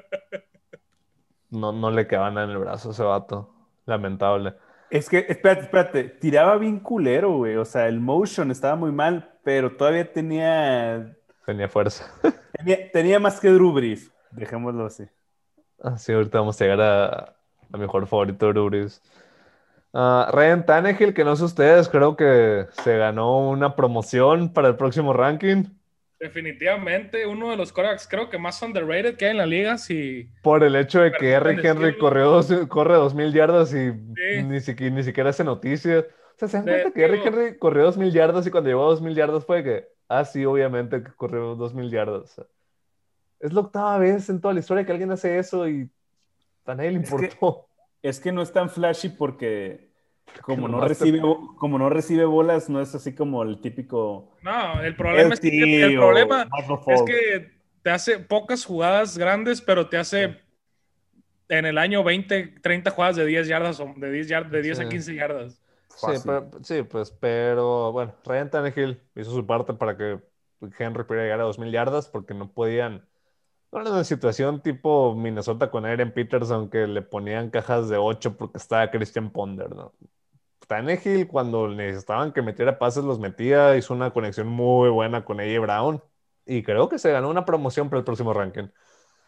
No, 1.52 1.72
no 1.72 1.90
le 1.90 2.06
quedaba 2.06 2.30
nada 2.30 2.44
en 2.44 2.52
el 2.52 2.58
brazo 2.58 2.90
a 2.90 2.92
ese 2.92 3.02
vato. 3.02 3.52
Lamentable. 3.84 4.54
Es 4.88 5.08
que, 5.08 5.26
espérate, 5.28 5.62
espérate, 5.62 6.04
tiraba 6.04 6.56
bien 6.58 6.78
culero, 6.78 7.38
güey. 7.38 7.56
O 7.56 7.64
sea, 7.64 7.88
el 7.88 7.98
motion 7.98 8.52
estaba 8.52 8.76
muy 8.76 8.92
mal, 8.92 9.36
pero 9.42 9.74
todavía 9.74 10.12
tenía, 10.12 11.12
Tenía 11.44 11.68
fuerza. 11.68 12.06
tenía, 12.56 12.88
tenía 12.92 13.18
más 13.18 13.40
que 13.40 13.48
Drew 13.48 13.72
Brees. 13.72 14.12
Dejémoslo 14.30 14.86
así. 14.86 15.08
Así 15.82 16.12
ahorita 16.12 16.38
vamos 16.38 16.60
a 16.60 16.64
llegar 16.64 16.80
a, 16.80 17.36
a 17.72 17.76
mejor 17.76 18.06
favorito 18.06 18.46
de 18.46 18.52
Drew 18.52 18.66
Brees. 18.66 19.02
Ah, 19.92 20.30
Ryan 20.32 20.64
Tannehill, 20.66 21.14
que 21.14 21.24
no 21.24 21.34
sé 21.36 21.44
ustedes, 21.44 21.88
creo 21.88 22.16
que 22.16 22.66
se 22.84 22.96
ganó 22.96 23.48
una 23.50 23.74
promoción 23.74 24.52
para 24.52 24.68
el 24.68 24.76
próximo 24.76 25.12
ranking. 25.12 25.64
Definitivamente 26.20 27.26
uno 27.26 27.50
de 27.50 27.56
los 27.56 27.72
quarterbacks 27.72 28.06
creo 28.06 28.28
que 28.28 28.38
más 28.38 28.60
underrated 28.62 29.16
que 29.16 29.24
hay 29.24 29.30
en 29.32 29.38
la 29.38 29.46
liga. 29.46 29.78
Si 29.78 30.28
Por 30.42 30.62
el 30.62 30.76
hecho 30.76 31.00
de 31.00 31.12
que 31.12 31.30
Eric 31.32 31.64
Henry 31.64 31.96
corrió 31.98 32.26
dos, 32.30 32.52
corre 32.68 32.94
2.000 32.94 33.32
yardas 33.32 33.72
y 33.72 33.90
Sí. 33.92 34.42
ni, 34.44 34.60
siquiera, 34.60 34.94
ni 34.94 35.02
siquiera 35.02 35.30
hace 35.30 35.44
noticia. 35.44 36.00
O 36.00 36.04
sea, 36.38 36.48
¿se 36.48 36.56
dan 36.58 36.66
De- 36.66 36.72
cuenta 36.82 36.90
que 36.92 37.04
Eric 37.04 37.22
Henry 37.26 37.58
corrió 37.58 37.84
2.000 37.84 38.12
yardas 38.12 38.46
y 38.46 38.50
cuando 38.50 38.68
llegó 38.68 38.84
a 38.86 38.90
2.000 38.90 39.14
yardas 39.14 39.44
fue 39.46 39.64
que, 39.64 39.88
ah, 40.08 40.24
sí, 40.24 40.44
obviamente 40.44 41.02
que 41.02 41.10
corrió 41.12 41.54
2.000 41.56 41.90
yardas. 41.90 42.40
Es 43.40 43.52
la 43.54 43.60
octava 43.60 43.96
vez 43.98 44.28
en 44.28 44.40
toda 44.42 44.52
la 44.54 44.60
historia 44.60 44.84
que 44.84 44.92
alguien 44.92 45.10
hace 45.10 45.38
eso 45.38 45.66
y 45.66 45.88
a 46.66 46.74
nadie 46.74 46.90
le 46.90 46.96
importó. 46.98 47.66
Es 48.02 48.20
que 48.20 48.32
no 48.32 48.42
es 48.42 48.52
tan 48.52 48.70
flashy 48.70 49.10
porque 49.10 49.90
como 50.42 50.68
no, 50.68 50.80
te- 50.80 50.88
recibe, 50.88 51.20
bo- 51.20 51.56
como 51.56 51.78
no 51.78 51.90
recibe 51.90 52.24
bolas, 52.24 52.68
no 52.70 52.80
es 52.80 52.94
así 52.94 53.14
como 53.14 53.42
el 53.42 53.60
típico... 53.60 54.36
no, 54.42 54.80
el 54.82 54.94
problema 54.96 55.34
es 55.34 55.40
que 55.40 55.82
el 55.84 55.96
problema 55.96 56.48
es 56.86 57.02
que 57.02 57.50
te 57.82 57.90
hace 57.90 58.18
pocas 58.20 58.64
jugadas 58.64 59.18
grandes, 59.18 59.60
pero 59.60 59.88
te 59.88 59.96
hace 59.98 60.38
en 61.48 61.66
el 61.66 61.78
año 61.78 62.04
20, 62.04 62.54
30 62.62 62.90
jugadas 62.92 63.16
de 63.16 63.26
10 63.26 63.48
yardas 63.48 63.80
o 63.80 63.92
de 63.96 64.10
10, 64.12 64.28
yard- 64.28 64.50
de 64.50 64.62
10 64.62 64.78
Sí. 64.78 64.84
a 64.84 64.88
15 64.88 65.14
yardas. 65.14 65.60
Sí, 65.96 66.06
pero- 66.24 66.50
sí, 66.62 66.82
pues, 66.84 67.10
pero 67.10 67.90
bueno, 67.92 68.14
Ryan 68.24 68.50
Tannehill 68.50 69.00
hizo 69.16 69.32
su 69.32 69.44
parte 69.46 69.74
para 69.74 69.96
que 69.96 70.20
Henry 70.78 71.04
pudiera 71.04 71.24
llegar 71.24 71.40
a 71.40 71.44
2.000 71.44 71.72
yardas 71.72 72.08
porque 72.08 72.34
no 72.34 72.52
podían. 72.52 73.04
No 73.72 73.80
era 73.80 73.90
una 73.90 74.04
situación 74.04 74.60
tipo 74.62 75.14
Minnesota 75.14 75.70
con 75.70 75.86
Aaron 75.86 76.10
Peterson 76.12 76.68
que 76.70 76.86
le 76.88 77.02
ponían 77.02 77.50
cajas 77.50 77.88
de 77.88 77.96
8 77.96 78.36
porque 78.36 78.58
estaba 78.58 78.90
Christian 78.90 79.30
Ponder, 79.30 79.70
¿no? 79.74 79.92
Tannehill, 80.66 81.26
cuando 81.28 81.68
necesitaban 81.68 82.32
que 82.32 82.42
metiera 82.42 82.78
pases, 82.78 83.04
los 83.04 83.18
metía, 83.18 83.76
hizo 83.76 83.92
una 83.94 84.10
conexión 84.12 84.46
muy 84.48 84.88
buena 84.88 85.24
con 85.24 85.40
AJ 85.40 85.60
Brown 85.60 86.02
y 86.46 86.62
creo 86.62 86.88
que 86.88 86.98
se 86.98 87.10
ganó 87.12 87.28
una 87.28 87.44
promoción 87.44 87.88
para 87.88 87.98
el 87.98 88.04
próximo 88.04 88.32
ranking. 88.32 88.68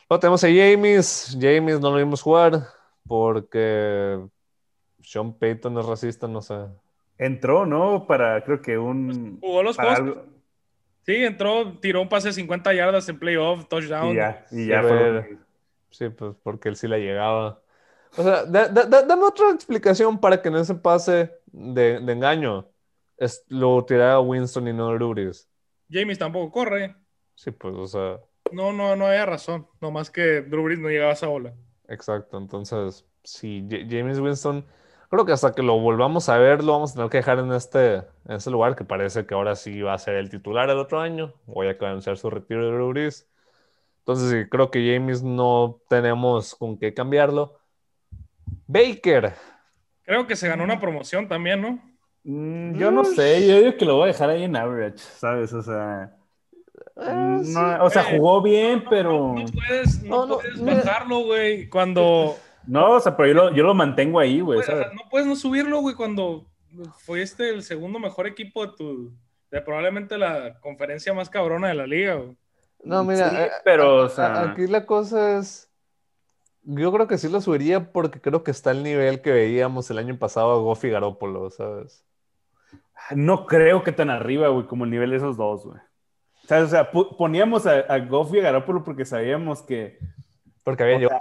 Luego 0.08 0.20
tenemos 0.20 0.44
a 0.44 0.48
James. 0.48 1.36
James 1.40 1.80
no 1.80 1.90
lo 1.90 1.96
vimos 1.96 2.22
jugar 2.22 2.66
porque 3.06 4.20
Sean 5.02 5.32
Payton 5.32 5.78
es 5.78 5.86
racista, 5.86 6.28
no 6.28 6.42
sé. 6.42 6.54
Entró, 7.18 7.64
¿no? 7.66 8.06
Para, 8.06 8.42
creo 8.44 8.60
que 8.60 8.76
un... 8.78 9.38
Jugó 9.40 9.62
los 9.62 9.76
para 9.76 9.96
juegos. 9.96 10.16
algo- 10.16 10.31
Sí, 11.04 11.14
entró, 11.16 11.78
tiró 11.80 12.00
un 12.02 12.08
pase 12.08 12.28
de 12.28 12.34
50 12.34 12.72
yardas 12.72 13.08
en 13.08 13.18
playoff, 13.18 13.66
touchdown. 13.68 14.12
Y 14.12 14.14
ya, 14.16 14.46
y 14.50 14.66
Sí, 14.66 14.70
ya 14.70 14.78
a 14.78 14.82
fue 14.82 15.38
Sí, 15.90 16.08
pues 16.08 16.34
porque 16.42 16.68
él 16.70 16.76
sí 16.76 16.88
la 16.88 16.98
llegaba. 16.98 17.62
O 18.16 18.22
sea, 18.22 18.44
da- 18.46 18.68
da- 18.68 18.84
da- 18.86 19.02
dame 19.02 19.24
otra 19.24 19.50
explicación 19.50 20.18
para 20.20 20.40
que 20.42 20.48
en 20.48 20.56
ese 20.56 20.74
pase 20.74 21.32
de, 21.46 22.00
de 22.00 22.12
engaño 22.12 22.70
es, 23.16 23.44
lo 23.48 23.84
tirara 23.84 24.20
Winston 24.20 24.68
y 24.68 24.72
no 24.72 24.96
Ruris. 24.98 25.48
James 25.88 26.18
tampoco 26.18 26.50
corre. 26.50 26.96
Sí, 27.34 27.50
pues, 27.50 27.74
o 27.76 27.86
sea, 27.86 28.20
No, 28.52 28.72
no, 28.72 28.94
no 28.94 29.06
había 29.08 29.26
razón. 29.26 29.66
Nomás 29.80 30.10
que 30.10 30.42
Drew 30.42 30.62
Brees 30.64 30.78
no 30.78 30.88
llegaba 30.88 31.10
a 31.10 31.14
esa 31.14 31.26
bola. 31.26 31.54
exacto. 31.88 32.38
Entonces, 32.38 33.06
sí, 33.24 33.66
J- 33.70 33.86
James 33.88 34.18
Winston, 34.20 34.64
creo 35.12 35.26
que 35.26 35.32
hasta 35.32 35.52
que 35.52 35.62
lo 35.62 35.78
volvamos 35.78 36.30
a 36.30 36.38
ver, 36.38 36.64
lo 36.64 36.72
vamos 36.72 36.92
a 36.92 36.94
tener 36.94 37.10
que 37.10 37.18
dejar 37.18 37.38
en 37.38 37.52
este, 37.52 37.96
en 37.96 38.04
este 38.36 38.50
lugar, 38.50 38.74
que 38.74 38.84
parece 38.84 39.26
que 39.26 39.34
ahora 39.34 39.54
sí 39.54 39.82
va 39.82 39.92
a 39.92 39.98
ser 39.98 40.14
el 40.14 40.30
titular 40.30 40.70
el 40.70 40.78
otro 40.78 41.00
año. 41.00 41.34
Voy 41.44 41.68
a 41.68 41.76
anunciar 41.78 42.16
su 42.16 42.30
retiro 42.30 42.64
de 42.64 42.72
Ruris. 42.72 43.28
Entonces, 43.98 44.30
sí, 44.30 44.48
creo 44.48 44.70
que 44.70 44.80
James 44.94 45.22
no 45.22 45.80
tenemos 45.90 46.54
con 46.54 46.78
qué 46.78 46.94
cambiarlo. 46.94 47.58
Baker. 48.66 49.34
Creo 50.04 50.26
que 50.26 50.34
se 50.34 50.48
ganó 50.48 50.64
una 50.64 50.80
promoción 50.80 51.28
también, 51.28 51.60
¿no? 51.60 51.78
Mm, 52.24 52.78
yo 52.78 52.90
no 52.90 53.04
sé, 53.04 53.46
yo 53.46 53.58
digo 53.58 53.76
que 53.76 53.84
lo 53.84 53.96
voy 53.96 54.04
a 54.04 54.06
dejar 54.12 54.30
ahí 54.30 54.44
en 54.44 54.56
average, 54.56 54.98
¿sabes? 54.98 55.52
O 55.52 55.62
sea, 55.62 56.16
Ah, 56.96 57.12
no- 57.12 57.44
sí. 57.44 57.54
o 57.80 57.90
sea, 57.90 58.02
Eh, 58.02 58.16
jugó 58.18 58.40
bien, 58.42 58.84
pero... 58.88 59.34
No 59.34 59.44
puedes, 59.46 60.02
no 60.02 60.16
No, 60.16 60.26
no, 60.26 60.38
puedes 60.38 60.84
bajarlo, 60.84 61.20
güey, 61.24 61.68
cuando... 61.68 62.36
No, 62.66 62.92
o 62.92 63.00
sea, 63.00 63.16
pero 63.16 63.28
yo 63.28 63.34
lo, 63.34 63.54
yo 63.54 63.62
lo 63.64 63.74
mantengo 63.74 64.18
ahí, 64.20 64.40
güey, 64.40 64.58
Pues, 64.58 64.68
o 64.68 64.72
sea, 64.76 64.92
no 64.92 65.02
puedes 65.10 65.26
no 65.26 65.36
subirlo, 65.36 65.80
güey, 65.80 65.94
cuando 65.96 66.46
fuiste 66.98 67.50
el 67.50 67.62
segundo 67.62 67.98
mejor 67.98 68.26
equipo 68.26 68.66
de 68.66 68.72
tu... 68.76 69.12
De 69.50 69.60
probablemente 69.60 70.16
la 70.16 70.58
conferencia 70.60 71.12
más 71.12 71.28
cabrona 71.28 71.68
de 71.68 71.74
la 71.74 71.86
liga, 71.86 72.14
güey. 72.14 72.36
No, 72.84 73.04
mira, 73.04 73.28
Sí, 73.30 73.36
eh, 73.36 73.50
pero, 73.64 74.00
a- 74.02 74.04
o 74.06 74.08
sea- 74.08 74.50
aquí 74.52 74.66
la 74.66 74.86
cosa 74.86 75.38
es, 75.38 75.70
yo 76.62 76.90
creo 76.92 77.06
que 77.06 77.18
sí 77.18 77.28
lo 77.28 77.40
subiría 77.42 77.92
porque 77.92 78.20
creo 78.20 78.42
que 78.44 78.50
está 78.50 78.70
el 78.70 78.82
nivel 78.82 79.20
que 79.20 79.30
veíamos 79.30 79.90
el 79.90 79.98
año 79.98 80.16
pasado 80.18 80.52
a 80.52 80.56
Goffy 80.56 80.88
Garoppolo, 80.88 81.50
¿sabes? 81.50 82.02
No 83.14 83.46
creo 83.46 83.82
que 83.82 83.92
tan 83.92 84.08
arriba, 84.10 84.48
güey, 84.48 84.66
como 84.66 84.84
el 84.84 84.90
nivel 84.90 85.10
de 85.10 85.16
esos 85.16 85.36
dos, 85.36 85.64
güey. 85.66 85.78
O 86.44 86.66
sea, 86.66 86.90
pu- 86.90 87.16
poníamos 87.16 87.66
a, 87.66 87.80
a 87.80 87.98
Goff 87.98 88.32
y 88.34 88.38
a 88.38 88.42
Garoppolo 88.42 88.82
porque 88.82 89.04
sabíamos 89.04 89.62
que 89.62 89.98
Porque 90.64 90.82
había 90.84 90.96
O 90.96 91.00
llegado. 91.00 91.20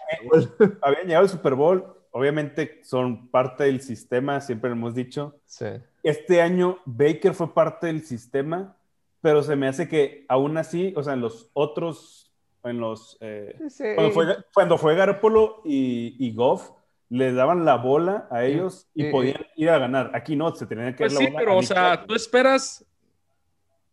habían 0.81 1.03
llegado 1.07 1.23
al 1.23 1.29
Super 1.29 1.55
Bowl. 1.55 1.95
Obviamente 2.11 2.81
son 2.83 3.29
parte 3.29 3.63
del 3.63 3.81
sistema, 3.81 4.41
siempre 4.41 4.69
lo 4.69 4.75
hemos 4.75 4.93
dicho. 4.95 5.39
Sí. 5.45 5.65
Este 6.03 6.41
año 6.41 6.79
Baker 6.85 7.33
fue 7.33 7.53
parte 7.53 7.87
del 7.87 8.03
sistema, 8.03 8.75
pero 9.21 9.41
se 9.43 9.55
me 9.55 9.67
hace 9.67 9.87
que 9.87 10.25
aún 10.27 10.57
así, 10.57 10.93
o 10.97 11.03
sea, 11.03 11.13
en 11.13 11.21
los 11.21 11.49
otros, 11.53 12.31
en 12.63 12.79
los... 12.79 13.17
eh, 13.21 13.55
Sí, 13.69 13.83
cuando, 13.95 14.11
fue, 14.11 14.25
cuando 14.53 14.77
fue 14.77 14.95
Garoppolo 14.95 15.61
y, 15.63 16.15
y 16.19 16.33
Goff, 16.33 16.71
le 17.09 17.31
daban 17.33 17.65
la 17.65 17.75
bola 17.75 18.27
a 18.29 18.43
ellos 18.43 18.89
y, 18.93 19.07
y- 19.07 19.11
podían 19.11 19.45
ir 19.55 19.69
a 19.69 19.77
ganar. 19.79 20.11
Aquí 20.13 20.35
no, 20.35 20.53
se 20.55 20.65
tenían 20.65 20.93
que 20.93 21.03
Pues 21.05 21.13
dar 21.13 21.21
la 21.23 21.27
sí, 21.27 21.31
bola 21.33 21.39
pero, 21.39 21.51
a 21.53 21.57
o 21.57 21.63
sea, 21.63 22.05
tú 22.05 22.13
esperas... 22.13 22.85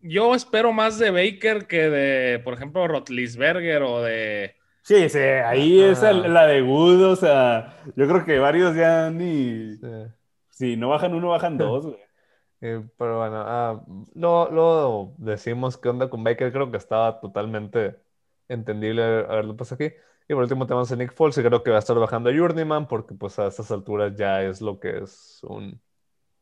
Yo 0.00 0.34
espero 0.34 0.72
más 0.72 0.98
de 0.98 1.10
Baker 1.10 1.66
que 1.66 1.90
de, 1.90 2.38
por 2.40 2.54
ejemplo, 2.54 2.86
Rotlisberger 2.86 3.82
o 3.82 4.00
de... 4.02 4.54
Sí, 4.88 5.08
sí, 5.10 5.18
ahí 5.18 5.82
Ah. 5.82 5.90
es 5.92 6.02
el- 6.02 6.32
la 6.32 6.46
de 6.46 6.62
Good, 6.62 7.02
o 7.04 7.16
sea, 7.16 7.74
yo 7.94 8.08
creo 8.08 8.24
que 8.24 8.38
varios 8.38 8.74
ya 8.74 9.10
ni... 9.10 9.76
sí. 9.76 9.86
Si 10.50 10.76
no 10.76 10.88
bajan 10.88 11.14
uno, 11.14 11.28
bajan 11.28 11.58
dos, 11.58 11.84
güey. 11.86 11.98
Eh, 12.62 12.82
pero 12.96 13.18
bueno, 13.18 13.36
ah, 13.46 13.84
lo 14.14 15.14
decimos 15.18 15.76
qué 15.76 15.90
onda 15.90 16.08
con 16.10 16.24
Baker, 16.24 16.50
creo 16.52 16.70
que 16.70 16.78
estaba 16.78 17.20
totalmente 17.20 17.96
entendible 18.48 19.02
haberlo 19.04 19.56
pasado 19.56 19.76
aquí. 19.84 19.94
Y 20.28 20.34
por 20.34 20.42
último 20.42 20.66
tenemos 20.66 20.90
a 20.90 20.96
Nick 20.96 21.12
Foles, 21.14 21.36
y 21.38 21.42
creo 21.42 21.62
que 21.62 21.70
va 21.70 21.76
a 21.76 21.80
estar 21.80 21.98
bajando 21.98 22.30
a 22.30 22.34
Journeyman, 22.36 22.88
porque 22.88 23.14
pues 23.14 23.38
a 23.38 23.46
estas 23.48 23.70
alturas 23.70 24.14
ya 24.16 24.42
es 24.42 24.60
lo 24.62 24.80
que 24.80 24.98
es 25.00 25.40
un, 25.44 25.80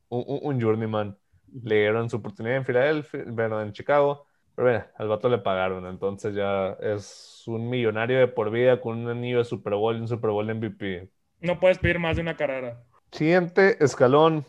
un, 0.08 0.24
un 0.42 0.60
Journeyman. 0.62 1.18
Le 1.64 1.76
dieron 1.80 2.08
su 2.10 2.16
oportunidad 2.18 2.56
en 2.58 2.64
Filadelfia, 2.64 3.24
bueno, 3.28 3.60
en 3.62 3.72
Chicago, 3.72 4.25
pero 4.56 4.68
bueno, 4.70 4.84
al 4.96 5.08
vato 5.08 5.28
le 5.28 5.38
pagaron, 5.38 5.86
entonces 5.86 6.34
ya 6.34 6.70
es 6.80 7.44
un 7.46 7.68
millonario 7.70 8.18
de 8.18 8.26
por 8.26 8.50
vida 8.50 8.80
con 8.80 8.98
un 8.98 9.08
anillo 9.08 9.38
de 9.38 9.44
Super 9.44 9.74
Bowl 9.74 9.96
y 9.96 10.00
un 10.00 10.08
Super 10.08 10.30
Bowl 10.30 10.52
MVP. 10.52 11.08
No 11.40 11.60
puedes 11.60 11.78
pedir 11.78 11.98
más 12.00 12.16
de 12.16 12.22
una 12.22 12.36
carrera. 12.36 12.82
Siguiente 13.12 13.76
escalón, 13.84 14.44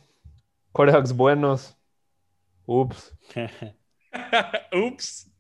corebacks 0.72 1.14
buenos. 1.16 1.78
Ups. 2.66 3.14
Ups. 4.74 5.32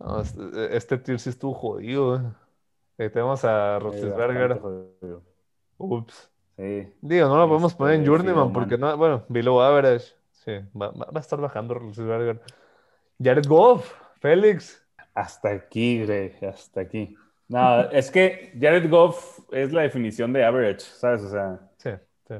No, 0.00 0.20
este, 0.20 0.76
este 0.76 0.98
tier 0.98 1.18
sí 1.20 1.30
estuvo 1.30 1.54
jodido. 1.54 2.16
eh. 2.16 2.22
Ahí 2.98 3.10
tenemos 3.10 3.44
a 3.44 3.78
Roethlisberger. 3.78 4.60
Ups. 5.78 6.30
Sí. 6.56 6.88
Digo, 7.00 7.28
no 7.28 7.36
lo 7.38 7.48
podemos 7.48 7.74
poner 7.74 7.94
en 7.94 8.00
Este, 8.02 8.10
Journeyman 8.10 8.48
sí, 8.48 8.54
porque 8.54 8.78
no, 8.78 8.96
bueno, 8.96 9.24
below 9.28 9.60
average. 9.60 10.14
Sí, 10.44 10.52
va, 10.74 10.88
va- 10.90 11.06
va 11.10 11.18
a 11.18 11.20
estar 11.20 11.40
bajando. 11.40 11.80
Jared 13.22 13.46
Goff, 13.46 13.92
Félix. 14.20 14.82
Hasta 15.14 15.50
aquí, 15.50 16.04
güey, 16.04 16.32
hasta 16.44 16.80
aquí. 16.80 17.14
No, 17.48 17.82
es 17.90 18.10
que 18.10 18.52
Jared 18.60 18.88
Goff 18.90 19.40
es 19.52 19.72
la 19.72 19.82
definición 19.82 20.32
de 20.32 20.44
average, 20.44 20.80
¿sabes? 20.80 21.22
O 21.22 21.30
sea, 21.30 21.60
Sí, 21.78 21.90
sí. 22.28 22.34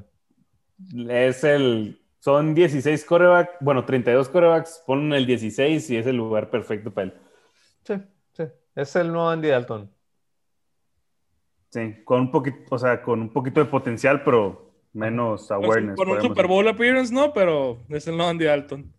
es 1.08 1.44
el. 1.44 1.98
Son 2.18 2.54
16 2.54 3.04
corebacks, 3.04 3.52
bueno, 3.60 3.84
32 3.84 4.28
corebacks, 4.28 4.82
ponen 4.86 5.12
el 5.12 5.26
16 5.26 5.90
y 5.90 5.96
es 5.96 6.06
el 6.06 6.16
lugar 6.16 6.50
perfecto 6.50 6.92
para 6.92 7.06
él. 7.08 7.14
Sí, 7.84 7.94
sí. 8.32 8.44
Es 8.76 8.94
el 8.96 9.08
nuevo 9.12 9.28
Andy 9.28 9.48
Dalton. 9.48 9.90
Sí, 11.70 12.02
con 12.04 12.20
un 12.20 12.30
poquito, 12.30 12.58
o 12.70 12.78
sea, 12.78 13.02
con 13.02 13.20
un 13.22 13.32
poquito 13.32 13.60
de 13.60 13.66
potencial, 13.66 14.22
pero 14.24 14.71
menos 14.92 15.50
awareness. 15.50 15.96
Con 15.96 16.08
un 16.10 16.20
Super 16.20 16.44
decir. 16.44 16.48
Bowl 16.48 16.68
appearance, 16.68 17.12
no, 17.12 17.32
pero 17.32 17.78
es 17.88 18.06
el 18.08 18.16
no 18.16 18.28
Andy 18.28 18.44
Dalton. 18.46 18.92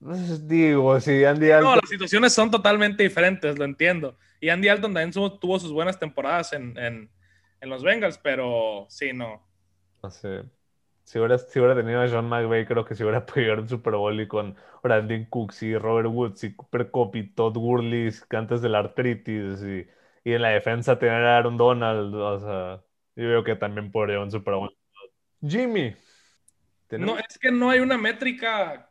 Pues, 0.00 0.46
Digo, 0.46 1.00
si 1.00 1.24
Andy 1.24 1.46
No, 1.46 1.52
Dalton. 1.52 1.78
las 1.82 1.88
situaciones 1.90 2.32
son 2.32 2.50
totalmente 2.50 3.02
diferentes, 3.02 3.58
lo 3.58 3.64
entiendo. 3.64 4.16
Y 4.40 4.50
Andy 4.50 4.68
Dalton 4.68 4.92
también 4.94 5.12
su- 5.12 5.38
tuvo 5.38 5.58
sus 5.58 5.72
buenas 5.72 5.98
temporadas 5.98 6.52
en, 6.52 6.76
en- 6.78 7.10
en 7.60 7.70
los 7.70 7.82
Bengals, 7.82 8.18
pero 8.18 8.86
sí, 8.90 9.12
no. 9.14 9.42
No 10.02 10.10
sé. 10.10 10.42
Si 11.04 11.18
hubiera, 11.18 11.38
si 11.38 11.58
hubiera 11.58 11.74
tenido 11.74 12.00
a 12.02 12.08
John 12.08 12.28
McVay, 12.28 12.66
creo 12.66 12.84
que 12.84 12.94
si 12.94 13.02
hubiera 13.02 13.24
podido 13.26 13.52
ir 13.54 13.58
un 13.60 13.68
Super 13.68 13.94
Bowl 13.94 14.18
y 14.20 14.28
con 14.28 14.56
Brandon 14.82 15.24
Cooks 15.26 15.62
y 15.62 15.76
Robert 15.76 16.08
Woods 16.10 16.44
y 16.44 16.54
Cooper 16.56 16.90
Cup 16.90 17.16
y 17.16 17.28
Todd 17.34 17.56
Gurley 17.56 18.10
que 18.28 18.36
antes 18.36 18.60
de 18.62 18.68
la 18.68 18.80
artritis 18.80 19.62
y, 19.62 19.86
y 20.28 20.32
en 20.34 20.42
la 20.42 20.48
defensa 20.50 20.98
tener 20.98 21.24
a 21.24 21.38
Aaron 21.38 21.56
Donald, 21.56 22.14
o 22.14 22.40
sea, 22.40 22.84
yo 23.16 23.28
veo 23.28 23.44
que 23.44 23.56
también 23.56 23.90
podría 23.92 24.20
un 24.20 24.30
Super 24.30 24.54
Bowl. 24.54 24.76
Jimmy. 25.46 25.96
No, 26.90 27.18
es 27.18 27.38
que 27.38 27.50
no 27.50 27.70
hay 27.70 27.80
una 27.80 27.98
métrica. 27.98 28.88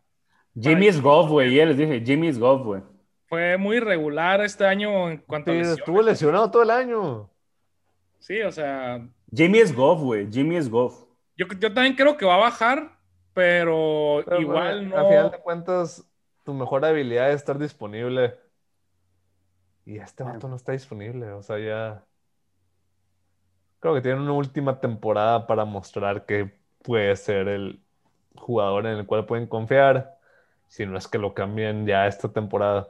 Jimmy 0.60 0.88
es 0.88 1.01
Goff, 1.01 1.30
güey, 1.30 1.56
ya 1.56 1.66
les 1.66 1.78
dije, 1.78 2.01
Jimmy 2.06 2.28
es 2.28 2.38
Goff, 2.39 2.64
güey. 2.64 2.82
Fue 3.28 3.58
muy 3.58 3.78
irregular 3.78 4.41
este 4.41 4.66
año 4.66 5.10
en 5.10 5.18
cuanto 5.18 5.51
a 5.51 5.54
Sí, 5.54 5.58
lesiones. 5.60 5.80
estuvo 5.80 6.01
lesionado 6.01 6.51
todo 6.51 6.64
el 6.64 6.70
año. 6.70 7.30
Sí, 8.20 8.41
o 8.41 8.51
sea, 8.51 9.08
Jimmy 9.34 9.60
es 9.60 9.74
Goff, 9.76 10.01
güey, 10.01 10.32
Jimmy 10.32 10.58
es 10.58 10.70
Goff. 10.70 11.06
yo, 11.36 11.47
yo 11.60 11.74
también 11.74 11.95
creo 11.95 12.18
que 12.18 12.26
va 12.26 12.36
a 12.36 12.38
bajar, 12.38 12.99
pero, 13.34 14.24
Pero, 14.26 14.41
igual 14.41 14.89
bueno, 14.89 14.97
A 14.97 15.10
final 15.10 15.24
no. 15.26 15.30
de 15.32 15.39
cuentas, 15.39 16.08
tu 16.43 16.54
mejor 16.54 16.86
habilidad 16.86 17.30
es 17.32 17.38
estar 17.38 17.58
disponible. 17.58 18.38
Y 19.86 19.97
este 19.97 20.24
vato 20.24 20.47
no 20.47 20.56
está 20.56 20.72
disponible. 20.72 21.32
O 21.32 21.41
sea, 21.41 21.58
ya. 21.60 22.06
Creo 23.84 23.95
que 23.95 24.01
tiene 24.01 24.21
una 24.21 24.31
última 24.34 24.79
temporada 24.79 25.45
para 25.47 25.65
mostrar 25.65 26.25
que 26.25 26.53
puede 26.84 27.15
ser 27.17 27.49
el 27.49 27.84
jugador 28.36 28.88
en 28.88 28.99
el 28.99 29.05
cual 29.05 29.25
pueden 29.25 29.47
confiar. 29.47 30.17
Si 30.67 30.86
no 30.86 30.97
es 30.97 31.07
que 31.09 31.17
lo 31.19 31.34
cambien 31.34 31.86
ya 31.86 32.07
esta 32.07 32.31
temporada. 32.31 32.88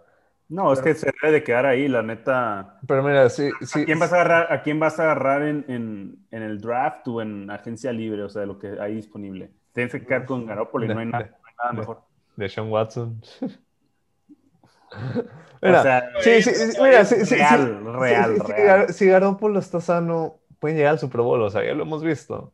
No, 0.49 0.71
es 0.73 0.81
que 0.81 0.93
se 0.93 1.11
debe 1.21 1.33
de 1.33 1.43
quedar 1.43 1.65
ahí, 1.65 1.87
la 1.87 2.03
neta. 2.03 2.79
Pero 2.87 3.03
mira, 3.03 3.29
sí, 3.29 3.51
¿A 3.71 3.83
sí, 3.83 3.85
quién 3.85 3.99
vas 3.99 4.13
a 4.13 4.15
agarrar, 4.17 4.53
a 4.53 4.63
quién 4.63 4.79
vas 4.79 4.99
a 4.99 5.03
agarrar 5.03 5.43
en, 5.43 5.65
en- 5.69 6.27
en 6.31 6.43
el 6.43 6.61
draft 6.61 7.07
o 7.07 7.21
en 7.21 7.49
agencia 7.51 7.91
libre? 7.93 8.23
O 8.23 8.29
sea, 8.29 8.41
de 8.41 8.47
lo 8.47 8.59
que 8.59 8.77
hay 8.79 8.95
disponible. 8.95 9.53
Tienes 9.73 9.93
que 9.93 10.05
quedar 10.05 10.25
con 10.25 10.45
Garoppolo 10.45 10.85
y 10.85 10.89
no 10.89 10.99
hay 10.99 11.07
nada, 11.07 11.23
no 11.41 11.47
hay 11.49 11.55
nada 11.59 11.73
mejor. 11.73 12.03
de 12.35 12.49
Sean 12.49 12.69
Watson. 12.69 13.21
O 15.65 15.75
Mira, 15.75 15.83
sea, 15.83 16.09
sí, 16.17 16.41
sí, 16.41 16.53
sí, 16.53 16.77
mira, 16.81 17.05
real, 17.05 17.05
sí, 17.05 17.23
real, 17.85 18.39
real. 18.39 18.93
Si 18.93 19.05
Garoppolo 19.07 19.59
está 19.59 19.79
sano, 19.81 20.41
pueden 20.63 20.77
llegar 20.77 20.93
al 20.93 20.99
Super 20.99 21.21
Bowl, 21.21 21.41
o 21.43 21.49
sea, 21.49 21.63
ya 21.65 21.73
lo 21.73 21.83
hemos 21.83 22.03
visto. 22.03 22.53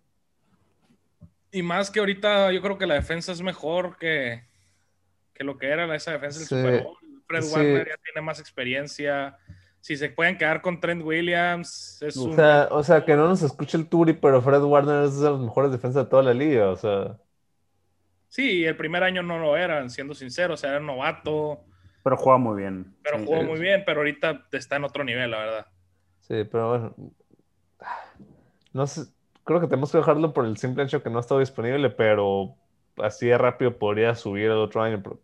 Y 1.51 1.63
más 1.63 1.89
que 1.91 1.99
ahorita 1.99 2.51
yo 2.51 2.61
creo 2.61 2.77
que 2.77 2.87
la 2.87 2.95
defensa 2.95 3.31
es 3.31 3.41
mejor 3.41 3.97
que, 3.97 4.43
que 5.33 5.43
lo 5.43 5.57
que 5.57 5.67
era 5.69 5.93
esa 5.95 6.11
defensa 6.13 6.39
del 6.39 6.47
Sí, 6.47 6.49
Super 6.49 6.73
Bowl. 6.73 6.97
Fred 7.27 7.43
sí. 7.43 7.53
Warner 7.53 7.87
ya 7.87 7.97
tiene 8.03 8.21
más 8.21 8.39
experiencia. 8.39 9.37
Si 9.81 9.95
se 9.97 10.09
pueden 10.09 10.37
quedar 10.37 10.61
con 10.61 10.79
Trent 10.79 11.03
Williams, 11.03 12.01
es 12.01 12.23
O 12.23 12.25
un... 12.25 12.35
sea, 12.35 12.67
o 12.71 12.83
sea, 12.83 13.03
que 13.05 13.15
no 13.15 13.27
nos 13.27 13.41
escuche 13.43 13.77
el 13.77 13.87
Turi, 13.89 14.13
pero 14.13 14.41
Fred 14.41 14.61
Warner 14.61 15.05
es 15.05 15.19
de 15.19 15.31
las 15.31 15.39
mejores 15.39 15.71
defensas 15.71 16.05
de 16.05 16.09
toda 16.09 16.23
la 16.23 16.33
liga, 16.33 16.69
o 16.69 16.75
sea. 16.75 17.17
Sí, 18.27 18.63
el 18.65 18.77
primer 18.77 19.03
año 19.03 19.23
no 19.23 19.39
lo 19.39 19.57
eran, 19.57 19.89
siendo 19.89 20.13
sincero, 20.13 20.53
o 20.53 20.57
sea, 20.57 20.71
era 20.71 20.79
novato, 20.79 21.65
Pero 22.03 22.17
juega 22.17 22.37
muy 22.37 22.61
bien. 22.61 22.97
pero 23.03 23.17
Sí. 23.17 23.25
jugó 23.25 23.43
muy 23.43 23.59
bien, 23.59 23.83
pero 23.85 23.99
ahorita 24.01 24.47
está 24.51 24.75
en 24.77 24.83
otro 24.85 25.03
nivel, 25.03 25.31
la 25.31 25.37
verdad. 25.39 25.67
Sí, 26.21 26.43
pero 26.45 26.69
bueno. 26.69 26.95
No 28.79 28.87
sé, 28.87 29.01
creo 29.43 29.59
que 29.59 29.67
tenemos 29.67 29.91
que 29.91 29.97
dejarlo 29.97 30.31
por 30.31 30.45
el 30.45 30.55
simple 30.55 30.83
hecho 30.83 31.03
que 31.03 31.09
no 31.09 31.17
ha 31.17 31.19
estado 31.19 31.41
disponible, 31.41 31.89
pero 31.89 32.55
así 32.95 33.27
de 33.27 33.37
rápido 33.37 33.77
podría 33.77 34.15
subir 34.15 34.45
el 34.45 34.51
otro 34.57 34.81
año. 34.81 35.01
pero- 35.03 35.19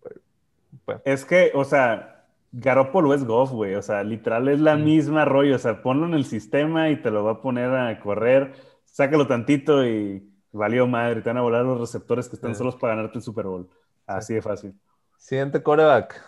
bueno. 0.86 1.02
Es 1.06 1.24
que, 1.24 1.52
o 1.56 1.64
sea, 1.64 2.26
Garoppolo 2.52 3.14
es 3.14 3.24
Goff, 3.24 3.52
güey. 3.52 3.76
O 3.76 3.82
sea, 3.82 4.04
literal 4.04 4.50
es 4.50 4.60
la 4.60 4.76
Mm. 4.76 4.84
misma 4.84 5.24
rollo. 5.24 5.56
O 5.56 5.60
sea, 5.60 5.82
ponlo 5.82 6.06
en 6.06 6.16
el 6.16 6.26
sistema 6.26 6.90
y 6.90 6.98
te 7.02 7.12
lo 7.12 7.24
va 7.24 7.32
a 7.32 7.42
poner 7.42 7.74
a 7.74 7.98
correr. 8.02 8.54
Sácalo 8.84 9.26
tantito 9.26 9.86
y 9.86 10.22
valió 10.52 10.86
madre. 10.86 11.22
Te 11.22 11.30
van 11.30 11.38
a 11.38 11.42
volar 11.42 11.64
los 11.64 11.80
receptores 11.80 12.28
que 12.28 12.36
están 12.36 12.54
Sí. 12.56 12.58
solos 12.58 12.76
para 12.76 12.96
ganarte 12.96 13.20
el 13.20 13.24
Super 13.24 13.46
Bowl. 13.46 13.70
Así 14.06 14.34
de 14.34 14.42
fácil. 14.42 14.74
Siguiente 15.18 15.64
coreback. 15.64 16.22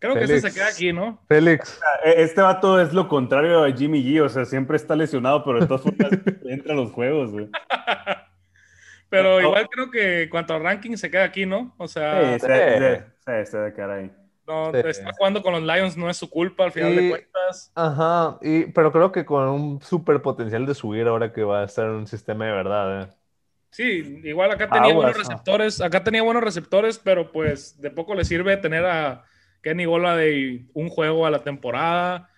Creo 0.00 0.14
que 0.14 0.24
este 0.24 0.40
se 0.40 0.52
queda 0.54 0.68
aquí, 0.68 0.92
¿no? 0.92 1.20
Félix. 1.28 1.80
E- 2.04 2.22
Este 2.22 2.40
vato 2.40 2.80
es 2.80 2.92
lo 2.92 3.08
contrario 3.08 3.64
a 3.64 3.72
Jimmy 3.72 4.02
G. 4.04 4.20
O 4.22 4.28
sea, 4.28 4.44
siempre 4.44 4.76
está 4.76 4.94
lesionado, 4.94 5.42
pero 5.44 5.60
de 5.60 5.66
todas 5.66 5.82
formas 5.82 6.10
entra 6.48 6.72
a 6.72 6.76
los 6.76 6.92
juegos, 6.92 7.32
güey. 7.32 7.48
Pero 9.08 9.40
No. 9.40 9.48
igual 9.48 9.68
creo 9.70 9.90
que 9.90 10.22
en 10.24 10.28
cuanto 10.28 10.54
a 10.54 10.58
ranking 10.58 10.96
se 10.96 11.10
queda 11.10 11.24
aquí, 11.24 11.46
¿no? 11.46 11.74
O 11.78 11.88
sea, 11.88 12.34
Sí, 12.34 12.40
se, 12.40 12.46
se- 12.46 13.04
se- 13.24 13.46
se 13.46 13.56
debe 13.58 13.72
quedar 13.72 13.90
ahí. 13.90 14.10
no, 14.46 14.70
Sí. 14.72 14.80
está 14.86 15.12
jugando 15.16 15.42
con 15.42 15.52
los 15.52 15.62
Lions, 15.62 15.96
no 15.96 16.08
es 16.10 16.16
su 16.16 16.28
culpa 16.30 16.64
al 16.64 16.72
final 16.72 16.92
Y- 16.92 16.96
de 16.96 17.10
cuentas. 17.10 17.72
Ajá, 17.74 18.38
y, 18.42 18.66
pero 18.66 18.92
creo 18.92 19.10
que 19.12 19.24
con 19.24 19.48
un 19.48 19.82
súper 19.82 20.20
potencial 20.22 20.64
de 20.66 20.74
subir 20.74 21.06
ahora 21.06 21.32
que 21.32 21.42
va 21.42 21.62
a 21.62 21.64
estar 21.64 21.86
en 21.86 21.92
un 21.92 22.06
sistema 22.06 22.46
de 22.46 22.52
verdad, 22.52 23.02
¿eh? 23.02 23.08
Sí, 23.70 24.20
igual 24.24 24.50
acá 24.50 24.66
tenía 24.68 24.90
Aguas, 24.90 24.94
buenos 24.96 25.18
receptores, 25.18 25.80
acá 25.82 26.02
tenía 26.02 26.22
buenos 26.22 26.42
receptores, 26.42 26.98
pero 26.98 27.30
pues 27.32 27.78
de 27.80 27.90
poco 27.90 28.14
le 28.14 28.24
sirve 28.24 28.56
tener 28.56 28.84
a 28.86 29.24
Kenny 29.62 29.84
Gola 29.84 30.16
de 30.16 30.66
un 30.74 30.88
juego 30.88 31.26
a 31.26 31.30
la 31.30 31.42
temporada 31.42 32.30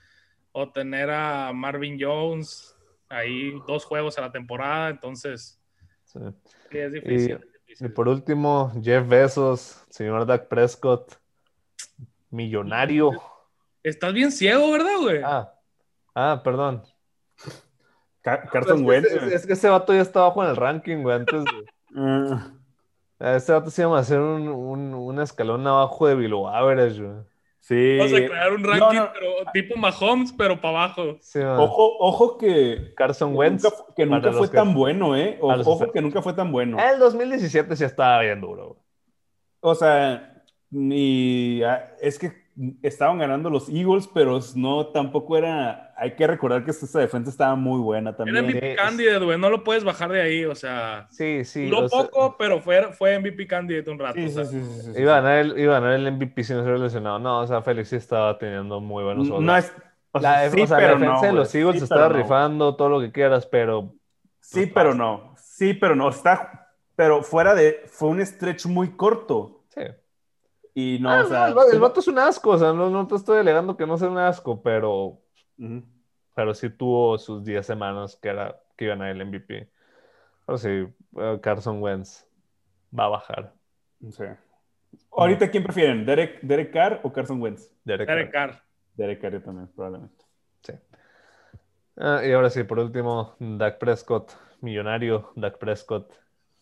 o 0.53 0.71
tener 0.73 1.11
a 1.11 1.53
Marvin 1.53 1.97
Jones 2.01 2.75
ahí 3.09 3.53
dos 3.67 3.85
juegos 3.85 4.19
a 4.19 4.23
la 4.23 4.33
temporada, 4.33 4.89
entonces 4.91 5.61
Sí. 6.05 6.19
sí, 6.71 6.79
es 6.79 6.93
difícil. 6.93 7.41
es 7.69 7.81
Y 7.83 7.89
por 7.89 8.09
último, 8.09 8.73
Jeff 8.83 9.07
Bezos, 9.09 9.85
señor 9.91 10.27
Dak 10.27 10.49
Prescott, 10.49 11.15
millonario. 12.31 13.11
Estás 13.83 14.13
bien 14.13 14.31
ciego, 14.33 14.71
¿verdad, 14.73 14.97
güey? 15.01 15.21
Ah, 15.25 15.55
ah, 16.15 16.41
perdón. 16.45 16.83
Ca- 18.23 18.43
Es 18.45 18.51
Carson 18.51 18.79
que, 18.79 18.85
Wentz. 18.85 19.07
es, 19.13 19.23
es 19.33 19.47
que 19.47 19.55
ese 19.55 19.69
vato 19.69 19.95
ya 19.95 20.03
está 20.03 20.21
abajo 20.21 20.45
en 20.45 20.51
el 20.51 20.57
ranking, 20.57 21.03
güey. 21.03 21.17
Antes 21.17 21.45
de- 21.45 21.65
Ah, 21.97 22.53
Este 23.21 23.53
vato 23.53 23.71
se 23.71 23.83
llama 23.83 23.99
hacer 23.99 24.19
un, 24.19 24.49
un, 24.49 24.95
un 24.95 25.21
escalón 25.21 25.67
abajo 25.67 26.07
de 26.07 26.15
average, 26.15 27.03
güey. 27.03 27.17
sí. 27.61 27.99
Vamos 27.99 28.13
a 28.15 28.17
crear 28.17 28.53
un 28.55 28.65
ranking 28.65 28.97
no. 28.99 29.11
pero 29.13 29.31
tipo 29.53 29.77
Mahomes, 29.77 30.33
pero 30.33 30.59
para 30.61 30.85
abajo. 30.85 31.17
Sí. 31.21 31.39
Ojo, 31.41 31.97
ojo 31.99 32.39
que, 32.39 32.95
Carson 32.97 33.37
Wentz. 33.37 33.63
nunca, 33.65 33.77
que 33.95 34.07
nunca 34.07 34.33
fue 34.33 34.49
que- 34.51 34.57
tan 34.57 34.73
bueno, 34.73 35.15
¿eh? 35.17 35.39
O- 35.43 35.53
Ojo 35.53 35.87
que- 35.87 35.91
que 35.93 36.01
nunca 36.01 36.23
fue 36.23 36.33
tan 36.33 36.51
bueno. 36.51 36.79
El 36.81 36.99
2017 36.99 37.77
sí 37.77 37.85
estaba 37.85 38.23
bien 38.23 38.41
duro, 38.41 38.69
güey. 38.69 38.81
O 39.61 39.75
sea, 39.75 40.27
Y 40.73 41.63
ah, 41.65 41.95
es 42.01 42.19
que 42.19 42.33
estaban 42.83 43.19
ganando 43.19 43.51
los 43.51 43.69
Eagles, 43.69 44.09
pero 44.13 44.39
no, 44.57 44.89
tampoco 44.89 45.37
era. 45.37 45.93
Hay 45.97 46.15
que 46.17 46.27
recordar 46.27 46.65
que 46.65 46.71
esta 46.71 46.99
defensa 46.99 47.31
estaba 47.31 47.55
muy 47.57 47.81
buena 47.81 48.15
Era 48.25 48.43
también. 48.43 48.45
MVP 48.45 48.71
Sí, 48.71 48.77
candidate, 48.77 49.25
güey. 49.25 49.39
No 49.39 49.51
lo 49.51 49.65
puedes 49.65 49.85
bajar 49.85 50.11
de 50.13 50.21
ahí. 50.23 50.45
O 50.45 50.55
sea, 50.55 51.07
Sí, 51.11 51.45
sí. 51.45 51.67
duró 51.67 51.85
o 51.85 51.89
sea, 51.89 52.11
poco, 52.11 52.37
pero 52.39 52.61
fue, 52.61 52.93
fue 52.93 53.19
MVP 53.19 53.47
candidate 53.47 53.91
un 53.91 53.99
rato. 53.99 54.21
Sí, 54.21 54.25
o 54.25 54.29
sí, 54.29 54.35
sea. 54.35 54.45
sí, 54.47 54.63
sí, 54.63 54.81
sí, 54.83 54.95
sí. 54.95 55.01
Iba 55.03 55.17
a 55.19 55.21
ganar 55.21 55.39
el, 55.39 55.59
iba 55.59 55.77
a 55.77 55.81
ganar 55.81 55.95
el 55.99 56.13
MVP 56.13 56.45
sin 56.45 56.63
ser 56.65 56.79
lesionado. 56.79 57.19
No, 57.19 57.41
o 57.41 57.47
sea, 57.47 57.63
Félix 57.63 57.89
sí 57.91 57.97
estaba 57.97 58.39
teniendo 58.39 58.81
muy 58.81 59.05
buenos 59.05 59.29
juegos. 59.29 59.45
No 59.45 59.57
es. 59.57 59.73
o 60.13 60.19
la, 60.21 60.41
sea, 60.41 60.51
sí, 60.51 60.61
o 60.63 60.67
sea, 60.67 60.79
la 60.79 60.83
pero 60.87 60.99
defensa 60.99 61.21
no, 61.23 61.27
de 61.29 61.33
los 61.33 61.55
Eagles 61.55 61.79
Sí, 61.79 61.85
estaba 61.85 62.09
no. 62.09 62.15
rifando 62.17 62.77
todo 62.77 62.89
lo 62.89 63.01
que 63.01 63.13
quieras, 63.13 63.47
pero 63.47 63.95
Sí, 64.41 64.67
pero 64.67 64.95
no. 64.95 65.35
Sí, 65.39 65.75
pero 65.75 65.95
no. 65.95 66.09
Está. 66.11 66.69
Pero 66.97 67.23
fuera 67.23 67.55
de. 67.55 67.83
Fue 67.87 68.09
un 68.09 68.25
stretch 68.25 68.67
muy 68.67 68.91
corto. 68.97 69.65
sí. 69.69 69.83
Y 70.75 70.99
no, 71.01 71.11
Ah, 71.11 71.23
o 71.25 71.29
sea. 71.29 71.39
no, 71.41 71.47
el, 71.49 71.59
va- 71.59 71.65
el 71.73 71.81
vato 71.81 72.01
es 72.01 72.09
un 72.09 72.19
asco, 72.19 72.51
o 72.51 72.59
sea, 72.59 72.73
no, 72.73 72.91
no 72.91 73.07
te 73.07 73.17
estoy 73.17 73.39
alegando 73.39 73.77
que 73.77 73.87
no 73.87 73.99
sea 73.99 74.09
un 74.09 74.19
asco, 74.19 74.63
pero, 74.63 75.21
pero 76.35 76.55
sí 76.55 76.71
tuvo 76.71 77.19
sus 77.19 77.45
10 77.45 77.65
semanas 77.67 78.17
que, 78.17 78.29
era, 78.29 78.61
que 78.77 78.85
iban 78.87 79.03
a 79.03 79.11
el 79.11 79.25
MVP. 79.27 79.71
Pero 80.47 80.59
sí, 80.59 80.69
eh, 81.19 81.39
Carson 81.43 81.83
Wentz 81.83 82.27
va 82.97 83.05
a 83.07 83.09
bajar. 83.09 83.53
Sí. 84.11 84.25
Ahorita, 85.13 85.51
¿quién 85.51 85.63
prefieren? 85.63 86.05
¿Derek, 86.07 86.41
Derek 86.41 86.73
Carr 86.73 87.01
o 87.03 87.13
Carson 87.13 87.41
Wentz? 87.41 87.71
Derek 87.85 88.09
Derek 88.09 88.31
Carr. 88.33 88.51
Carr. 88.53 88.63
Derek 88.97 89.21
Carr 89.21 89.33
yo 89.35 89.43
también, 89.43 89.69
probablemente. 89.69 90.25
Sí. 90.63 90.73
Ah, 91.97 92.23
y 92.25 92.33
ahora 92.33 92.51
sí, 92.51 92.63
por 92.65 92.79
último, 92.79 93.37
Dak 93.39 93.79
Prescott, 93.79 94.33
millonario, 94.61 95.33
Dak 95.37 95.59
Prescott, 95.59 96.13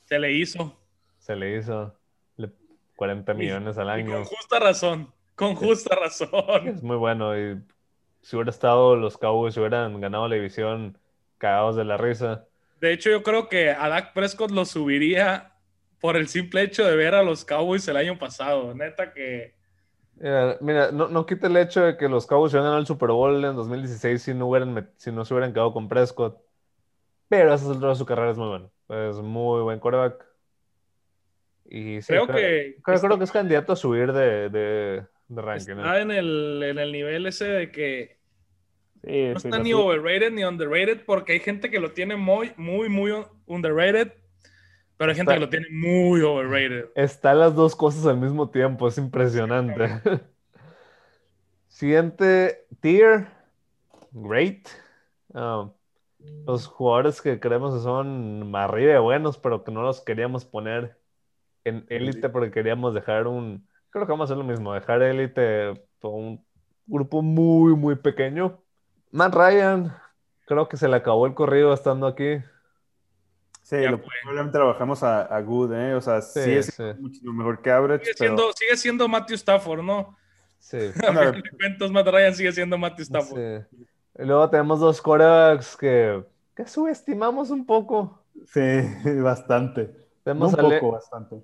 Se 0.04 0.18
le 0.18 0.32
hizo. 0.32 0.74
se 1.18 1.36
le 1.36 1.56
hizo 1.56 1.97
40 2.98 3.32
millones 3.34 3.78
al 3.78 3.86
Y 3.86 3.90
año. 3.90 4.12
con 4.12 4.24
justa 4.24 4.58
razón. 4.58 5.14
Con 5.36 5.54
justa 5.54 5.94
razón. 5.94 6.68
Es 6.68 6.82
muy 6.82 6.96
bueno. 6.96 7.38
Y 7.38 7.62
si 8.22 8.34
hubiera 8.36 8.50
estado 8.50 8.96
los 8.96 9.16
Cowboys, 9.16 9.54
si 9.54 9.60
hubieran 9.60 10.00
ganado 10.00 10.26
la 10.26 10.34
división, 10.34 10.98
cagados 11.38 11.76
de 11.76 11.84
la 11.84 11.96
risa. 11.96 12.44
De 12.80 12.92
hecho, 12.92 13.10
yo 13.10 13.22
creo 13.22 13.48
que 13.48 13.70
a 13.70 13.88
Dak 13.88 14.12
Prescott 14.14 14.50
lo 14.50 14.64
subiría 14.64 15.54
por 16.00 16.16
el 16.16 16.26
simple 16.28 16.62
hecho 16.62 16.84
de 16.84 16.96
ver 16.96 17.14
a 17.14 17.22
los 17.22 17.44
Cowboys 17.44 17.86
el 17.86 17.96
año 17.96 18.18
pasado. 18.18 18.74
Neta 18.74 19.12
que. 19.12 19.54
Mira, 20.16 20.58
mira, 20.60 20.90
no, 20.90 21.06
no 21.08 21.24
quita 21.26 21.46
el 21.46 21.56
hecho 21.56 21.82
de 21.82 21.96
que 21.96 22.08
los 22.08 22.26
Cowboys 22.26 22.52
hubieran 22.52 22.64
ganado 22.66 22.80
el 22.80 22.86
Super 22.86 23.10
Bowl 23.10 23.44
en 23.44 23.54
2016 23.54 24.20
si 24.20 24.34
no, 24.34 24.48
hubieran 24.48 24.90
si 24.96 25.12
no 25.12 25.24
se 25.24 25.32
hubieran 25.34 25.52
quedado 25.52 25.72
con 25.72 25.88
Prescott. 25.88 26.36
Pero 27.28 27.52
a 27.52 27.54
esa 27.54 27.70
altura 27.70 27.90
de 27.90 27.96
su 27.96 28.06
carrera 28.06 28.30
es 28.32 28.38
muy 28.38 28.48
bueno. 28.48 28.70
Es 28.88 29.16
muy 29.16 29.62
buen 29.62 29.78
quarterback. 29.80 30.24
Y 31.70 32.00
sí, 32.00 32.06
Creo 32.08 32.26
creo, 32.26 32.36
que 32.36 32.76
creo- 32.82 32.94
está- 32.96 33.08
creo 33.08 33.18
que 33.18 33.24
es 33.24 33.32
candidato 33.32 33.72
a 33.72 33.76
subir 33.76 34.12
de, 34.12 34.48
de, 34.48 35.06
de 35.28 35.42
ranking. 35.42 35.72
¿eh? 35.74 35.76
Está 35.76 36.00
en 36.00 36.10
el, 36.10 36.62
en 36.62 36.78
el 36.78 36.92
nivel 36.92 37.26
ese 37.26 37.44
de 37.44 37.70
que 37.70 38.18
Sí, 39.04 39.28
no 39.32 39.38
sí, 39.40 39.48
está 39.48 39.58
ni 39.60 39.72
overrated 39.74 40.32
ni 40.32 40.44
underrated 40.44 41.04
porque 41.04 41.34
hay 41.34 41.40
gente 41.40 41.70
que 41.70 41.78
lo 41.78 41.92
tiene 41.92 42.16
muy, 42.16 42.52
muy, 42.56 42.88
muy 42.88 43.12
underrated, 43.46 44.12
pero 44.96 45.10
hay 45.10 45.16
gente 45.16 45.32
Está- 45.32 45.34
que 45.34 45.40
lo 45.40 45.48
tiene 45.50 45.66
muy 45.70 46.20
overrated. 46.22 46.86
Está 46.96 47.34
las 47.34 47.54
dos 47.54 47.76
cosas 47.76 48.06
al 48.06 48.16
mismo 48.18 48.50
tiempo, 48.50 48.88
es 48.88 48.98
impresionante. 48.98 49.88
Siguiente 51.68 52.66
tier, 52.80 53.28
great. 54.12 54.66
Ah, 55.34 55.70
los 56.46 56.66
jugadores 56.66 57.22
que 57.22 57.38
creemos 57.38 57.74
que 57.76 57.80
son 57.82 58.50
más 58.50 58.68
arriba 58.68 58.94
de 58.94 58.98
buenos, 58.98 59.38
pero 59.38 59.62
que 59.64 59.70
no 59.70 59.82
los 59.82 60.00
queríamos 60.00 60.44
poner 60.44 60.97
en 61.64 61.84
élite 61.88 62.28
porque 62.28 62.50
queríamos 62.50 62.94
dejar 62.94 63.26
un, 63.26 63.66
creo 63.90 64.06
que 64.06 64.12
vamos 64.12 64.30
a 64.30 64.34
hacer 64.34 64.36
lo 64.38 64.50
mismo, 64.50 64.72
dejar 64.74 65.02
élite 65.02 65.74
por 66.00 66.14
un 66.14 66.44
grupo 66.86 67.22
muy, 67.22 67.74
muy 67.74 67.96
pequeño. 67.96 68.62
Matt 69.10 69.34
Ryan, 69.34 69.94
creo 70.46 70.68
que 70.68 70.76
se 70.76 70.88
le 70.88 70.96
acabó 70.96 71.26
el 71.26 71.34
corrido 71.34 71.72
estando 71.72 72.06
aquí. 72.06 72.38
Sí, 73.62 73.76
Ya 73.82 73.90
lo, 73.90 74.00
probablemente 74.00 74.58
lo 74.58 74.68
bajamos 74.68 75.02
a, 75.02 75.22
a 75.22 75.40
Good, 75.42 75.72
¿eh? 75.74 75.94
O 75.94 76.00
sea, 76.00 76.22
sí, 76.22 76.40
Sí, 76.42 76.50
es 76.52 76.66
sí. 76.74 76.82
muchísimo 76.98 77.34
mejor 77.34 77.60
que 77.60 77.70
Average, 77.70 78.04
Sigue 78.06 78.16
pero... 78.18 78.36
siendo, 78.36 78.52
sigue 78.52 78.76
siendo 78.78 79.08
Matthew 79.08 79.34
Stafford, 79.36 79.82
¿no? 79.82 80.16
Sí. 80.58 80.78
A 81.06 81.30
de 81.30 81.42
cuentas, 81.58 81.90
Matt 81.90 82.08
Ryan 82.08 82.34
sigue 82.34 82.52
siendo 82.52 82.78
Matthew 82.78 83.02
Stafford. 83.04 83.38
Sí. 83.70 83.76
Y 84.20 84.24
luego 84.24 84.48
tenemos 84.50 84.80
dos 84.80 85.00
corebacks 85.02 85.76
que, 85.76 86.24
que 86.56 86.66
subestimamos 86.66 87.50
un 87.50 87.66
poco. 87.66 88.24
Sí, 88.46 88.60
bastante. 89.22 89.94
No 90.34 90.48
un 90.48 90.54
poco, 90.54 90.92
bastante. 90.92 91.36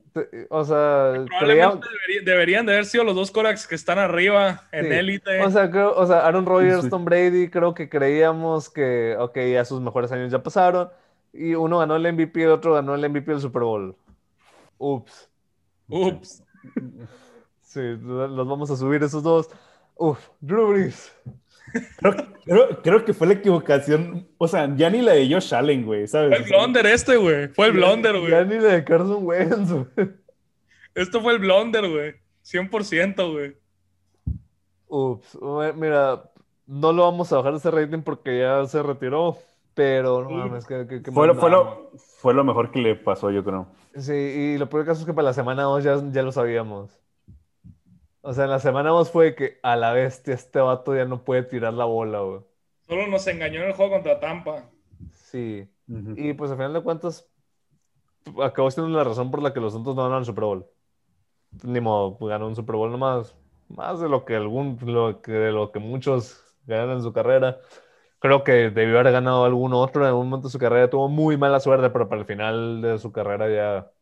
o 0.50 0.64
sea, 0.64 1.24
Probablemente 1.28 1.86
debería- 1.88 2.22
deberían 2.24 2.66
de 2.66 2.72
haber 2.72 2.84
sido 2.86 3.04
los 3.04 3.14
dos 3.14 3.30
Corax 3.30 3.66
que 3.66 3.74
están 3.74 3.98
arriba 3.98 4.62
en 4.72 4.86
Sí. 4.86 4.92
élite. 4.92 5.42
o 5.42 5.50
sea, 5.50 5.70
creo- 5.70 5.94
o 5.96 6.06
sea, 6.06 6.26
Aaron 6.26 6.46
Rodgers, 6.46 6.82
Sí. 6.84 6.90
Tom 6.90 7.04
Brady, 7.04 7.48
creo 7.50 7.74
que 7.74 7.88
creíamos 7.88 8.70
que, 8.70 9.16
ok, 9.18 9.36
ya 9.52 9.64
sus 9.64 9.80
mejores 9.80 10.10
años 10.12 10.30
ya 10.32 10.42
pasaron. 10.42 10.88
Y 11.32 11.54
uno 11.54 11.78
ganó 11.78 11.96
el 11.96 12.06
MVP, 12.06 12.44
el 12.44 12.50
otro 12.50 12.74
ganó 12.74 12.94
el 12.94 13.04
MVP 13.04 13.32
del 13.32 13.40
Super 13.40 13.62
Bowl. 13.62 13.96
Ups. 14.78 15.28
Ups. 15.88 16.42
Sí, 17.60 17.80
los 17.80 18.48
vamos 18.48 18.70
a 18.70 18.76
subir 18.76 19.02
esos 19.02 19.22
dos. 19.22 19.48
Uf, 19.96 20.18
Drew 20.40 20.68
Brees. 20.68 21.12
Creo, 21.98 22.14
creo- 22.44 22.82
creo 22.82 23.04
que 23.04 23.12
fue 23.14 23.26
la 23.26 23.32
equivocación, 23.34 24.28
o 24.38 24.46
sea, 24.46 24.72
ya 24.76 24.88
ni 24.90 25.02
la 25.02 25.12
de 25.12 25.28
Josh 25.32 25.52
Allen, 25.54 25.84
güey, 25.84 26.06
¿sabes? 26.06 26.30
Fue 26.38 26.38
el 26.46 26.52
blunder 26.52 26.86
este, 26.86 27.16
güey. 27.16 27.48
Fue 27.48 27.66
el 27.66 27.72
blunder, 27.72 28.14
Ya 28.28 28.42
güey. 28.44 28.46
ni 28.46 28.62
la 28.64 28.72
de 28.74 28.84
Carson 28.84 29.18
Wentz, 29.26 29.72
güey. 29.72 30.10
Esto 30.94 31.20
fue 31.20 31.32
el 31.32 31.38
blunder, 31.40 31.88
güey. 31.90 32.14
100%, 32.42 33.32
güey. 33.32 33.56
Ups, 34.86 35.38
mira, 35.76 36.22
no 36.66 36.92
lo 36.92 37.02
vamos 37.02 37.32
a 37.32 37.36
bajar 37.38 37.54
ese 37.54 37.70
rating 37.70 38.02
porque 38.02 38.38
ya 38.38 38.64
se 38.66 38.82
retiró, 38.82 39.36
pero 39.74 40.22
no 40.22 40.30
mames, 40.30 40.66
que, 40.66 40.86
que- 40.86 41.02
que 41.02 41.10
Fue, 41.10 41.26
lo- 41.26 41.34
fue, 41.34 41.50
lo, 41.50 41.90
fue 42.18 42.34
lo 42.34 42.44
mejor 42.44 42.70
que 42.70 42.78
le 42.80 42.94
pasó, 42.94 43.30
yo 43.30 43.42
creo. 43.42 43.66
Sí, 43.96 44.12
y 44.12 44.58
lo 44.58 44.68
peor 44.68 44.84
caso 44.86 45.00
es 45.00 45.06
que 45.06 45.12
para 45.14 45.26
la 45.26 45.32
semana 45.32 45.62
2 45.64 45.82
ya, 45.82 46.00
ya 46.12 46.22
lo 46.22 46.30
sabíamos. 46.32 46.96
O 48.26 48.32
sea, 48.32 48.44
en 48.44 48.50
la 48.50 48.58
semana 48.58 48.88
2 48.88 49.10
fue 49.10 49.34
que 49.34 49.58
a 49.62 49.76
la 49.76 49.92
bestia 49.92 50.32
este 50.32 50.58
vato 50.58 50.96
ya 50.96 51.04
no 51.04 51.24
puede 51.24 51.42
tirar 51.42 51.74
la 51.74 51.84
bola, 51.84 52.20
güey. 52.20 52.40
Solo 52.88 53.06
nos 53.06 53.26
engañó 53.26 53.60
en 53.60 53.66
el 53.66 53.74
juego 53.74 53.92
contra 53.92 54.18
Tampa. 54.18 54.64
Sí. 55.12 55.68
Y 55.86 56.32
pues 56.32 56.50
al 56.50 56.56
final 56.56 56.72
de 56.72 56.82
cuentas, 56.82 57.28
acabó 58.42 58.70
siendo 58.70 58.96
la 58.96 59.04
razón 59.04 59.30
por 59.30 59.42
la 59.42 59.52
que 59.52 59.60
los 59.60 59.74
Santos 59.74 59.94
no 59.94 60.02
ganaron 60.04 60.22
el 60.22 60.24
Super 60.24 60.44
Bowl. 60.44 60.66
Ni 61.64 61.80
modo, 61.80 62.16
pues, 62.16 62.30
ganó 62.30 62.46
un 62.46 62.56
Super 62.56 62.76
Bowl 62.76 62.90
nomás. 62.90 63.36
Más 63.68 64.00
de 64.00 64.08
lo 64.08 64.24
que 64.24 64.36
algún, 64.36 64.78
lo 64.80 65.20
que, 65.20 65.30
de 65.30 65.52
lo 65.52 65.70
que 65.70 65.78
muchos 65.78 66.42
ganan 66.64 66.92
en 66.92 67.02
su 67.02 67.12
carrera. 67.12 67.58
Creo 68.20 68.42
que 68.42 68.70
debió 68.70 69.00
haber 69.00 69.12
ganado 69.12 69.44
algún 69.44 69.74
otro 69.74 70.00
en 70.00 70.08
algún 70.08 70.30
momento 70.30 70.48
de 70.48 70.52
su 70.52 70.58
carrera. 70.58 70.88
Tuvo 70.88 71.10
muy 71.10 71.36
mala 71.36 71.60
suerte, 71.60 71.90
pero 71.90 72.08
para 72.08 72.22
el 72.22 72.26
final 72.26 72.80
de 72.80 72.98
su 72.98 73.12
carrera 73.12 73.50
ya, 73.50 73.92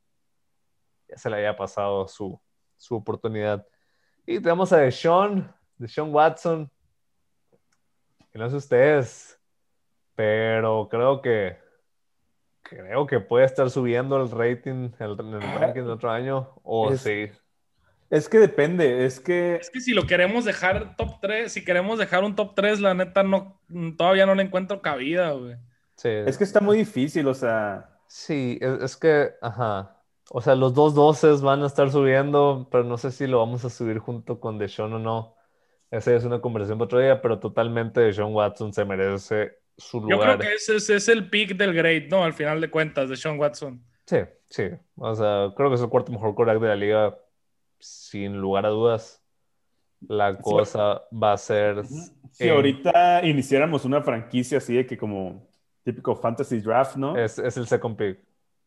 ya 1.09 1.17
se 1.17 1.29
le 1.29 1.37
había 1.39 1.57
pasado 1.57 2.07
su, 2.07 2.41
su 2.77 2.95
oportunidad. 2.95 3.67
Y 4.27 4.41
tenemos 4.41 4.73
a 4.73 4.79
Deshaun, 4.79 5.53
Deshaun 5.79 6.15
Watson. 6.15 6.71
Que 8.33 8.39
no 8.39 8.49
sé 8.49 8.57
ustedes, 8.57 9.39
pero 10.15 10.89
creo 10.91 11.21
que 11.21 11.59
creo 12.63 13.07
que 13.07 13.21
puede 13.21 13.45
estar 13.45 13.69
subiendo 13.69 14.17
el 14.17 14.31
rating 14.31 14.91
el, 14.99 15.17
en 15.21 15.35
el 15.35 15.43
ranking 15.43 15.83
del 15.83 15.91
otro 15.91 16.11
año. 16.11 16.55
O 16.63 16.93
Es- 16.93 17.03
sí. 17.03 17.31
Es 18.09 18.29
que 18.29 18.39
depende, 18.39 19.07
es 19.07 19.21
que 19.21 19.57
Es 19.57 19.71
que 19.71 19.81
si 19.81 19.95
lo 19.95 20.07
queremos 20.07 20.45
dejar 20.45 20.97
top 20.97 21.19
3, 21.23 21.51
si 21.51 21.65
queremos 21.65 21.99
dejar 21.99 22.25
un 22.25 22.37
top 22.37 22.55
3, 22.55 22.79
la 22.81 22.93
neta 22.93 23.23
no, 23.23 23.59
todavía 23.97 24.27
no 24.27 24.35
le 24.35 24.43
encuentro 24.43 24.83
cabida, 24.83 25.31
güey. 25.33 25.57
Sí, 25.97 26.09
es 26.11 26.37
que 26.37 26.45
está 26.45 26.61
muy 26.61 26.77
difícil, 26.77 27.27
o 27.27 27.33
sea, 27.33 27.89
sí, 28.07 28.59
es, 28.61 28.83
es 28.83 28.97
que, 28.99 29.31
ajá. 29.41 29.97
O 30.35 30.41
sea, 30.41 30.55
los 30.55 30.73
dos 30.73 30.95
doces 30.95 31.43
van 31.43 31.63
a 31.63 31.67
estar 31.67 31.91
subiendo, 31.91 32.67
pero 32.71 32.85
no 32.85 32.97
sé 32.97 33.11
si 33.11 33.27
lo 33.27 33.39
vamos 33.41 33.65
a 33.67 33.71
subir 33.71 33.99
junto 33.99 34.41
con 34.41 34.57
Deshaun 34.59 34.95
o 34.95 34.99
no. 34.99 35.37
Esa 35.91 36.15
es 36.15 36.25
una 36.25 36.41
conversación 36.41 36.79
para 36.79 36.87
otro 36.87 36.99
día, 37.01 37.21
pero 37.21 37.39
totalmente 37.39 38.01
Deshaun 38.01 38.35
Watson 38.35 38.73
se 38.73 38.85
merece 38.87 39.59
su 39.77 40.01
Yo 40.01 40.17
lugar. 40.17 40.39
creo 40.39 40.49
que 40.51 40.55
ese 40.55 40.77
es, 40.77 40.89
es 40.89 41.09
el 41.09 41.29
pick 41.29 41.55
del 41.57 41.75
grade, 41.75 42.09
¿no? 42.11 42.25
Al 42.25 42.33
final 42.33 42.63
de 42.63 42.71
cuentas, 42.71 43.11
de 43.11 43.17
Sean 43.17 43.39
Watson. 43.39 43.85
Sí, 44.07 44.17
sí. 44.49 44.63
O 44.97 45.15
sea, 45.15 45.53
creo 45.55 45.69
que 45.69 45.75
es 45.75 45.83
el 45.83 45.91
cuarto 45.91 46.13
mejor 46.13 46.35
quarterback 46.35 46.63
de 46.63 46.69
la 46.69 46.77
liga, 46.77 47.19
sin 47.79 48.39
lugar 48.41 48.65
a 48.65 48.71
dudas. 48.71 49.23
La 50.09 50.39
cosa 50.39 51.03
va 51.13 51.35
a 51.35 51.37
ser. 51.37 51.85
si 52.31 52.45
en- 52.49 52.51
ahorita 52.55 53.25
iniciáramos 53.27 53.85
una 53.85 54.01
franquicia 54.03 54.59
así 54.59 54.75
de 54.77 54.87
que 54.87 54.97
como 54.97 55.47
típico 55.85 56.17
fantasy 56.17 56.61
draft, 56.61 56.97
¿no? 56.97 57.19
es, 57.19 57.39
es 57.39 57.57
el 57.59 57.67
second 57.67 57.97
pick. 57.97 58.19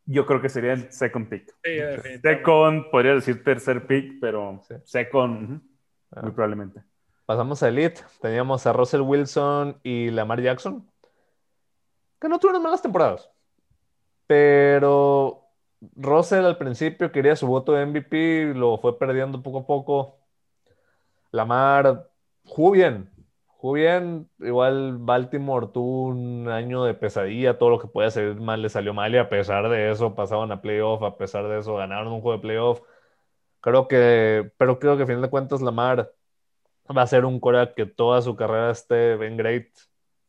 Yo 0.05 0.25
creo 0.25 0.41
que 0.41 0.49
sería 0.49 0.73
el 0.73 0.91
second 0.91 1.27
pick. 1.29 1.53
Sí. 1.63 2.19
Second, 2.21 2.89
podría 2.91 3.13
decir 3.15 3.43
tercer 3.43 3.87
pick, 3.87 4.19
pero 4.21 4.61
Sí. 4.67 4.75
second, 4.83 5.43
ujú, 5.43 5.61
Ah. 6.11 6.21
muy 6.21 6.31
probablemente. 6.31 6.83
Pasamos 7.25 7.63
a 7.63 7.69
Elite. 7.69 8.01
Teníamos 8.21 8.67
a 8.67 8.73
Russell 8.73 9.01
Wilson 9.01 9.79
y 9.83 10.11
Lamar 10.11 10.41
Jackson, 10.41 10.87
que 12.21 12.29
no 12.29 12.37
tuvieron 12.39 12.61
malas 12.61 12.81
temporadas. 12.83 13.29
Pero 14.27 15.41
Russell 15.95 16.45
al 16.45 16.57
principio 16.57 17.11
quería 17.11 17.35
su 17.35 17.47
voto 17.47 17.73
de 17.73 17.85
MVP, 17.85 18.53
lo 18.55 18.77
fue 18.77 18.97
perdiendo 18.97 19.41
poco 19.41 19.59
a 19.59 19.65
poco. 19.65 20.19
Lamar 21.31 22.09
jugó 22.45 22.71
bien, 22.71 23.09
jugó 23.65 23.73
bien. 23.73 24.29
Igual 24.39 24.97
Baltimore 24.99 25.67
tuvo 25.73 26.03
un 26.07 26.47
año 26.49 26.83
de 26.83 26.93
pesadilla, 26.93 27.57
todo 27.57 27.69
lo 27.71 27.79
que 27.79 27.87
puede 27.87 28.11
salir 28.11 28.35
mal 28.39 28.61
le 28.61 28.69
salió 28.69 28.93
mal 28.93 29.13
y 29.13 29.17
a 29.17 29.29
pesar 29.29 29.69
de 29.69 29.91
eso 29.91 30.13
pasaban 30.15 30.51
a 30.51 30.61
playoff, 30.61 31.01
a 31.03 31.17
pesar 31.17 31.47
de 31.47 31.59
eso 31.59 31.75
ganaron 31.75 32.13
un 32.13 32.21
juego 32.21 32.37
de 32.37 32.41
playoff. 32.41 32.81
Creo 33.61 33.87
que, 33.87 34.51
pero 34.57 34.79
creo 34.79 34.97
que 34.97 35.03
a 35.03 35.07
fin 35.07 35.21
de 35.21 35.29
cuentas 35.29 35.61
Lamar 35.61 36.13
va 36.97 37.03
a 37.03 37.07
ser 37.07 37.25
un 37.25 37.39
Cora 37.39 37.73
que 37.75 37.85
toda 37.87 38.21
su 38.21 38.35
carrera 38.35 38.71
esté 38.71 39.17
bien 39.17 39.37
great. 39.37 39.67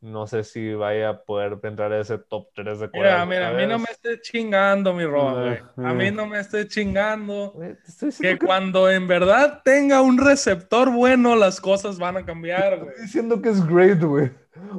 No 0.01 0.27
sé 0.27 0.45
si 0.45 0.75
vaya 0.75 1.09
a 1.09 1.23
poder 1.23 1.59
entrar 1.63 1.91
a 1.93 2.01
ese 2.01 2.19
top 2.19 2.49
3 2.55 2.81
de 2.81 2.91
Mira, 2.93 3.11
Cora. 3.11 3.27
mira, 3.27 3.49
a 3.49 3.53
mí 3.55 3.67
no 3.67 3.79
me 3.79 3.87
esté 3.91 4.21
chingando, 4.21 4.93
mi 4.93 5.05
Roa. 5.05 5.59
A 5.77 5.95
mí 5.95 6.11
no 6.11 6.27
me 6.27 6.39
esté 6.39 6.69
chingando. 6.69 7.55
Que 8.21 8.39
cuando 8.39 8.91
en 8.91 9.09
verdad 9.09 9.63
tenga 9.65 10.03
un 10.03 10.19
receptor 10.19 10.91
bueno, 10.91 11.35
las 11.35 11.61
cosas 11.61 11.99
van 11.99 12.19
a 12.19 12.25
cambiar, 12.27 12.77
güey. 12.79 12.91
Estoy 12.91 13.05
diciendo 13.05 13.41
que 13.43 13.49
es 13.49 13.67
great, 13.67 14.03
güey. 14.03 14.31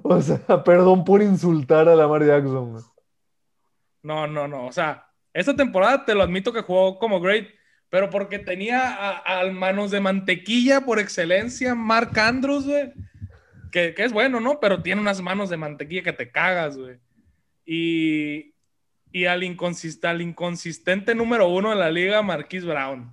O 0.04 0.22
sea, 0.22 0.40
perdón 0.64 1.04
por 1.04 1.22
insultar 1.22 1.90
a 1.90 1.96
Lamar 1.96 2.24
Jackson. 2.24 2.74
güey. 2.74 2.84
No, 4.04 4.28
no, 4.28 4.48
no. 4.48 4.68
O 4.68 4.72
sea, 4.72 5.08
esta 5.34 5.56
temporada 5.56 6.06
te 6.06 6.16
lo 6.16 6.24
admito 6.24 6.54
que 6.54 6.62
jugó 6.62 7.00
como 7.00 7.20
great, 7.20 7.48
pero 7.90 8.10
porque 8.10 8.40
tenía 8.40 8.94
a, 8.94 9.40
a 9.42 9.52
manos 9.52 9.92
de 9.92 10.00
mantequilla 10.00 10.82
por 10.82 11.00
excelencia, 11.00 11.76
Mark 11.76 12.18
Andrews, 12.20 12.66
güey. 12.66 12.94
Que, 13.72 13.94
que 13.94 14.04
es 14.04 14.14
bueno, 14.14 14.40
¿no? 14.40 14.60
Pero 14.60 14.82
tiene 14.82 15.02
unas 15.02 15.22
manos 15.22 15.50
de 15.50 15.58
mantequilla 15.58 16.04
que 16.04 16.14
te 16.14 16.32
cagas, 16.32 16.78
güey. 16.78 16.98
Y, 17.66 18.54
y 19.12 19.26
al, 19.26 19.44
inconsist- 19.44 20.06
al 20.06 20.22
inconsistente 20.22 21.14
número 21.16 21.48
uno 21.50 21.72
de 21.72 21.76
la 21.76 21.92
liga, 21.92 22.22
Marquise 22.22 22.66
Brown. 22.66 23.12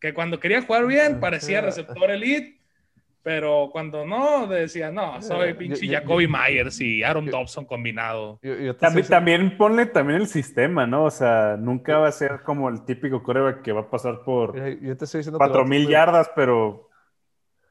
Que 0.00 0.12
cuando 0.12 0.38
quería 0.38 0.62
jugar 0.62 0.86
bien 0.86 1.18
parecía 1.20 1.62
receptor 1.62 2.10
elite, 2.10 2.58
pero 3.22 3.70
cuando 3.72 4.04
no, 4.06 4.46
decía, 4.46 4.92
no, 4.92 5.20
soy 5.22 5.50
Yo- 5.52 5.58
pinche 5.58 5.86
yo- 5.86 5.92
yo- 5.94 5.98
Jacoby 5.98 6.28
Myers 6.28 6.80
y 6.80 7.02
Aaron 7.02 7.24
yo- 7.26 7.32
Dobson 7.32 7.64
combinado. 7.64 8.38
Yo, 8.42 8.50
yo 8.54 8.56
te 8.56 8.58
También, 8.58 8.74
estoy 8.74 9.02
diciendo- 9.02 9.08
también 9.16 9.56
ponle 9.58 9.86
también 9.86 10.20
el 10.20 10.28
sistema, 10.28 10.86
¿no? 10.86 11.04
O 11.04 11.10
sea, 11.10 11.56
nunca 11.58 11.98
va 11.98 12.08
a 12.08 12.12
ser 12.12 12.42
como 12.44 12.68
el 12.68 12.84
típico 12.84 13.22
coreback 13.22 13.62
que 13.62 13.72
va 13.72 13.80
a 13.80 13.90
pasar 13.90 14.20
por 14.24 14.52
Mira, 14.54 14.68
yo 14.80 14.96
te 14.96 15.06
estoy 15.06 15.20
diciendo 15.20 15.38
que 15.38 15.44
el 15.44 15.48
vato 15.48 15.52
4000 15.60 15.80
es 15.80 15.84
muy- 15.86 15.92
yardas, 15.92 16.30
pero 16.36 16.85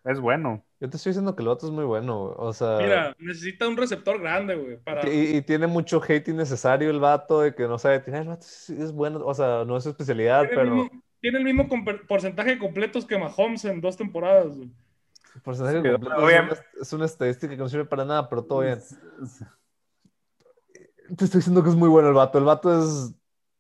es 0.06 0.20
bueno. 0.20 0.64
Yo 0.80 0.90
te 0.90 0.98
estoy 0.98 1.12
diciendo 1.12 1.36
que 1.36 1.42
el 1.44 1.50
vato 1.50 1.66
es 1.66 1.72
muy 1.72 1.86
bueno, 1.86 2.26
güey. 2.26 2.36
O 2.38 2.54
sea, 2.54 2.78
Mira, 2.78 3.16
necesita 3.20 3.68
un 3.68 3.78
receptor 3.78 4.20
grande, 4.22 4.56
güey, 4.56 4.78
para... 4.78 5.10
y, 5.10 5.38
y 5.38 5.42
tiene 5.42 5.68
mucho 5.68 6.02
hate 6.08 6.28
innecesario 6.30 6.90
el 6.90 7.00
vato 7.00 7.42
de 7.42 7.56
que 7.56 7.68
no 7.68 7.78
sabe 7.80 8.00
tirar. 8.00 8.22
El 8.24 8.28
vato 8.30 8.46
sí 8.48 8.76
es 8.80 8.92
bueno, 8.92 9.20
o 9.26 9.34
sea, 9.34 9.64
no 9.66 9.78
es 9.78 9.84
su 9.84 9.90
especialidad, 9.90 10.48
Tiene 10.48 10.54
el 10.54 10.56
pero 10.56 10.76
mismo, 10.76 11.04
tiene 11.22 11.38
el 11.40 11.44
mismo 11.44 11.68
porcentaje 12.08 12.52
de 12.52 12.60
completos 12.60 13.06
que 13.06 13.18
Mahomes 13.18 13.66
en 13.66 13.82
dos 13.82 13.98
temporadas. 13.98 14.56
güey. 14.56 14.72
el 15.36 15.42
porcentaje 15.42 15.82
Sí, 15.82 15.82
completo 15.82 16.30
es 16.30 16.40
una, 16.42 16.56
es 16.82 16.94
una 16.94 17.06
estadística 17.06 17.50
que 17.56 17.58
no 17.58 17.70
sirve 17.70 17.86
para 17.86 18.06
nada, 18.06 18.30
pero 18.30 18.44
todo 18.46 18.60
bien. 18.62 18.80
Te 21.18 21.26
estoy 21.26 21.40
diciendo 21.40 21.64
que 21.64 21.70
es 21.70 21.76
muy 21.76 21.90
bueno 21.90 22.10
el 22.10 22.14
vato. 22.16 22.38
El 22.38 22.46
vato 22.46 22.80
es 22.80 23.14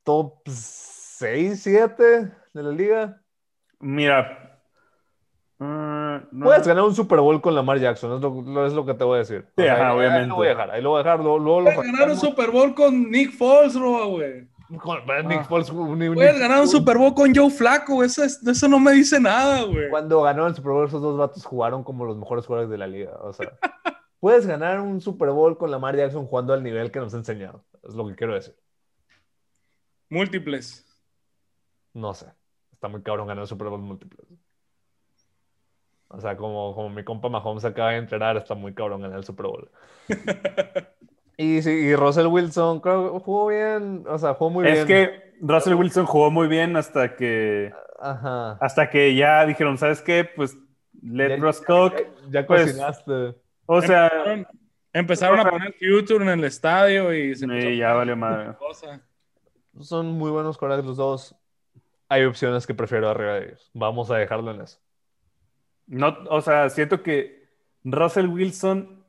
top 0.03 0.41
6, 0.47 1.59
7 1.61 2.31
de 2.53 2.63
la 2.63 2.71
liga. 2.71 3.21
Mira. 3.79 4.44
Ah, 5.59 6.21
no. 6.31 6.45
Puedes 6.45 6.67
ganar 6.67 6.83
un 6.83 6.95
Super 6.95 7.19
Bowl 7.19 7.41
con 7.41 7.55
Lamar 7.55 7.79
Jackson, 7.79 8.13
es 8.15 8.21
lo, 8.21 8.41
lo- 8.41 8.65
es 8.65 8.73
lo 8.73 8.85
que 8.85 8.93
te 8.93 9.03
voy 9.03 9.15
a 9.15 9.19
decir. 9.19 9.45
Sí, 9.57 9.67
ajá, 9.67 9.75
ahí- 9.75 9.91
ahí 9.91 9.97
obviamente. 9.97 10.27
lo 10.27 10.35
voy 10.35 10.47
a 10.47 10.49
dejar, 10.51 10.71
ahí 10.71 10.81
lo 10.81 10.89
voy 10.91 10.99
a 10.99 11.03
dejar. 11.03 11.19
Luego, 11.19 11.39
luego 11.39 11.61
lo 11.61 11.71
Puedes 11.75 11.91
ganar 11.91 12.09
un. 12.09 12.17
Super 12.17 12.51
Bowl 12.51 12.73
con 12.75 13.09
Nick 13.11 13.31
Foles, 13.33 13.75
Roa, 13.75 14.05
güey. 14.07 14.47
Con- 14.79 15.05
Nick 15.27 15.41
Ah. 15.41 15.43
Foles, 15.43 15.69
un- 15.69 16.01
un- 16.01 16.15
Puedes 16.15 16.39
ganar 16.39 16.59
un 16.61 16.67
Super 16.67 16.97
Bowl 16.97 17.13
con 17.13 17.33
Joe 17.35 17.49
Flaco. 17.51 18.03
Eso, 18.03 18.23
es- 18.23 18.41
eso 18.45 18.67
no 18.67 18.79
me 18.79 18.91
dice 18.93 19.19
nada, 19.19 19.63
güey. 19.63 19.89
Cuando 19.89 20.21
ganó 20.23 20.47
el 20.47 20.55
Super 20.55 20.71
Bowl, 20.71 20.87
esos 20.87 21.01
dos 21.01 21.17
vatos 21.17 21.45
jugaron 21.45 21.83
como 21.83 22.03
los 22.05 22.17
mejores 22.17 22.45
jugadores 22.45 22.69
de 22.71 22.77
la 22.77 22.87
liga. 22.87 23.11
O 23.21 23.31
sea, 23.31 23.51
puedes 24.19 24.47
ganar 24.47 24.81
un 24.81 24.99
Super 25.01 25.29
Bowl 25.29 25.57
con 25.57 25.69
Lamar 25.69 25.95
Jackson 25.95 26.25
jugando 26.25 26.53
al 26.53 26.63
nivel 26.63 26.89
que 26.91 26.99
nos 26.99 27.13
ha 27.13 27.17
enseñado. 27.17 27.63
Es 27.83 27.93
lo 27.93 28.07
que 28.07 28.15
quiero 28.15 28.33
decir. 28.33 28.55
Múltiples. 30.09 30.83
No 31.93 32.13
sé. 32.13 32.27
Está 32.71 32.87
muy 32.87 33.01
cabrón 33.03 33.27
ganar 33.27 33.47
Super 33.47 33.69
Bowl 33.69 33.81
múltiples. 33.81 34.27
O 36.09 36.19
sea, 36.21 36.37
como, 36.37 36.73
como 36.75 36.89
mi 36.89 37.03
compa 37.03 37.29
Mahomes 37.29 37.65
acaba 37.65 37.91
de 37.91 37.97
entrenar, 37.97 38.37
está 38.37 38.53
muy 38.55 38.73
cabrón 38.73 39.01
ganar 39.01 39.17
el 39.17 39.23
Super 39.25 39.47
Bowl. 39.47 39.69
y 41.37 41.61
sí, 41.61 41.69
y 41.71 41.95
Russell 41.95 42.27
Wilson, 42.27 42.79
creo 42.79 43.13
que 43.13 43.19
jugó 43.19 43.47
bien. 43.47 44.05
O 44.07 44.17
sea, 44.17 44.33
jugó 44.35 44.51
muy 44.51 44.63
bien. 44.65 44.77
Es 44.77 44.85
que 44.85 45.33
Russell 45.41 45.73
Wilson 45.73 46.05
jugó 46.05 46.31
muy 46.31 46.47
bien 46.47 46.77
hasta 46.77 47.15
que 47.15 47.73
Ajá. 47.99 48.53
hasta 48.61 48.89
que 48.89 49.15
ya 49.15 49.45
dijeron, 49.45 49.77
¿sabes 49.77 50.01
qué? 50.01 50.23
Pues 50.35 50.57
let 51.01 51.29
Ya- 51.29 51.35
Russ 51.37 51.61
cook. 51.61 51.93
Ya, 52.29 52.41
ya 52.41 52.47
pues, 52.47 52.65
cocinaste. 52.67 53.35
O 53.65 53.81
sea, 53.81 54.05
Empezaron, 54.07 54.47
empezaron 54.93 55.39
a 55.39 55.49
poner 55.49 55.73
Future 55.73 56.23
en 56.23 56.29
el 56.39 56.43
estadio 56.45 57.13
y 57.13 57.35
se 57.35 57.45
empezó 57.45 57.67
y 57.69 57.81
a 57.81 57.87
ya 57.89 57.93
valió 57.93 58.15
madre. 58.15 58.53
cosa. 58.57 59.01
Son 59.81 60.05
muy 60.07 60.31
buenos 60.31 60.57
corebacks 60.57 60.85
los 60.85 60.97
dos. 60.97 61.35
Hay 62.07 62.23
opciones 62.23 62.65
que 62.67 62.73
prefiero 62.75 63.09
arriba 63.09 63.33
de 63.33 63.45
ellos. 63.47 63.71
Vamos 63.73 64.09
a 64.11 64.15
dejarlo 64.17 64.51
en 64.51 64.61
eso. 64.61 64.79
No, 65.87 66.17
o 66.29 66.41
sea, 66.41 66.69
siento 66.69 67.01
que 67.03 67.47
Russell 67.83 68.27
Wilson 68.27 69.03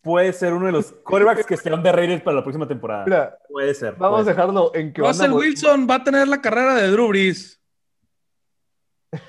puede 0.00 0.32
ser 0.32 0.52
uno 0.52 0.66
de 0.66 0.72
los 0.72 0.92
quarterbacks 1.04 1.46
que 1.46 1.56
serán 1.56 1.82
de 1.82 1.92
Raiders 1.92 2.22
para 2.22 2.36
la 2.36 2.42
próxima 2.42 2.66
temporada. 2.68 3.04
Mira, 3.04 3.38
puede 3.48 3.74
ser. 3.74 3.94
vamos 3.96 4.20
a 4.20 4.24
ser. 4.24 4.34
dejarlo 4.34 4.72
en 4.74 4.92
que 4.92 5.00
van 5.00 5.08
a 5.10 5.12
Russell 5.12 5.32
Wilson 5.32 5.86
va 5.88 5.96
a 5.96 6.04
tener 6.04 6.28
la 6.28 6.40
carrera 6.40 6.74
de 6.74 6.88
Drew 6.88 7.08
Brees. 7.08 7.60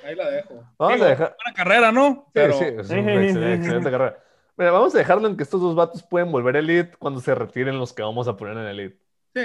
Ahí 0.05 0.15
la 0.15 0.29
dejo. 0.29 0.63
Vamos 0.77 0.95
Digo, 0.95 1.05
a 1.05 1.09
dejar. 1.09 1.35
Buena 1.43 1.55
carrera, 1.55 1.91
¿no? 1.91 2.23
Sí, 2.27 2.31
Pero 2.33 2.53
sí, 2.53 2.63
es 2.63 2.89
una 2.89 2.99
excelente, 2.99 3.53
excelente 3.55 3.91
carrera. 3.91 4.23
Mira, 4.55 4.71
vamos 4.71 4.95
a 4.95 4.97
dejarlo 4.99 5.27
en 5.27 5.35
que 5.35 5.43
estos 5.43 5.59
dos 5.59 5.75
vatos 5.75 6.03
pueden 6.03 6.31
volver 6.31 6.55
elite 6.55 6.95
cuando 6.97 7.19
se 7.19 7.33
retiren 7.35 7.77
los 7.79 7.91
que 7.91 8.03
vamos 8.03 8.27
a 8.27 8.37
poner 8.37 8.57
en 8.57 8.65
elite. 8.65 8.99
sí. 9.35 9.41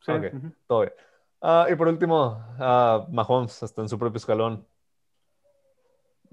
Sí, 0.00 0.12
Ok. 0.12 0.24
Todo 0.66 0.80
bien. 0.82 0.92
Ah, 1.40 1.66
y 1.70 1.74
por 1.76 1.88
último, 1.88 2.38
ah, 2.58 3.06
Mahomes 3.10 3.62
está 3.62 3.80
en 3.80 3.88
su 3.88 3.98
propio 3.98 4.18
escalón. 4.18 4.66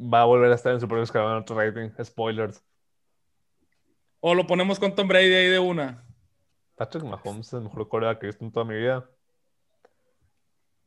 Va 0.01 0.21
a 0.21 0.25
volver 0.25 0.51
a 0.51 0.55
estar 0.55 0.73
en 0.73 0.79
su 0.79 0.87
propio 0.87 1.03
escalón 1.03 1.45
rating. 1.47 1.89
Spoilers. 2.03 2.63
O 4.19 4.33
lo 4.33 4.47
ponemos 4.47 4.79
con 4.79 4.95
Tom 4.95 5.07
Brady 5.07 5.33
ahí 5.33 5.47
de 5.47 5.59
una. 5.59 6.03
Patrick 6.75 7.03
Mahomes 7.03 7.47
es 7.47 7.53
el 7.53 7.61
mejor 7.61 7.87
coreback 7.87 8.19
que 8.19 8.25
he 8.25 8.29
visto 8.29 8.43
en 8.45 8.51
toda 8.51 8.65
mi 8.65 8.75
vida. 8.75 9.07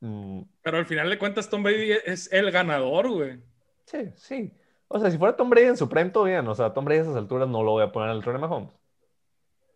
Mm, 0.01 0.43
Pero 0.63 0.79
al 0.79 0.87
final 0.87 1.09
de 1.09 1.19
cuentas, 1.19 1.49
Tom 1.49 1.63
Brady 1.63 1.93
es 2.05 2.33
el 2.33 2.51
ganador, 2.51 3.09
güey. 3.11 3.41
sí, 3.87 4.11
sí. 4.17 4.53
O 4.89 4.99
sea, 5.01 5.11
si 5.11 5.19
fuera 5.19 5.35
Tom 5.37 5.51
Brady 5.51 5.67
en 5.69 5.77
su 5.77 5.89
prime, 5.89 6.11
todo 6.11 6.25
bien. 6.25 6.47
O 6.47 6.55
sea, 6.55 6.73
Tom 6.73 6.85
Brady 6.85 7.01
a 7.01 7.03
esas 7.03 7.17
alturas 7.17 7.49
no 7.49 7.63
lo 7.63 7.73
voy 7.73 7.83
a 7.83 7.91
poner 7.93 8.11
al 8.11 8.23
trono 8.23 8.39
de 8.39 8.43
Mahomes. 8.47 8.71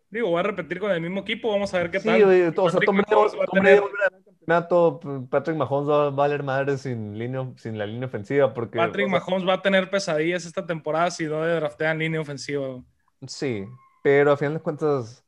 Digo, 0.09 0.29
voy 0.29 0.39
a 0.39 0.43
repetir 0.43 0.79
con 0.79 0.91
el 0.91 1.01
mismo 1.01 1.21
equipo, 1.21 1.49
vamos 1.51 1.73
a 1.73 1.77
ver 1.79 1.91
qué 1.91 1.99
Sí, 1.99 2.07
tal. 2.07 2.23
oye, 2.23 2.47
o 2.55 2.69
sea, 2.69 2.79
Tom 2.79 2.97
Brady, 2.97 3.09
Tom 3.11 3.29
Brady 3.35 3.79
tener- 3.79 3.83
campeonato. 4.49 5.27
Patrick 5.29 5.57
Mahomes 5.57 5.89
va 5.89 6.07
a 6.07 6.09
valer 6.09 6.43
madre 6.43 6.77
sin, 6.77 7.17
línea, 7.17 7.51
sin 7.57 7.77
la 7.77 7.85
línea 7.85 8.07
ofensiva. 8.07 8.53
Porque, 8.53 8.77
Patrick 8.77 9.07
o 9.07 9.09
sea, 9.09 9.19
Mahomes 9.19 9.47
va 9.47 9.53
a 9.53 9.61
tener 9.61 9.89
pesadillas 9.89 10.45
esta 10.45 10.65
temporada 10.65 11.11
si 11.11 11.25
no 11.25 11.45
le 11.45 11.53
draftean 11.53 11.99
línea 11.99 12.21
ofensiva. 12.21 12.67
güey. 12.67 12.83
Sí, 13.27 13.65
pero 14.03 14.31
a 14.31 14.37
final 14.37 14.55
de 14.55 14.59
cuentas, 14.61 15.25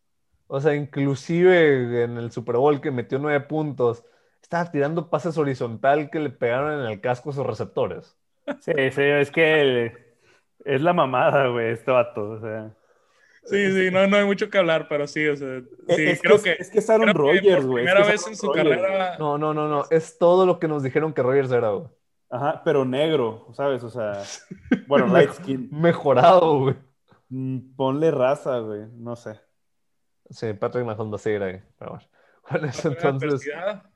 o 0.47 0.59
sea, 0.59 0.75
inclusive 0.75 2.03
en 2.03 2.17
el 2.17 2.31
Super 2.31 2.55
Bowl 2.57 2.81
que 2.81 2.91
metió 2.91 3.19
nueve 3.19 3.41
puntos, 3.41 4.03
estaba 4.41 4.71
tirando 4.71 5.09
pases 5.09 5.37
horizontal 5.37 6.09
que 6.09 6.19
le 6.19 6.29
pegaron 6.29 6.81
en 6.81 6.91
el 6.91 7.01
casco 7.01 7.29
a 7.29 7.33
sus 7.33 7.45
receptores. 7.45 8.17
Sí, 8.59 8.73
sí, 8.91 9.01
es 9.01 9.31
que 9.31 9.93
es 10.65 10.81
la 10.81 10.93
mamada, 10.93 11.47
güey, 11.47 11.71
este 11.71 11.91
vato. 11.91 12.31
O 12.31 12.39
sea. 12.39 12.71
Sí, 13.43 13.71
sí, 13.73 13.89
no, 13.91 14.05
no 14.07 14.17
hay 14.17 14.25
mucho 14.25 14.49
que 14.49 14.57
hablar, 14.59 14.87
pero 14.87 15.07
sí, 15.07 15.27
o 15.27 15.35
sea, 15.35 15.61
sí, 15.89 16.03
es, 16.07 16.21
creo 16.21 16.37
que, 16.37 16.55
que, 16.55 16.61
es 16.61 16.69
que 16.69 16.79
es 16.79 16.89
Aaron 16.89 17.13
Rodgers, 17.13 17.65
güey. 17.65 17.83
es 17.85 17.91
primera 17.91 18.05
que 18.05 18.11
vez 18.11 18.21
es 18.21 18.27
en 18.27 18.35
su 18.35 18.47
Rodgers. 18.47 18.69
carrera. 18.69 19.17
No, 19.17 19.37
no, 19.37 19.53
no, 19.53 19.67
no, 19.67 19.85
es 19.89 20.17
todo 20.17 20.45
lo 20.45 20.59
que 20.59 20.67
nos 20.67 20.83
dijeron 20.83 21.13
que 21.13 21.23
Rogers 21.23 21.51
era, 21.51 21.69
güey. 21.71 21.87
Ajá, 22.29 22.61
pero 22.63 22.85
negro, 22.85 23.47
¿sabes? 23.53 23.83
O 23.83 23.89
sea, 23.89 24.21
bueno, 24.87 25.07
light 25.07 25.31
skin. 25.33 25.69
Mejorado, 25.71 26.59
güey. 26.59 26.75
Mm, 27.29 27.75
Ponle 27.75 28.11
raza, 28.11 28.59
güey, 28.59 28.85
no 28.93 29.15
sé. 29.15 29.39
Sí, 30.29 30.53
Patrick 30.53 30.85
Mahomes 30.85 31.11
va 31.11 31.15
a 31.15 31.19
seguir 31.19 31.43
ahí. 31.43 31.61
Pero 31.77 31.99
bueno, 32.49 32.67
eso 32.69 32.89
tener 32.91 33.05
entonces, 33.05 33.49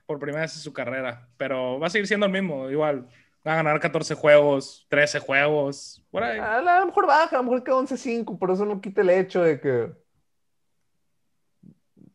por 0.05 0.19
primera 0.19 0.41
vez 0.41 0.55
en 0.55 0.61
su 0.61 0.73
carrera, 0.73 1.29
pero 1.37 1.79
va 1.79 1.87
a 1.87 1.89
seguir 1.89 2.07
siendo 2.07 2.25
el 2.25 2.31
mismo, 2.31 2.69
igual. 2.69 3.07
Va 3.45 3.53
a 3.53 3.55
ganar 3.57 3.79
14 3.79 4.15
juegos, 4.15 4.85
13 4.89 5.19
juegos, 5.19 6.03
por 6.09 6.23
ahí. 6.23 6.39
a 6.39 6.61
lo 6.61 6.85
mejor 6.87 7.05
baja, 7.05 7.35
a 7.35 7.39
lo 7.39 7.43
mejor 7.43 7.63
queda 7.63 7.75
11-5, 7.75 8.37
pero 8.39 8.53
eso 8.53 8.65
no 8.65 8.81
quita 8.81 9.01
el 9.01 9.09
hecho 9.11 9.43
de 9.43 9.59
que... 9.59 9.91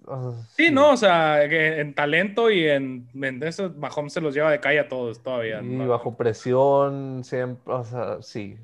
o 0.06 0.32
sea, 0.32 0.42
Sí, 0.56 0.70
no, 0.70 0.90
o 0.90 0.96
sea, 0.96 1.48
que 1.48 1.80
en 1.80 1.94
talento 1.94 2.50
y 2.50 2.68
en, 2.68 3.08
en 3.14 3.42
eso, 3.44 3.72
Mahomes 3.76 4.12
se 4.12 4.20
los 4.20 4.34
lleva 4.34 4.50
de 4.50 4.60
calle 4.60 4.80
a 4.80 4.88
todos 4.88 5.22
todavía. 5.22 5.60
Y 5.60 5.66
¿no? 5.66 5.86
bajo 5.86 6.16
presión, 6.16 7.22
siempre, 7.22 7.74
o 7.74 7.84
sea, 7.84 8.20
sí. 8.22 8.58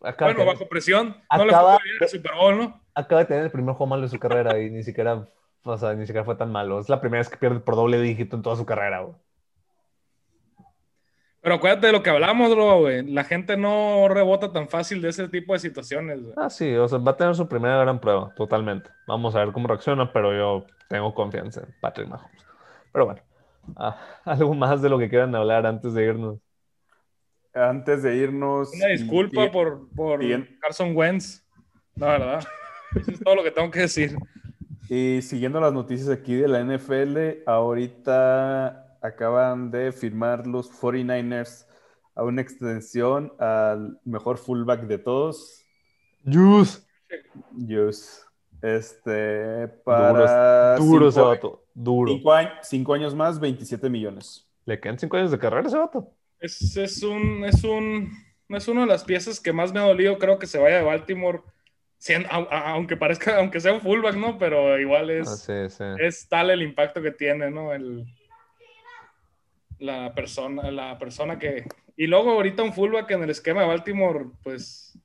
Acaba, 0.00 0.32
Bueno, 0.32 0.50
bajo 0.50 0.68
presión, 0.68 1.16
no 1.36 1.44
le 1.44 1.50
Acaba 1.50 1.74
fue 1.74 1.84
bien 1.84 1.96
el 2.00 2.08
Super 2.08 2.32
Bowl, 2.34 2.58
¿no? 2.58 2.82
acaba 2.94 3.22
de 3.22 3.26
tener 3.26 3.44
el 3.44 3.50
primer 3.50 3.74
juego 3.74 3.88
malo 3.88 4.02
de 4.02 4.08
su 4.08 4.18
carrera 4.18 4.60
y 4.60 4.68
ni 4.68 4.82
siquiera 4.82 5.26
o 5.64 5.78
sea, 5.78 5.94
ni 5.94 6.06
siquiera 6.06 6.24
fue 6.24 6.34
tan 6.34 6.50
malo. 6.50 6.80
Es 6.80 6.88
la 6.88 7.00
primera 7.00 7.20
vez 7.20 7.28
que 7.28 7.36
pierde 7.36 7.60
por 7.60 7.76
doble 7.76 8.00
dígito 8.00 8.36
en 8.36 8.42
toda 8.42 8.56
su 8.56 8.66
carrera, 8.66 9.00
güey. 9.00 9.14
Pero 11.42 11.56
acuérdate 11.56 11.88
de 11.88 11.92
lo 11.92 12.02
que 12.04 12.10
hablamos, 12.10 12.54
bro, 12.54 12.78
güey. 12.80 13.04
La 13.12 13.24
gente 13.24 13.56
no 13.56 14.06
rebota 14.08 14.52
tan 14.52 14.68
fácil 14.68 15.02
de 15.02 15.08
ese 15.08 15.28
tipo 15.28 15.52
de 15.52 15.58
situaciones, 15.58 16.22
güey. 16.22 16.34
Ah, 16.36 16.48
sí, 16.48 16.72
o 16.76 16.86
sea, 16.86 16.98
va 16.98 17.10
a 17.12 17.16
tener 17.16 17.34
su 17.34 17.48
primera 17.48 17.78
gran 17.78 18.00
prueba, 18.00 18.32
totalmente. 18.36 18.90
Vamos 19.08 19.34
a 19.34 19.40
ver 19.40 19.52
cómo 19.52 19.66
reacciona, 19.66 20.12
pero 20.12 20.32
yo 20.32 20.66
tengo 20.88 21.12
confianza 21.12 21.62
en 21.62 21.74
Patrick 21.80 22.08
Mahomes. 22.08 22.30
Pero 22.92 23.06
bueno, 23.06 23.20
ah, 23.76 23.98
algo 24.24 24.54
más 24.54 24.80
de 24.82 24.88
lo 24.88 24.98
que 25.00 25.08
quieran 25.08 25.34
hablar 25.34 25.66
antes 25.66 25.92
de 25.94 26.04
irnos. 26.04 26.38
Antes 27.54 28.04
de 28.04 28.16
irnos. 28.16 28.72
Una 28.74 28.86
disculpa 28.86 29.44
y- 29.44 29.50
por, 29.50 29.88
por 29.96 30.20
bien. 30.20 30.56
Carson 30.60 30.96
Wentz, 30.96 31.44
la 31.96 32.06
verdad. 32.06 32.44
Eso 32.94 33.10
es 33.10 33.20
todo 33.20 33.34
lo 33.34 33.42
que 33.42 33.50
tengo 33.50 33.70
que 33.70 33.80
decir. 33.80 34.16
Y 34.88 35.22
siguiendo 35.22 35.60
las 35.60 35.72
noticias 35.72 36.08
aquí 36.08 36.34
de 36.36 36.46
la 36.46 36.60
NFL, 36.62 37.42
ahorita 37.46 38.91
acaban 39.02 39.70
de 39.70 39.92
firmar 39.92 40.46
los 40.46 40.70
49ers 40.70 41.66
a 42.14 42.22
una 42.24 42.42
extensión 42.42 43.32
al 43.38 43.98
mejor 44.04 44.38
fullback 44.38 44.82
de 44.82 44.98
todos, 44.98 45.64
Juice. 46.24 46.80
Juice. 47.56 48.20
Este, 48.62 49.66
para 49.84 50.76
Duro 50.76 51.08
ese 51.08 51.16
cinco, 51.16 51.28
vato. 51.28 51.64
Duro. 51.74 52.12
cinco 52.12 52.32
años, 52.32 52.52
cinco 52.62 52.94
años 52.94 53.14
más, 53.14 53.40
27 53.40 53.90
millones. 53.90 54.48
Le 54.66 54.78
quedan 54.78 54.98
cinco 54.98 55.16
años 55.16 55.30
de 55.32 55.38
carrera 55.38 55.64
a 55.64 55.68
ese 55.68 55.78
vato. 55.78 56.12
Es, 56.38 56.76
es 56.76 57.02
un, 57.02 57.44
es 57.44 57.64
un, 57.64 58.10
es 58.48 58.68
una 58.68 58.82
de 58.82 58.86
las 58.86 59.02
piezas 59.04 59.40
que 59.40 59.52
más 59.52 59.72
me 59.72 59.80
ha 59.80 59.84
dolido, 59.84 60.16
creo 60.18 60.38
que 60.38 60.46
se 60.46 60.58
vaya 60.58 60.76
de 60.78 60.84
Baltimore, 60.84 61.40
siendo- 61.98 62.28
a- 62.30 62.70
aunque 62.72 62.96
parezca, 62.96 63.36
aunque 63.38 63.60
sea 63.60 63.72
un 63.72 63.80
fullback, 63.80 64.14
¿no? 64.16 64.38
Pero 64.38 64.78
igual 64.78 65.10
es, 65.10 65.28
Ah, 65.28 65.36
sí, 65.36 65.76
sí. 65.76 65.84
es 65.98 66.28
tal 66.28 66.50
el 66.50 66.62
impacto 66.62 67.02
que 67.02 67.10
tiene, 67.10 67.50
¿no? 67.50 67.72
El, 67.72 68.06
la 69.82 70.14
persona, 70.14 70.70
la 70.70 70.98
persona 70.98 71.38
que. 71.38 71.64
Y 71.96 72.06
luego 72.06 72.30
ahorita 72.32 72.62
un 72.62 72.72
fullback 72.72 73.10
en 73.10 73.22
el 73.24 73.30
esquema 73.30 73.62
de 73.62 73.66
Baltimore, 73.68 74.26
pues 74.42 74.98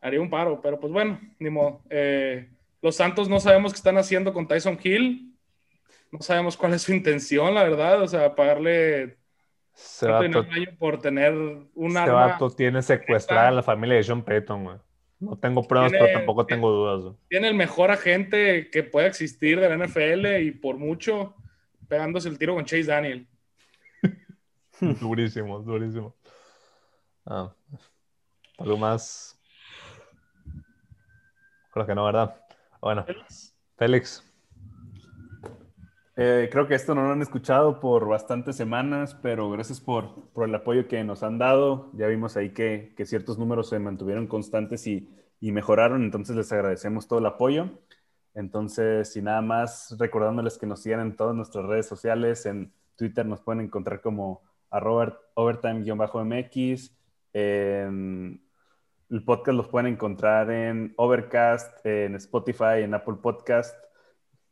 haría 0.00 0.20
un 0.20 0.30
paro, 0.30 0.60
pero 0.62 0.78
pues 0.80 0.92
bueno, 0.92 1.20
ni 1.38 1.50
modo. 1.50 1.82
Eh, 1.90 2.48
los 2.80 2.96
Santos 2.96 3.28
no 3.28 3.40
sabemos 3.40 3.72
qué 3.72 3.76
están 3.76 3.98
haciendo 3.98 4.32
con 4.32 4.48
Tyson 4.48 4.78
Hill. 4.82 5.34
No 6.10 6.20
sabemos 6.20 6.56
cuál 6.56 6.74
es 6.74 6.82
su 6.82 6.92
intención, 6.92 7.54
la 7.54 7.62
verdad. 7.64 8.02
O 8.02 8.08
sea, 8.08 8.34
pagarle 8.34 9.16
al 10.02 10.24
año 10.24 10.46
por 10.78 10.98
tener 11.00 11.32
un 11.74 11.96
arma. 11.96 12.26
vato 12.26 12.50
tiene 12.50 12.82
secuestrada 12.82 13.48
a 13.48 13.52
la 13.52 13.62
familia 13.62 13.96
de 13.96 14.02
Sean 14.02 14.22
Payton, 14.22 14.64
güey. 14.64 14.76
No 15.20 15.38
tengo 15.38 15.62
pruebas, 15.62 15.90
Tiene- 15.92 16.04
pero 16.06 16.18
tampoco 16.18 16.46
tengo 16.46 16.70
dudas. 16.70 17.02
güey. 17.02 17.14
Tiene 17.28 17.48
el 17.48 17.54
mejor 17.54 17.90
agente 17.90 18.68
que 18.70 18.82
pueda 18.82 19.06
existir 19.06 19.60
de 19.60 19.68
la 19.68 19.74
NFL 19.76 20.40
y 20.42 20.50
por 20.50 20.76
mucho 20.78 21.34
pegándose 21.88 22.28
el 22.28 22.38
tiro 22.38 22.54
con 22.54 22.64
Chase 22.64 22.84
Daniel. 22.84 23.26
durísimo, 25.00 25.60
durísimo. 25.60 26.14
Ah, 27.24 27.54
algo 28.58 28.76
más. 28.76 29.38
Creo 31.72 31.86
que 31.86 31.94
no, 31.94 32.04
¿verdad? 32.04 32.36
Bueno, 32.80 33.06
Félix. 33.76 34.24
Eh, 36.16 36.50
creo 36.52 36.66
que 36.66 36.74
esto 36.74 36.94
no 36.94 37.04
lo 37.04 37.12
han 37.12 37.22
escuchado 37.22 37.80
por 37.80 38.06
bastantes 38.06 38.56
semanas, 38.56 39.16
pero 39.22 39.50
gracias 39.50 39.80
por, 39.80 40.28
por 40.30 40.46
el 40.46 40.54
apoyo 40.54 40.86
que 40.86 41.02
nos 41.04 41.22
han 41.22 41.38
dado. 41.38 41.90
Ya 41.94 42.06
vimos 42.08 42.36
ahí 42.36 42.50
que, 42.50 42.92
que 42.96 43.06
ciertos 43.06 43.38
números 43.38 43.70
se 43.70 43.78
mantuvieron 43.78 44.26
constantes 44.26 44.86
y, 44.86 45.08
y 45.40 45.52
mejoraron, 45.52 46.02
entonces 46.02 46.36
les 46.36 46.52
agradecemos 46.52 47.08
todo 47.08 47.20
el 47.20 47.26
apoyo. 47.26 47.70
Entonces, 48.34 49.12
sin 49.12 49.24
nada 49.24 49.42
más, 49.42 49.96
recordándoles 49.98 50.58
que 50.58 50.66
nos 50.66 50.82
sigan 50.82 51.00
en 51.00 51.16
todas 51.16 51.34
nuestras 51.34 51.66
redes 51.66 51.86
sociales. 51.86 52.44
En 52.46 52.72
Twitter 52.96 53.24
nos 53.24 53.40
pueden 53.40 53.62
encontrar 53.62 54.00
como 54.00 54.42
arroba 54.72 55.18
overtime-mx. 55.34 56.90
En 57.34 58.42
el 59.10 59.24
podcast 59.24 59.56
los 59.56 59.68
pueden 59.68 59.92
encontrar 59.92 60.50
en 60.50 60.94
Overcast, 60.96 61.84
en 61.86 62.14
Spotify, 62.16 62.82
en 62.82 62.94
Apple 62.94 63.16
Podcast. 63.22 63.76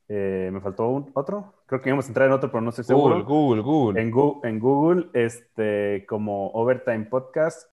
Eh, 0.09 0.51
¿Me 0.53 0.61
faltó 0.61 0.89
un, 0.89 1.11
otro? 1.15 1.55
Creo 1.67 1.81
que 1.81 1.89
íbamos 1.89 2.07
a 2.07 2.09
entrar 2.09 2.27
en 2.27 2.35
otro, 2.35 2.51
pero 2.51 2.61
no 2.61 2.71
estoy 2.71 2.85
seguro. 2.85 3.15
Google, 3.25 3.63
Google, 3.63 3.63
Google. 3.63 4.01
En, 4.03 4.13
Gu- 4.13 4.41
en 4.45 4.59
Google, 4.59 5.09
este, 5.15 6.05
como 6.09 6.49
Overtime 6.51 7.05
Podcast. 7.07 7.71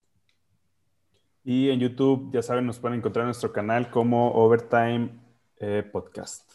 Y 1.44 1.70
en 1.70 1.80
YouTube, 1.80 2.30
ya 2.32 2.42
saben, 2.42 2.66
nos 2.66 2.78
pueden 2.78 2.98
encontrar 2.98 3.22
en 3.22 3.28
nuestro 3.28 3.52
canal 3.52 3.90
como 3.90 4.32
Overtime 4.34 5.10
eh, 5.56 5.82
Podcast. 5.90 6.48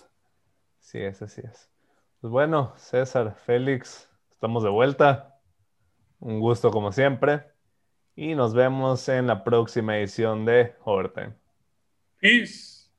Sí 0.79 0.99
es, 0.99 1.21
así 1.21 1.41
es. 1.43 1.69
Pues 2.21 2.31
bueno, 2.31 2.73
César, 2.77 3.35
Félix, 3.45 4.09
estamos 4.31 4.63
de 4.63 4.69
vuelta. 4.69 5.32
Un 6.23 6.39
gusto 6.39 6.71
como 6.71 6.93
siempre. 6.93 7.43
Y 8.15 8.33
nos 8.33 8.53
vemos 8.53 9.09
en 9.09 9.27
la 9.27 9.43
próxima 9.43 9.97
edición 9.97 10.45
de 10.45 10.73
Overtime. 10.85 11.33
Peace. 12.21 12.89